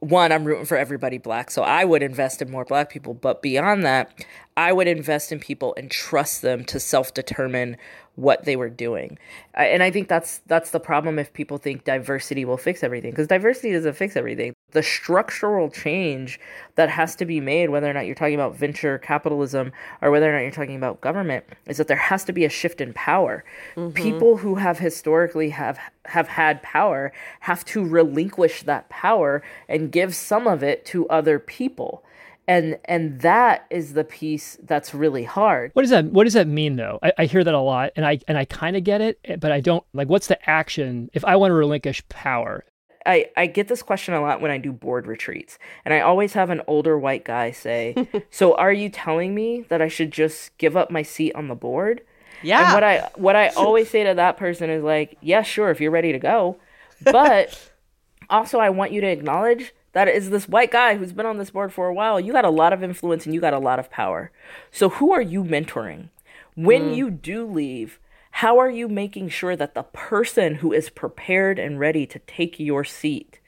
one, 0.00 0.32
I'm 0.32 0.44
rooting 0.44 0.64
for 0.64 0.76
everybody 0.76 1.18
black. 1.18 1.50
So 1.50 1.62
I 1.62 1.84
would 1.84 2.02
invest 2.02 2.42
in 2.42 2.50
more 2.50 2.64
black 2.64 2.90
people. 2.90 3.14
But 3.14 3.42
beyond 3.42 3.84
that, 3.84 4.24
I 4.56 4.72
would 4.72 4.88
invest 4.88 5.30
in 5.30 5.38
people 5.38 5.74
and 5.76 5.90
trust 5.90 6.42
them 6.42 6.64
to 6.64 6.80
self 6.80 7.14
determine 7.14 7.76
what 8.20 8.44
they 8.44 8.54
were 8.56 8.68
doing. 8.68 9.18
And 9.54 9.82
I 9.82 9.90
think 9.90 10.08
that's 10.08 10.38
that's 10.46 10.70
the 10.70 10.80
problem 10.80 11.18
if 11.18 11.32
people 11.32 11.58
think 11.58 11.84
diversity 11.84 12.44
will 12.44 12.56
fix 12.56 12.84
everything 12.84 13.10
because 13.10 13.26
diversity 13.26 13.72
doesn't 13.72 13.94
fix 13.94 14.16
everything. 14.16 14.54
The 14.72 14.82
structural 14.82 15.70
change 15.70 16.38
that 16.76 16.90
has 16.90 17.16
to 17.16 17.24
be 17.24 17.40
made 17.40 17.70
whether 17.70 17.90
or 17.90 17.92
not 17.92 18.06
you're 18.06 18.14
talking 18.14 18.34
about 18.34 18.54
venture 18.54 18.98
capitalism 18.98 19.72
or 20.02 20.10
whether 20.10 20.28
or 20.28 20.32
not 20.32 20.42
you're 20.42 20.50
talking 20.50 20.76
about 20.76 21.00
government 21.00 21.44
is 21.66 21.78
that 21.78 21.88
there 21.88 21.96
has 21.96 22.24
to 22.24 22.32
be 22.32 22.44
a 22.44 22.48
shift 22.48 22.80
in 22.80 22.92
power. 22.92 23.44
Mm-hmm. 23.74 23.94
People 23.94 24.36
who 24.36 24.56
have 24.56 24.78
historically 24.78 25.50
have 25.50 25.78
have 26.04 26.28
had 26.28 26.62
power 26.62 27.12
have 27.40 27.64
to 27.66 27.84
relinquish 27.84 28.62
that 28.64 28.88
power 28.88 29.42
and 29.68 29.90
give 29.90 30.14
some 30.14 30.46
of 30.46 30.62
it 30.62 30.84
to 30.86 31.08
other 31.08 31.38
people 31.38 32.04
and 32.50 32.78
and 32.84 33.20
that 33.20 33.64
is 33.70 33.92
the 33.92 34.02
piece 34.02 34.58
that's 34.64 34.92
really 34.92 35.22
hard 35.22 35.70
what 35.74 35.82
does 35.82 35.90
that 35.90 36.04
what 36.06 36.24
does 36.24 36.32
that 36.32 36.48
mean 36.48 36.76
though 36.76 36.98
i, 37.02 37.12
I 37.18 37.24
hear 37.26 37.44
that 37.44 37.54
a 37.54 37.60
lot 37.60 37.92
and 37.94 38.04
i 38.04 38.18
and 38.26 38.36
i 38.36 38.44
kind 38.44 38.76
of 38.76 38.82
get 38.82 39.00
it 39.00 39.20
eh, 39.24 39.36
but 39.36 39.52
i 39.52 39.60
don't 39.60 39.84
like 39.94 40.08
what's 40.08 40.26
the 40.26 40.50
action 40.50 41.10
if 41.14 41.24
i 41.24 41.36
want 41.36 41.50
to 41.50 41.54
relinquish 41.54 42.06
power 42.08 42.64
I, 43.06 43.30
I 43.34 43.46
get 43.46 43.68
this 43.68 43.82
question 43.82 44.12
a 44.12 44.20
lot 44.20 44.42
when 44.42 44.50
I 44.50 44.58
do 44.58 44.72
board 44.72 45.06
retreats. 45.06 45.58
And 45.86 45.94
I 45.94 46.00
always 46.00 46.34
have 46.34 46.50
an 46.50 46.60
older 46.66 46.98
white 46.98 47.24
guy 47.24 47.50
say, 47.50 48.06
So 48.30 48.54
are 48.56 48.74
you 48.74 48.90
telling 48.90 49.34
me 49.34 49.62
that 49.70 49.80
I 49.80 49.88
should 49.88 50.10
just 50.10 50.56
give 50.58 50.76
up 50.76 50.90
my 50.90 51.00
seat 51.00 51.34
on 51.34 51.48
the 51.48 51.54
board? 51.54 52.02
Yeah. 52.42 52.62
And 52.62 52.74
what 52.74 52.84
I 52.84 53.10
what 53.16 53.36
I 53.36 53.48
always 53.56 53.88
say 53.88 54.04
to 54.04 54.12
that 54.12 54.36
person 54.36 54.68
is 54.68 54.84
like, 54.84 55.16
Yeah, 55.22 55.40
sure, 55.40 55.70
if 55.70 55.80
you're 55.80 55.90
ready 55.90 56.12
to 56.12 56.18
go. 56.18 56.58
But 57.02 57.58
also 58.28 58.58
I 58.58 58.68
want 58.68 58.92
you 58.92 59.00
to 59.00 59.08
acknowledge 59.08 59.72
that 59.92 60.08
is 60.08 60.30
this 60.30 60.48
white 60.48 60.70
guy 60.70 60.96
who's 60.96 61.12
been 61.12 61.26
on 61.26 61.38
this 61.38 61.50
board 61.50 61.72
for 61.72 61.88
a 61.88 61.94
while. 61.94 62.20
You 62.20 62.32
got 62.32 62.44
a 62.44 62.50
lot 62.50 62.72
of 62.72 62.82
influence 62.82 63.26
and 63.26 63.34
you 63.34 63.40
got 63.40 63.54
a 63.54 63.58
lot 63.58 63.78
of 63.78 63.90
power. 63.90 64.30
So 64.70 64.88
who 64.88 65.12
are 65.12 65.22
you 65.22 65.42
mentoring? 65.42 66.10
When 66.54 66.90
mm. 66.90 66.96
you 66.96 67.10
do 67.10 67.46
leave, 67.46 67.98
how 68.32 68.58
are 68.58 68.70
you 68.70 68.88
making 68.88 69.30
sure 69.30 69.56
that 69.56 69.74
the 69.74 69.82
person 69.82 70.56
who 70.56 70.72
is 70.72 70.90
prepared 70.90 71.58
and 71.58 71.80
ready 71.80 72.06
to 72.06 72.18
take 72.20 72.60
your 72.60 72.84
seat 72.84 73.40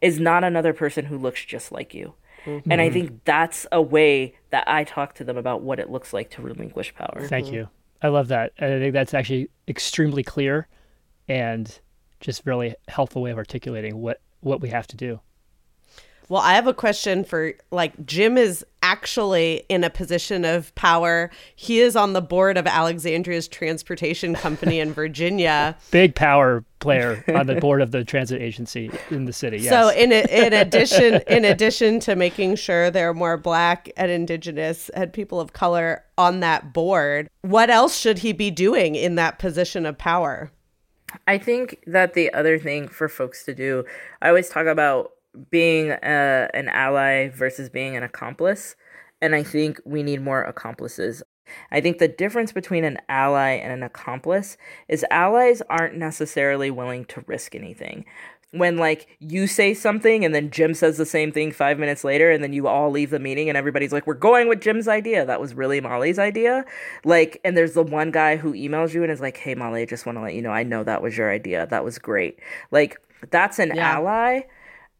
is 0.00 0.18
not 0.18 0.44
another 0.44 0.72
person 0.72 1.06
who 1.06 1.16
looks 1.16 1.44
just 1.44 1.70
like 1.70 1.94
you? 1.94 2.14
Mm-hmm. 2.44 2.70
And 2.70 2.80
I 2.80 2.90
think 2.90 3.24
that's 3.24 3.66
a 3.72 3.80
way 3.80 4.36
that 4.50 4.68
I 4.68 4.84
talk 4.84 5.14
to 5.14 5.24
them 5.24 5.36
about 5.36 5.62
what 5.62 5.78
it 5.78 5.90
looks 5.90 6.12
like 6.12 6.30
to 6.30 6.42
relinquish 6.42 6.94
power. 6.94 7.26
Thank 7.26 7.50
you. 7.50 7.68
I 8.02 8.08
love 8.08 8.28
that. 8.28 8.52
I 8.58 8.66
think 8.66 8.92
that's 8.92 9.14
actually 9.14 9.48
extremely 9.66 10.22
clear 10.22 10.68
and 11.26 11.78
just 12.20 12.42
really 12.44 12.74
helpful 12.88 13.22
way 13.22 13.30
of 13.30 13.38
articulating 13.38 13.96
what 13.96 14.20
what 14.40 14.60
we 14.60 14.68
have 14.68 14.86
to 14.88 14.96
do. 14.96 15.20
Well, 16.28 16.40
I 16.40 16.54
have 16.54 16.66
a 16.66 16.74
question 16.74 17.24
for 17.24 17.54
like 17.70 18.06
Jim 18.06 18.38
is 18.38 18.64
actually 18.82 19.64
in 19.68 19.84
a 19.84 19.90
position 19.90 20.44
of 20.44 20.74
power. 20.74 21.30
He 21.56 21.80
is 21.80 21.96
on 21.96 22.12
the 22.12 22.20
board 22.20 22.56
of 22.56 22.66
Alexandria's 22.66 23.48
transportation 23.48 24.34
company 24.34 24.80
in 24.80 24.92
Virginia. 24.92 25.76
Big 25.90 26.14
power 26.14 26.64
player 26.80 27.24
on 27.34 27.46
the 27.46 27.56
board 27.56 27.80
of 27.80 27.92
the 27.92 28.04
transit 28.04 28.42
agency 28.42 28.90
in 29.10 29.24
the 29.24 29.32
city. 29.32 29.58
Yes. 29.58 29.70
So 29.70 29.88
in 29.88 30.12
in 30.12 30.52
addition 30.66 31.20
in 31.26 31.44
addition 31.44 32.00
to 32.00 32.16
making 32.16 32.56
sure 32.56 32.90
there 32.90 33.08
are 33.08 33.14
more 33.14 33.36
black 33.36 33.90
and 33.96 34.10
indigenous 34.10 34.88
and 34.90 35.12
people 35.12 35.40
of 35.40 35.52
color 35.52 36.04
on 36.16 36.40
that 36.40 36.72
board, 36.72 37.28
what 37.42 37.70
else 37.70 37.96
should 37.96 38.18
he 38.18 38.32
be 38.32 38.50
doing 38.50 38.94
in 38.94 39.14
that 39.16 39.38
position 39.38 39.86
of 39.86 39.98
power? 39.98 40.50
I 41.26 41.38
think 41.38 41.82
that 41.86 42.14
the 42.14 42.32
other 42.32 42.58
thing 42.58 42.88
for 42.88 43.08
folks 43.08 43.44
to 43.44 43.54
do, 43.54 43.84
I 44.20 44.28
always 44.28 44.48
talk 44.48 44.66
about 44.66 45.12
being 45.50 45.90
a, 45.90 46.48
an 46.54 46.68
ally 46.68 47.28
versus 47.28 47.68
being 47.68 47.96
an 47.96 48.02
accomplice. 48.02 48.76
And 49.20 49.34
I 49.34 49.42
think 49.42 49.80
we 49.84 50.02
need 50.02 50.22
more 50.22 50.42
accomplices. 50.42 51.22
I 51.70 51.80
think 51.80 51.98
the 51.98 52.08
difference 52.08 52.52
between 52.52 52.84
an 52.84 52.98
ally 53.08 53.50
and 53.50 53.72
an 53.72 53.82
accomplice 53.82 54.56
is 54.88 55.04
allies 55.10 55.62
aren't 55.68 55.96
necessarily 55.96 56.70
willing 56.70 57.04
to 57.06 57.24
risk 57.26 57.54
anything. 57.54 58.04
When 58.52 58.76
like 58.76 59.08
you 59.18 59.48
say 59.48 59.74
something 59.74 60.24
and 60.24 60.32
then 60.32 60.50
Jim 60.50 60.74
says 60.74 60.96
the 60.96 61.04
same 61.04 61.32
thing 61.32 61.50
5 61.50 61.76
minutes 61.78 62.04
later 62.04 62.30
and 62.30 62.42
then 62.42 62.52
you 62.52 62.68
all 62.68 62.88
leave 62.88 63.10
the 63.10 63.18
meeting 63.18 63.48
and 63.48 63.58
everybody's 63.58 63.92
like 63.92 64.06
we're 64.06 64.14
going 64.14 64.48
with 64.48 64.60
Jim's 64.60 64.86
idea. 64.86 65.26
That 65.26 65.40
was 65.40 65.54
really 65.54 65.80
Molly's 65.80 66.20
idea. 66.20 66.64
Like 67.04 67.40
and 67.44 67.56
there's 67.56 67.74
the 67.74 67.82
one 67.82 68.12
guy 68.12 68.36
who 68.36 68.52
emails 68.52 68.94
you 68.94 69.02
and 69.02 69.10
is 69.10 69.20
like, 69.20 69.36
"Hey 69.38 69.56
Molly, 69.56 69.82
I 69.82 69.86
just 69.86 70.06
want 70.06 70.18
to 70.18 70.22
let 70.22 70.34
you 70.34 70.42
know 70.42 70.52
I 70.52 70.62
know 70.62 70.84
that 70.84 71.02
was 71.02 71.18
your 71.18 71.32
idea. 71.32 71.66
That 71.66 71.84
was 71.84 71.98
great." 71.98 72.38
Like 72.70 72.96
that's 73.30 73.58
an 73.58 73.72
yeah. 73.74 73.96
ally 73.96 74.42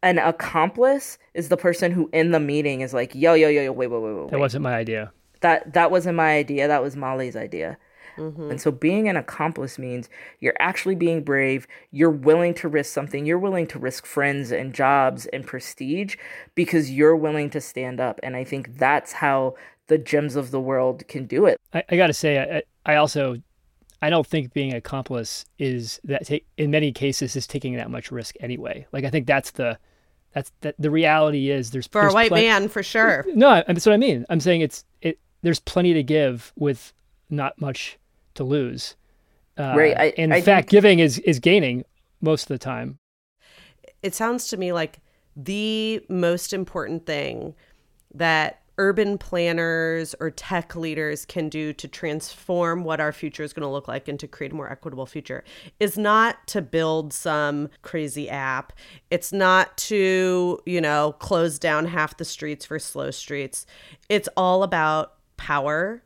An 0.04 0.18
accomplice 0.18 1.18
is 1.32 1.48
the 1.48 1.56
person 1.56 1.90
who 1.90 2.08
in 2.12 2.30
the 2.30 2.38
meeting 2.38 2.82
is 2.82 2.94
like, 2.94 3.14
yo, 3.14 3.34
yo, 3.34 3.48
yo, 3.48 3.62
yo, 3.62 3.72
wait, 3.72 3.88
wait, 3.88 4.00
wait, 4.00 4.14
wait. 4.14 4.30
That 4.30 4.38
wasn't 4.38 4.62
my 4.62 4.74
idea. 4.74 5.10
That 5.40 5.72
that 5.72 5.90
wasn't 5.90 6.16
my 6.16 6.36
idea. 6.36 6.68
That 6.68 6.82
was 6.82 6.94
Molly's 6.94 7.34
idea. 7.34 7.78
Mm-hmm. 8.16 8.50
And 8.50 8.60
so 8.60 8.70
being 8.70 9.08
an 9.08 9.16
accomplice 9.16 9.78
means 9.78 10.08
you're 10.40 10.56
actually 10.60 10.94
being 10.94 11.24
brave. 11.24 11.66
You're 11.90 12.10
willing 12.10 12.54
to 12.54 12.68
risk 12.68 12.92
something. 12.92 13.26
You're 13.26 13.38
willing 13.38 13.66
to 13.68 13.78
risk 13.78 14.06
friends 14.06 14.52
and 14.52 14.72
jobs 14.72 15.26
and 15.26 15.44
prestige 15.44 16.16
because 16.54 16.90
you're 16.90 17.16
willing 17.16 17.50
to 17.50 17.60
stand 17.60 17.98
up. 17.98 18.20
And 18.22 18.36
I 18.36 18.44
think 18.44 18.76
that's 18.78 19.12
how 19.12 19.56
the 19.88 19.98
Jims 19.98 20.36
of 20.36 20.50
the 20.50 20.60
world 20.60 21.08
can 21.08 21.26
do 21.26 21.46
it. 21.46 21.60
I, 21.72 21.82
I 21.88 21.96
got 21.96 22.06
to 22.06 22.12
say, 22.12 22.62
I, 22.86 22.92
I 22.92 22.96
also 22.96 23.36
I 24.04 24.10
don't 24.10 24.26
think 24.26 24.52
being 24.52 24.70
an 24.70 24.76
accomplice 24.76 25.46
is 25.58 25.98
that 26.04 26.26
take, 26.26 26.46
in 26.58 26.70
many 26.70 26.92
cases 26.92 27.36
is 27.36 27.46
taking 27.46 27.74
that 27.76 27.90
much 27.90 28.12
risk 28.12 28.36
anyway. 28.38 28.86
Like 28.92 29.04
I 29.04 29.10
think 29.10 29.26
that's 29.26 29.52
the 29.52 29.78
that's 30.34 30.52
that 30.60 30.74
the 30.78 30.90
reality 30.90 31.50
is 31.50 31.70
there's 31.70 31.86
for 31.86 32.02
there's 32.02 32.12
a 32.12 32.14
white 32.14 32.32
man 32.32 32.68
for 32.68 32.82
sure. 32.82 33.24
No, 33.34 33.62
that's 33.66 33.86
what 33.86 33.92
I 33.92 33.96
mean. 33.96 34.26
I'm 34.28 34.40
saying 34.40 34.60
it's 34.60 34.84
it. 35.00 35.18
There's 35.42 35.60
plenty 35.60 35.94
to 35.94 36.02
give 36.02 36.52
with 36.56 36.92
not 37.30 37.60
much 37.60 37.98
to 38.34 38.44
lose. 38.44 38.96
Uh, 39.56 39.74
right. 39.76 39.96
I, 39.96 40.04
in 40.16 40.32
I 40.32 40.40
fact, 40.40 40.70
think... 40.70 40.70
giving 40.70 40.98
is 40.98 41.18
is 41.20 41.38
gaining 41.38 41.84
most 42.20 42.42
of 42.44 42.48
the 42.48 42.58
time. 42.58 42.98
It 44.02 44.14
sounds 44.14 44.48
to 44.48 44.56
me 44.56 44.72
like 44.72 44.98
the 45.36 46.04
most 46.08 46.52
important 46.52 47.06
thing 47.06 47.54
that 48.12 48.60
urban 48.78 49.18
planners 49.18 50.14
or 50.20 50.30
tech 50.30 50.74
leaders 50.74 51.24
can 51.24 51.48
do 51.48 51.72
to 51.72 51.86
transform 51.86 52.84
what 52.84 53.00
our 53.00 53.12
future 53.12 53.42
is 53.42 53.52
going 53.52 53.62
to 53.62 53.68
look 53.68 53.86
like 53.86 54.08
and 54.08 54.18
to 54.18 54.26
create 54.26 54.52
a 54.52 54.54
more 54.54 54.70
equitable 54.70 55.06
future 55.06 55.44
is 55.78 55.96
not 55.96 56.46
to 56.46 56.60
build 56.60 57.12
some 57.12 57.68
crazy 57.82 58.28
app. 58.28 58.72
It's 59.10 59.32
not 59.32 59.76
to, 59.78 60.58
you 60.66 60.80
know, 60.80 61.12
close 61.18 61.58
down 61.58 61.86
half 61.86 62.16
the 62.16 62.24
streets 62.24 62.66
for 62.66 62.78
slow 62.78 63.10
streets. 63.10 63.66
It's 64.08 64.28
all 64.36 64.62
about 64.62 65.14
power 65.36 66.02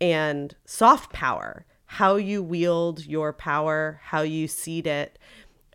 and 0.00 0.54
soft 0.64 1.12
power, 1.12 1.66
how 1.86 2.16
you 2.16 2.42
wield 2.42 3.04
your 3.04 3.32
power, 3.32 4.00
how 4.04 4.22
you 4.22 4.48
cede 4.48 4.86
it, 4.86 5.18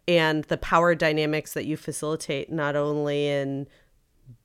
and 0.07 0.43
the 0.45 0.57
power 0.57 0.95
dynamics 0.95 1.53
that 1.53 1.65
you 1.65 1.77
facilitate 1.77 2.51
not 2.51 2.75
only 2.75 3.27
in 3.27 3.67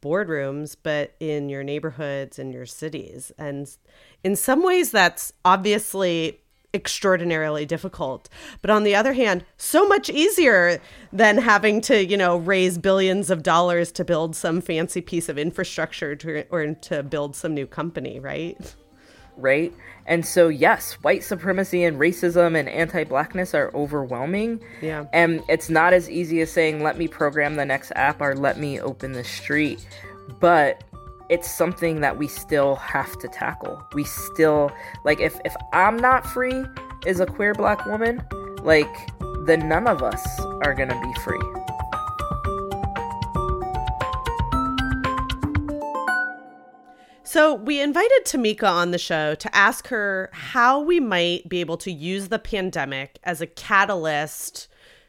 boardrooms 0.02 0.76
but 0.82 1.14
in 1.20 1.48
your 1.48 1.62
neighborhoods 1.62 2.38
and 2.38 2.52
your 2.52 2.66
cities. 2.66 3.32
And 3.38 3.68
in 4.22 4.36
some 4.36 4.62
ways 4.62 4.90
that's 4.90 5.32
obviously 5.44 6.40
extraordinarily 6.74 7.64
difficult. 7.64 8.28
But 8.60 8.70
on 8.70 8.84
the 8.84 8.94
other 8.94 9.14
hand, 9.14 9.44
so 9.56 9.88
much 9.88 10.10
easier 10.10 10.80
than 11.12 11.38
having 11.38 11.80
to, 11.82 12.04
you 12.04 12.16
know, 12.16 12.36
raise 12.36 12.78
billions 12.78 13.30
of 13.30 13.42
dollars 13.42 13.90
to 13.92 14.04
build 14.04 14.36
some 14.36 14.60
fancy 14.60 15.00
piece 15.00 15.28
of 15.28 15.38
infrastructure 15.38 16.14
to, 16.16 16.44
or 16.50 16.74
to 16.74 17.02
build 17.02 17.34
some 17.34 17.54
new 17.54 17.66
company, 17.66 18.20
right? 18.20 18.58
Right? 19.38 19.72
And 20.06 20.24
so, 20.24 20.48
yes, 20.48 20.94
white 21.02 21.22
supremacy 21.22 21.84
and 21.84 21.98
racism 21.98 22.58
and 22.58 22.68
anti 22.68 23.04
blackness 23.04 23.54
are 23.54 23.70
overwhelming. 23.74 24.60
Yeah. 24.80 25.04
And 25.12 25.42
it's 25.48 25.68
not 25.68 25.92
as 25.92 26.08
easy 26.08 26.40
as 26.40 26.50
saying, 26.50 26.82
let 26.82 26.96
me 26.96 27.08
program 27.08 27.56
the 27.56 27.64
next 27.64 27.92
app 27.94 28.20
or 28.20 28.34
let 28.34 28.58
me 28.58 28.80
open 28.80 29.12
the 29.12 29.24
street. 29.24 29.86
But 30.40 30.82
it's 31.28 31.50
something 31.50 32.00
that 32.00 32.16
we 32.16 32.26
still 32.26 32.76
have 32.76 33.18
to 33.18 33.28
tackle. 33.28 33.82
We 33.92 34.04
still, 34.04 34.72
like, 35.04 35.20
if, 35.20 35.38
if 35.44 35.54
I'm 35.72 35.98
not 35.98 36.26
free 36.26 36.64
as 37.06 37.20
a 37.20 37.26
queer 37.26 37.52
black 37.52 37.84
woman, 37.84 38.24
like, 38.62 38.88
then 39.44 39.68
none 39.68 39.86
of 39.86 40.02
us 40.02 40.40
are 40.62 40.74
gonna 40.74 41.00
be 41.00 41.20
free. 41.20 41.67
So, 47.28 47.52
we 47.52 47.78
invited 47.82 48.22
Tamika 48.24 48.66
on 48.66 48.90
the 48.90 48.96
show 48.96 49.34
to 49.34 49.54
ask 49.54 49.88
her 49.88 50.30
how 50.32 50.80
we 50.80 50.98
might 50.98 51.46
be 51.46 51.60
able 51.60 51.76
to 51.76 51.92
use 51.92 52.28
the 52.28 52.38
pandemic 52.38 53.18
as 53.22 53.42
a 53.42 53.46
catalyst 53.46 54.66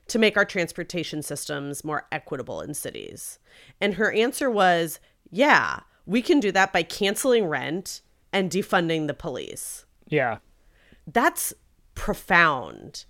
to 0.08 0.20
make 0.20 0.36
our 0.36 0.44
transportation 0.44 1.24
systems 1.24 1.86
more 1.86 2.08
equitable 2.12 2.60
in 2.60 2.74
cities. 2.74 3.40
And 3.80 3.94
her 3.94 4.12
answer 4.12 4.52
was 4.52 5.00
yeah, 5.32 5.80
we 6.06 6.22
can 6.22 6.42
do 6.42 6.52
that 6.52 6.74
by 6.74 6.84
canceling 6.84 7.46
rent 7.46 8.02
and 8.34 8.52
defunding 8.52 9.08
the 9.08 9.14
police. 9.14 9.86
Yeah. 10.10 10.40
That's 11.08 11.54
profound, 11.96 13.06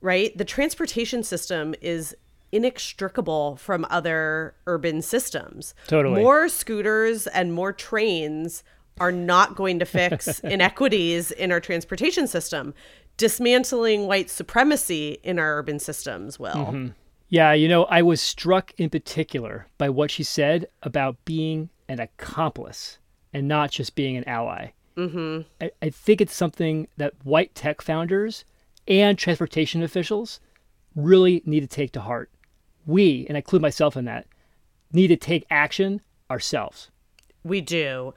right? 0.00 0.34
The 0.34 0.46
transportation 0.46 1.22
system 1.22 1.74
is 1.82 2.16
inextricable 2.56 3.56
from 3.56 3.86
other 3.90 4.54
urban 4.66 5.02
systems. 5.02 5.74
Totally. 5.86 6.22
More 6.22 6.48
scooters 6.48 7.26
and 7.28 7.52
more 7.52 7.72
trains 7.72 8.64
are 8.98 9.12
not 9.12 9.54
going 9.54 9.78
to 9.78 9.84
fix 9.84 10.40
inequities 10.44 11.30
in 11.30 11.52
our 11.52 11.60
transportation 11.60 12.26
system. 12.26 12.74
Dismantling 13.16 14.06
white 14.06 14.30
supremacy 14.30 15.18
in 15.22 15.38
our 15.38 15.58
urban 15.58 15.78
systems 15.78 16.38
will. 16.38 16.54
Mm-hmm. 16.54 16.88
Yeah, 17.28 17.52
you 17.52 17.68
know, 17.68 17.84
I 17.84 18.02
was 18.02 18.20
struck 18.20 18.72
in 18.78 18.90
particular 18.90 19.66
by 19.78 19.88
what 19.88 20.10
she 20.10 20.22
said 20.22 20.66
about 20.82 21.16
being 21.24 21.70
an 21.88 21.98
accomplice 21.98 22.98
and 23.32 23.48
not 23.48 23.70
just 23.70 23.94
being 23.94 24.16
an 24.16 24.28
ally. 24.28 24.70
Mm-hmm. 24.96 25.42
I, 25.60 25.70
I 25.82 25.90
think 25.90 26.20
it's 26.20 26.34
something 26.34 26.88
that 26.96 27.14
white 27.24 27.54
tech 27.54 27.82
founders 27.82 28.44
and 28.86 29.18
transportation 29.18 29.82
officials 29.82 30.40
really 30.94 31.42
need 31.44 31.60
to 31.60 31.66
take 31.66 31.92
to 31.92 32.00
heart 32.00 32.30
we, 32.86 33.26
and 33.28 33.36
I 33.36 33.38
include 33.38 33.62
myself 33.62 33.96
in 33.96 34.04
that, 34.06 34.26
need 34.92 35.08
to 35.08 35.16
take 35.16 35.44
action 35.50 36.00
ourselves. 36.30 36.90
We 37.44 37.60
do. 37.60 38.14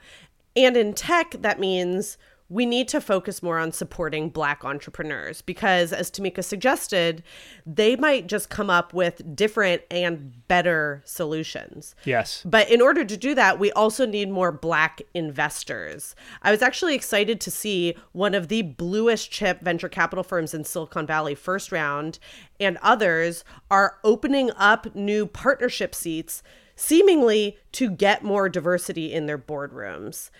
And 0.56 0.76
in 0.76 0.94
tech, 0.94 1.32
that 1.40 1.60
means 1.60 2.16
we 2.50 2.66
need 2.66 2.88
to 2.88 3.00
focus 3.00 3.42
more 3.42 3.58
on 3.58 3.70
supporting 3.70 4.28
Black 4.28 4.64
entrepreneurs 4.64 5.40
because, 5.40 5.92
as 5.92 6.10
Tamika 6.10 6.44
suggested, 6.44 7.22
they 7.64 7.94
might 7.94 8.26
just 8.26 8.50
come 8.50 8.68
up 8.68 8.92
with 8.92 9.36
different 9.36 9.82
and 9.88 10.46
better 10.48 11.00
solutions. 11.04 11.94
Yes. 12.04 12.42
But 12.44 12.68
in 12.68 12.82
order 12.82 13.04
to 13.04 13.16
do 13.16 13.36
that, 13.36 13.60
we 13.60 13.70
also 13.72 14.04
need 14.04 14.30
more 14.30 14.50
Black 14.50 15.00
investors. 15.14 16.16
I 16.42 16.50
was 16.50 16.60
actually 16.60 16.96
excited 16.96 17.40
to 17.40 17.52
see 17.52 17.94
one 18.12 18.34
of 18.34 18.48
the 18.48 18.62
bluest 18.62 19.30
chip 19.30 19.60
venture 19.60 19.88
capital 19.88 20.24
firms 20.24 20.52
in 20.52 20.64
Silicon 20.64 21.06
Valley, 21.06 21.36
First 21.36 21.70
Round, 21.70 22.18
and 22.58 22.78
others 22.82 23.44
are 23.70 23.98
opening 24.02 24.50
up 24.56 24.92
new 24.96 25.24
partnership 25.24 25.94
seats 25.94 26.42
seemingly 26.80 27.58
to 27.72 27.90
get 27.90 28.24
more 28.24 28.48
diversity 28.48 29.12
in 29.12 29.26
their 29.26 29.36
boardrooms. 29.36 30.30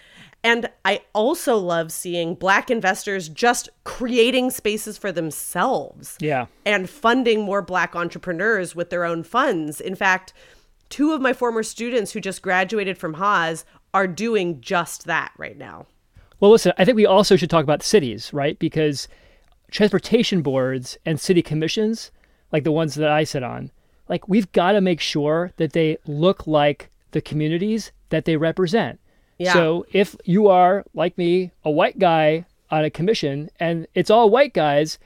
And 0.42 0.70
I 0.84 1.02
also 1.12 1.58
love 1.58 1.92
seeing 1.92 2.34
black 2.34 2.70
investors 2.70 3.28
just 3.28 3.68
creating 3.84 4.50
spaces 4.50 4.96
for 4.96 5.12
themselves. 5.12 6.16
Yeah. 6.18 6.46
And 6.64 6.88
funding 6.88 7.42
more 7.42 7.60
black 7.60 7.94
entrepreneurs 7.94 8.74
with 8.74 8.90
their 8.90 9.04
own 9.04 9.22
funds. 9.22 9.80
In 9.80 9.94
fact, 9.94 10.32
two 10.88 11.12
of 11.12 11.20
my 11.20 11.32
former 11.32 11.62
students 11.62 12.12
who 12.12 12.20
just 12.20 12.40
graduated 12.40 12.96
from 12.96 13.14
Haas 13.14 13.64
are 13.92 14.06
doing 14.06 14.60
just 14.60 15.04
that 15.04 15.32
right 15.36 15.58
now. 15.58 15.86
Well, 16.38 16.50
listen, 16.50 16.72
I 16.78 16.86
think 16.86 16.96
we 16.96 17.06
also 17.06 17.36
should 17.36 17.50
talk 17.50 17.64
about 17.64 17.82
cities, 17.82 18.32
right? 18.32 18.58
Because 18.58 19.08
transportation 19.70 20.40
boards 20.40 20.96
and 21.04 21.20
city 21.20 21.42
commissions, 21.42 22.10
like 22.50 22.64
the 22.64 22.72
ones 22.72 22.94
that 22.94 23.10
I 23.10 23.24
sit 23.24 23.42
on, 23.42 23.70
like 24.08 24.26
we've 24.26 24.50
got 24.52 24.72
to 24.72 24.80
make 24.80 25.00
sure 25.00 25.52
that 25.58 25.74
they 25.74 25.98
look 26.06 26.46
like 26.46 26.90
the 27.10 27.20
communities 27.20 27.92
that 28.08 28.24
they 28.24 28.36
represent. 28.36 28.98
Yeah. 29.40 29.54
So 29.54 29.86
if 29.90 30.14
you 30.26 30.48
are, 30.48 30.84
like 30.92 31.16
me, 31.16 31.50
a 31.64 31.70
white 31.70 31.98
guy 31.98 32.44
on 32.70 32.84
a 32.84 32.90
commission 32.90 33.48
and 33.58 33.86
it's 33.94 34.10
all 34.10 34.28
white 34.28 34.52
guys, 34.52 34.98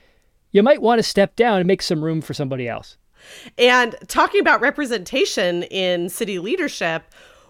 you 0.50 0.60
might 0.62 0.82
want 0.82 0.98
to 0.98 1.04
step 1.04 1.36
down 1.36 1.58
and 1.58 1.68
make 1.68 1.80
some 1.80 2.02
room 2.02 2.20
for 2.20 2.34
somebody 2.34 2.68
else. 2.68 2.96
And 3.56 3.94
talking 4.08 4.40
about 4.40 4.60
representation 4.60 5.62
in 5.64 6.08
city 6.08 6.40
leadership, 6.40 7.04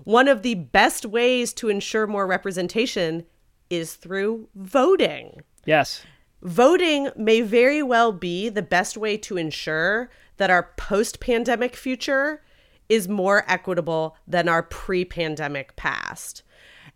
one 0.04 0.28
of 0.28 0.42
the 0.42 0.56
best 0.56 1.06
ways 1.06 1.54
to 1.54 1.70
ensure 1.70 2.06
more 2.06 2.26
representation 2.26 3.24
is 3.70 3.94
through 3.94 4.48
voting. 4.54 5.40
Yes. 5.64 6.02
Voting 6.42 7.08
may 7.16 7.40
very 7.40 7.82
well 7.82 8.12
be 8.12 8.50
the 8.50 8.62
best 8.62 8.98
way 8.98 9.16
to 9.16 9.38
ensure 9.38 10.10
that 10.36 10.50
our 10.50 10.70
post 10.76 11.18
pandemic 11.18 11.74
future 11.74 12.42
is 12.90 13.08
more 13.08 13.44
equitable 13.48 14.16
than 14.28 14.48
our 14.48 14.62
pre 14.62 15.06
pandemic 15.06 15.74
past. 15.76 16.42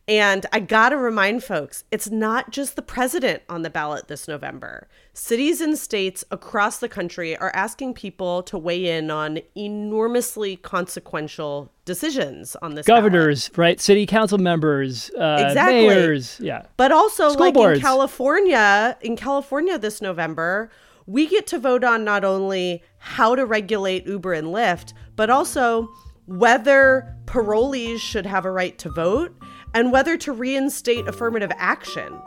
And 0.08 0.46
I 0.54 0.60
got 0.60 0.88
to 0.88 0.96
remind 0.96 1.44
folks, 1.44 1.84
it's 1.90 2.08
not 2.08 2.50
just 2.50 2.76
the 2.76 2.82
president 2.82 3.42
on 3.50 3.60
the 3.60 3.68
ballot 3.68 4.08
this 4.08 4.26
November. 4.26 4.88
Cities 5.12 5.60
and 5.60 5.76
states 5.76 6.24
across 6.30 6.78
the 6.78 6.88
country 6.88 7.36
are 7.36 7.52
asking 7.54 7.92
people 7.92 8.42
to 8.44 8.56
weigh 8.56 8.86
in 8.86 9.10
on 9.10 9.40
enormously 9.54 10.56
consequential 10.56 11.70
decisions 11.84 12.56
on 12.62 12.74
this. 12.74 12.86
Governors, 12.86 13.50
ballot. 13.50 13.58
right? 13.58 13.80
City 13.80 14.06
council 14.06 14.38
members, 14.38 15.10
uh, 15.10 15.44
exactly. 15.46 15.86
mayors, 15.86 16.40
yeah. 16.40 16.62
But 16.78 16.90
also, 16.90 17.28
School 17.28 17.44
like 17.44 17.54
boards. 17.54 17.78
in 17.78 17.82
California, 17.82 18.96
in 19.02 19.14
California 19.14 19.78
this 19.78 20.00
November, 20.00 20.70
we 21.06 21.26
get 21.26 21.46
to 21.48 21.58
vote 21.58 21.84
on 21.84 22.04
not 22.04 22.24
only 22.24 22.82
how 22.96 23.34
to 23.34 23.44
regulate 23.44 24.06
Uber 24.06 24.32
and 24.32 24.48
Lyft, 24.48 24.94
but 25.16 25.28
also 25.28 25.90
whether 26.26 27.14
parolees 27.24 27.98
should 27.98 28.26
have 28.26 28.44
a 28.44 28.50
right 28.50 28.78
to 28.78 28.90
vote, 28.90 29.34
and 29.74 29.92
whether 29.92 30.16
to 30.16 30.32
reinstate 30.32 31.06
affirmative 31.06 31.52
action. 31.56 32.20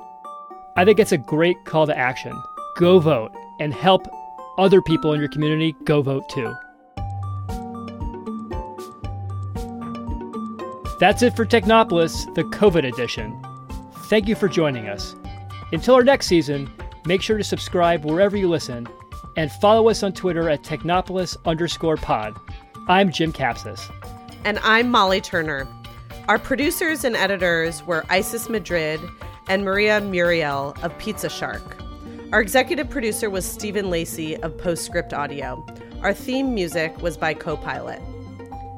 I 0.76 0.86
think 0.86 1.00
it's 1.00 1.12
a 1.12 1.18
great 1.18 1.58
call 1.66 1.88
to 1.88 1.98
action. 1.98 2.42
Go 2.78 3.00
vote 3.00 3.32
and 3.60 3.74
help 3.74 4.08
other 4.58 4.82
people 4.82 5.14
in 5.14 5.20
your 5.20 5.30
community 5.30 5.76
go 5.84 6.02
vote 6.02 6.28
too. 6.30 6.54
That's 11.00 11.24
it 11.24 11.36
for 11.36 11.46
Technopolis, 11.46 12.32
the 12.36 12.44
COVID 12.44 12.88
edition. 12.88 13.42
Thank 14.06 14.28
you 14.28 14.36
for 14.36 14.48
joining 14.48 14.88
us. 14.88 15.16
Until 15.72 15.96
our 15.96 16.04
next 16.04 16.28
season, 16.28 16.72
make 17.06 17.22
sure 17.22 17.38
to 17.38 17.44
subscribe 17.44 18.06
wherever 18.06 18.38
you 18.38 18.48
listen 18.48 18.88
and 19.36 19.52
follow 19.54 19.90
us 19.90 20.04
on 20.04 20.14
Twitter 20.14 20.50
at 20.50 20.64
Technopolis 20.64 21.38
underscore 21.46 21.98
pod. 21.98 22.38
I'm 22.88 23.12
Jim 23.12 23.34
Kapsis. 23.34 23.90
And 24.44 24.60
I'm 24.60 24.90
Molly 24.92 25.22
Turner. 25.22 25.68
Our 26.32 26.40
producers 26.40 27.04
and 27.04 27.14
editors 27.14 27.86
were 27.86 28.06
Isis 28.10 28.48
Madrid 28.48 29.02
and 29.50 29.66
Maria 29.66 30.00
Muriel 30.00 30.74
of 30.82 30.98
Pizza 30.98 31.28
Shark. 31.28 31.76
Our 32.32 32.40
executive 32.40 32.90
producer 32.90 33.30
was 33.30 33.46
Stephen 33.46 33.90
Lacey 33.90 34.38
of 34.38 34.58
Postscript 34.58 35.14
Audio. 35.14 35.66
Our 36.02 36.14
theme 36.14 36.54
music 36.54 37.02
was 37.02 37.18
by 37.18 37.34
Copilot. 37.34 38.02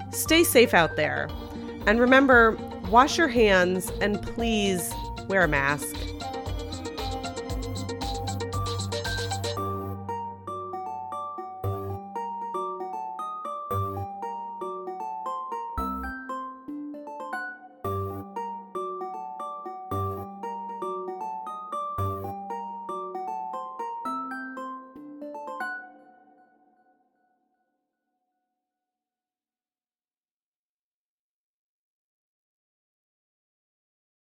Stay 0.09 0.43
safe 0.43 0.73
out 0.73 0.95
there. 0.95 1.29
And 1.85 1.99
remember, 1.99 2.57
wash 2.89 3.19
your 3.19 3.27
hands 3.27 3.91
and 4.01 4.19
please 4.19 4.91
wear 5.27 5.43
a 5.43 5.47
mask. 5.47 5.95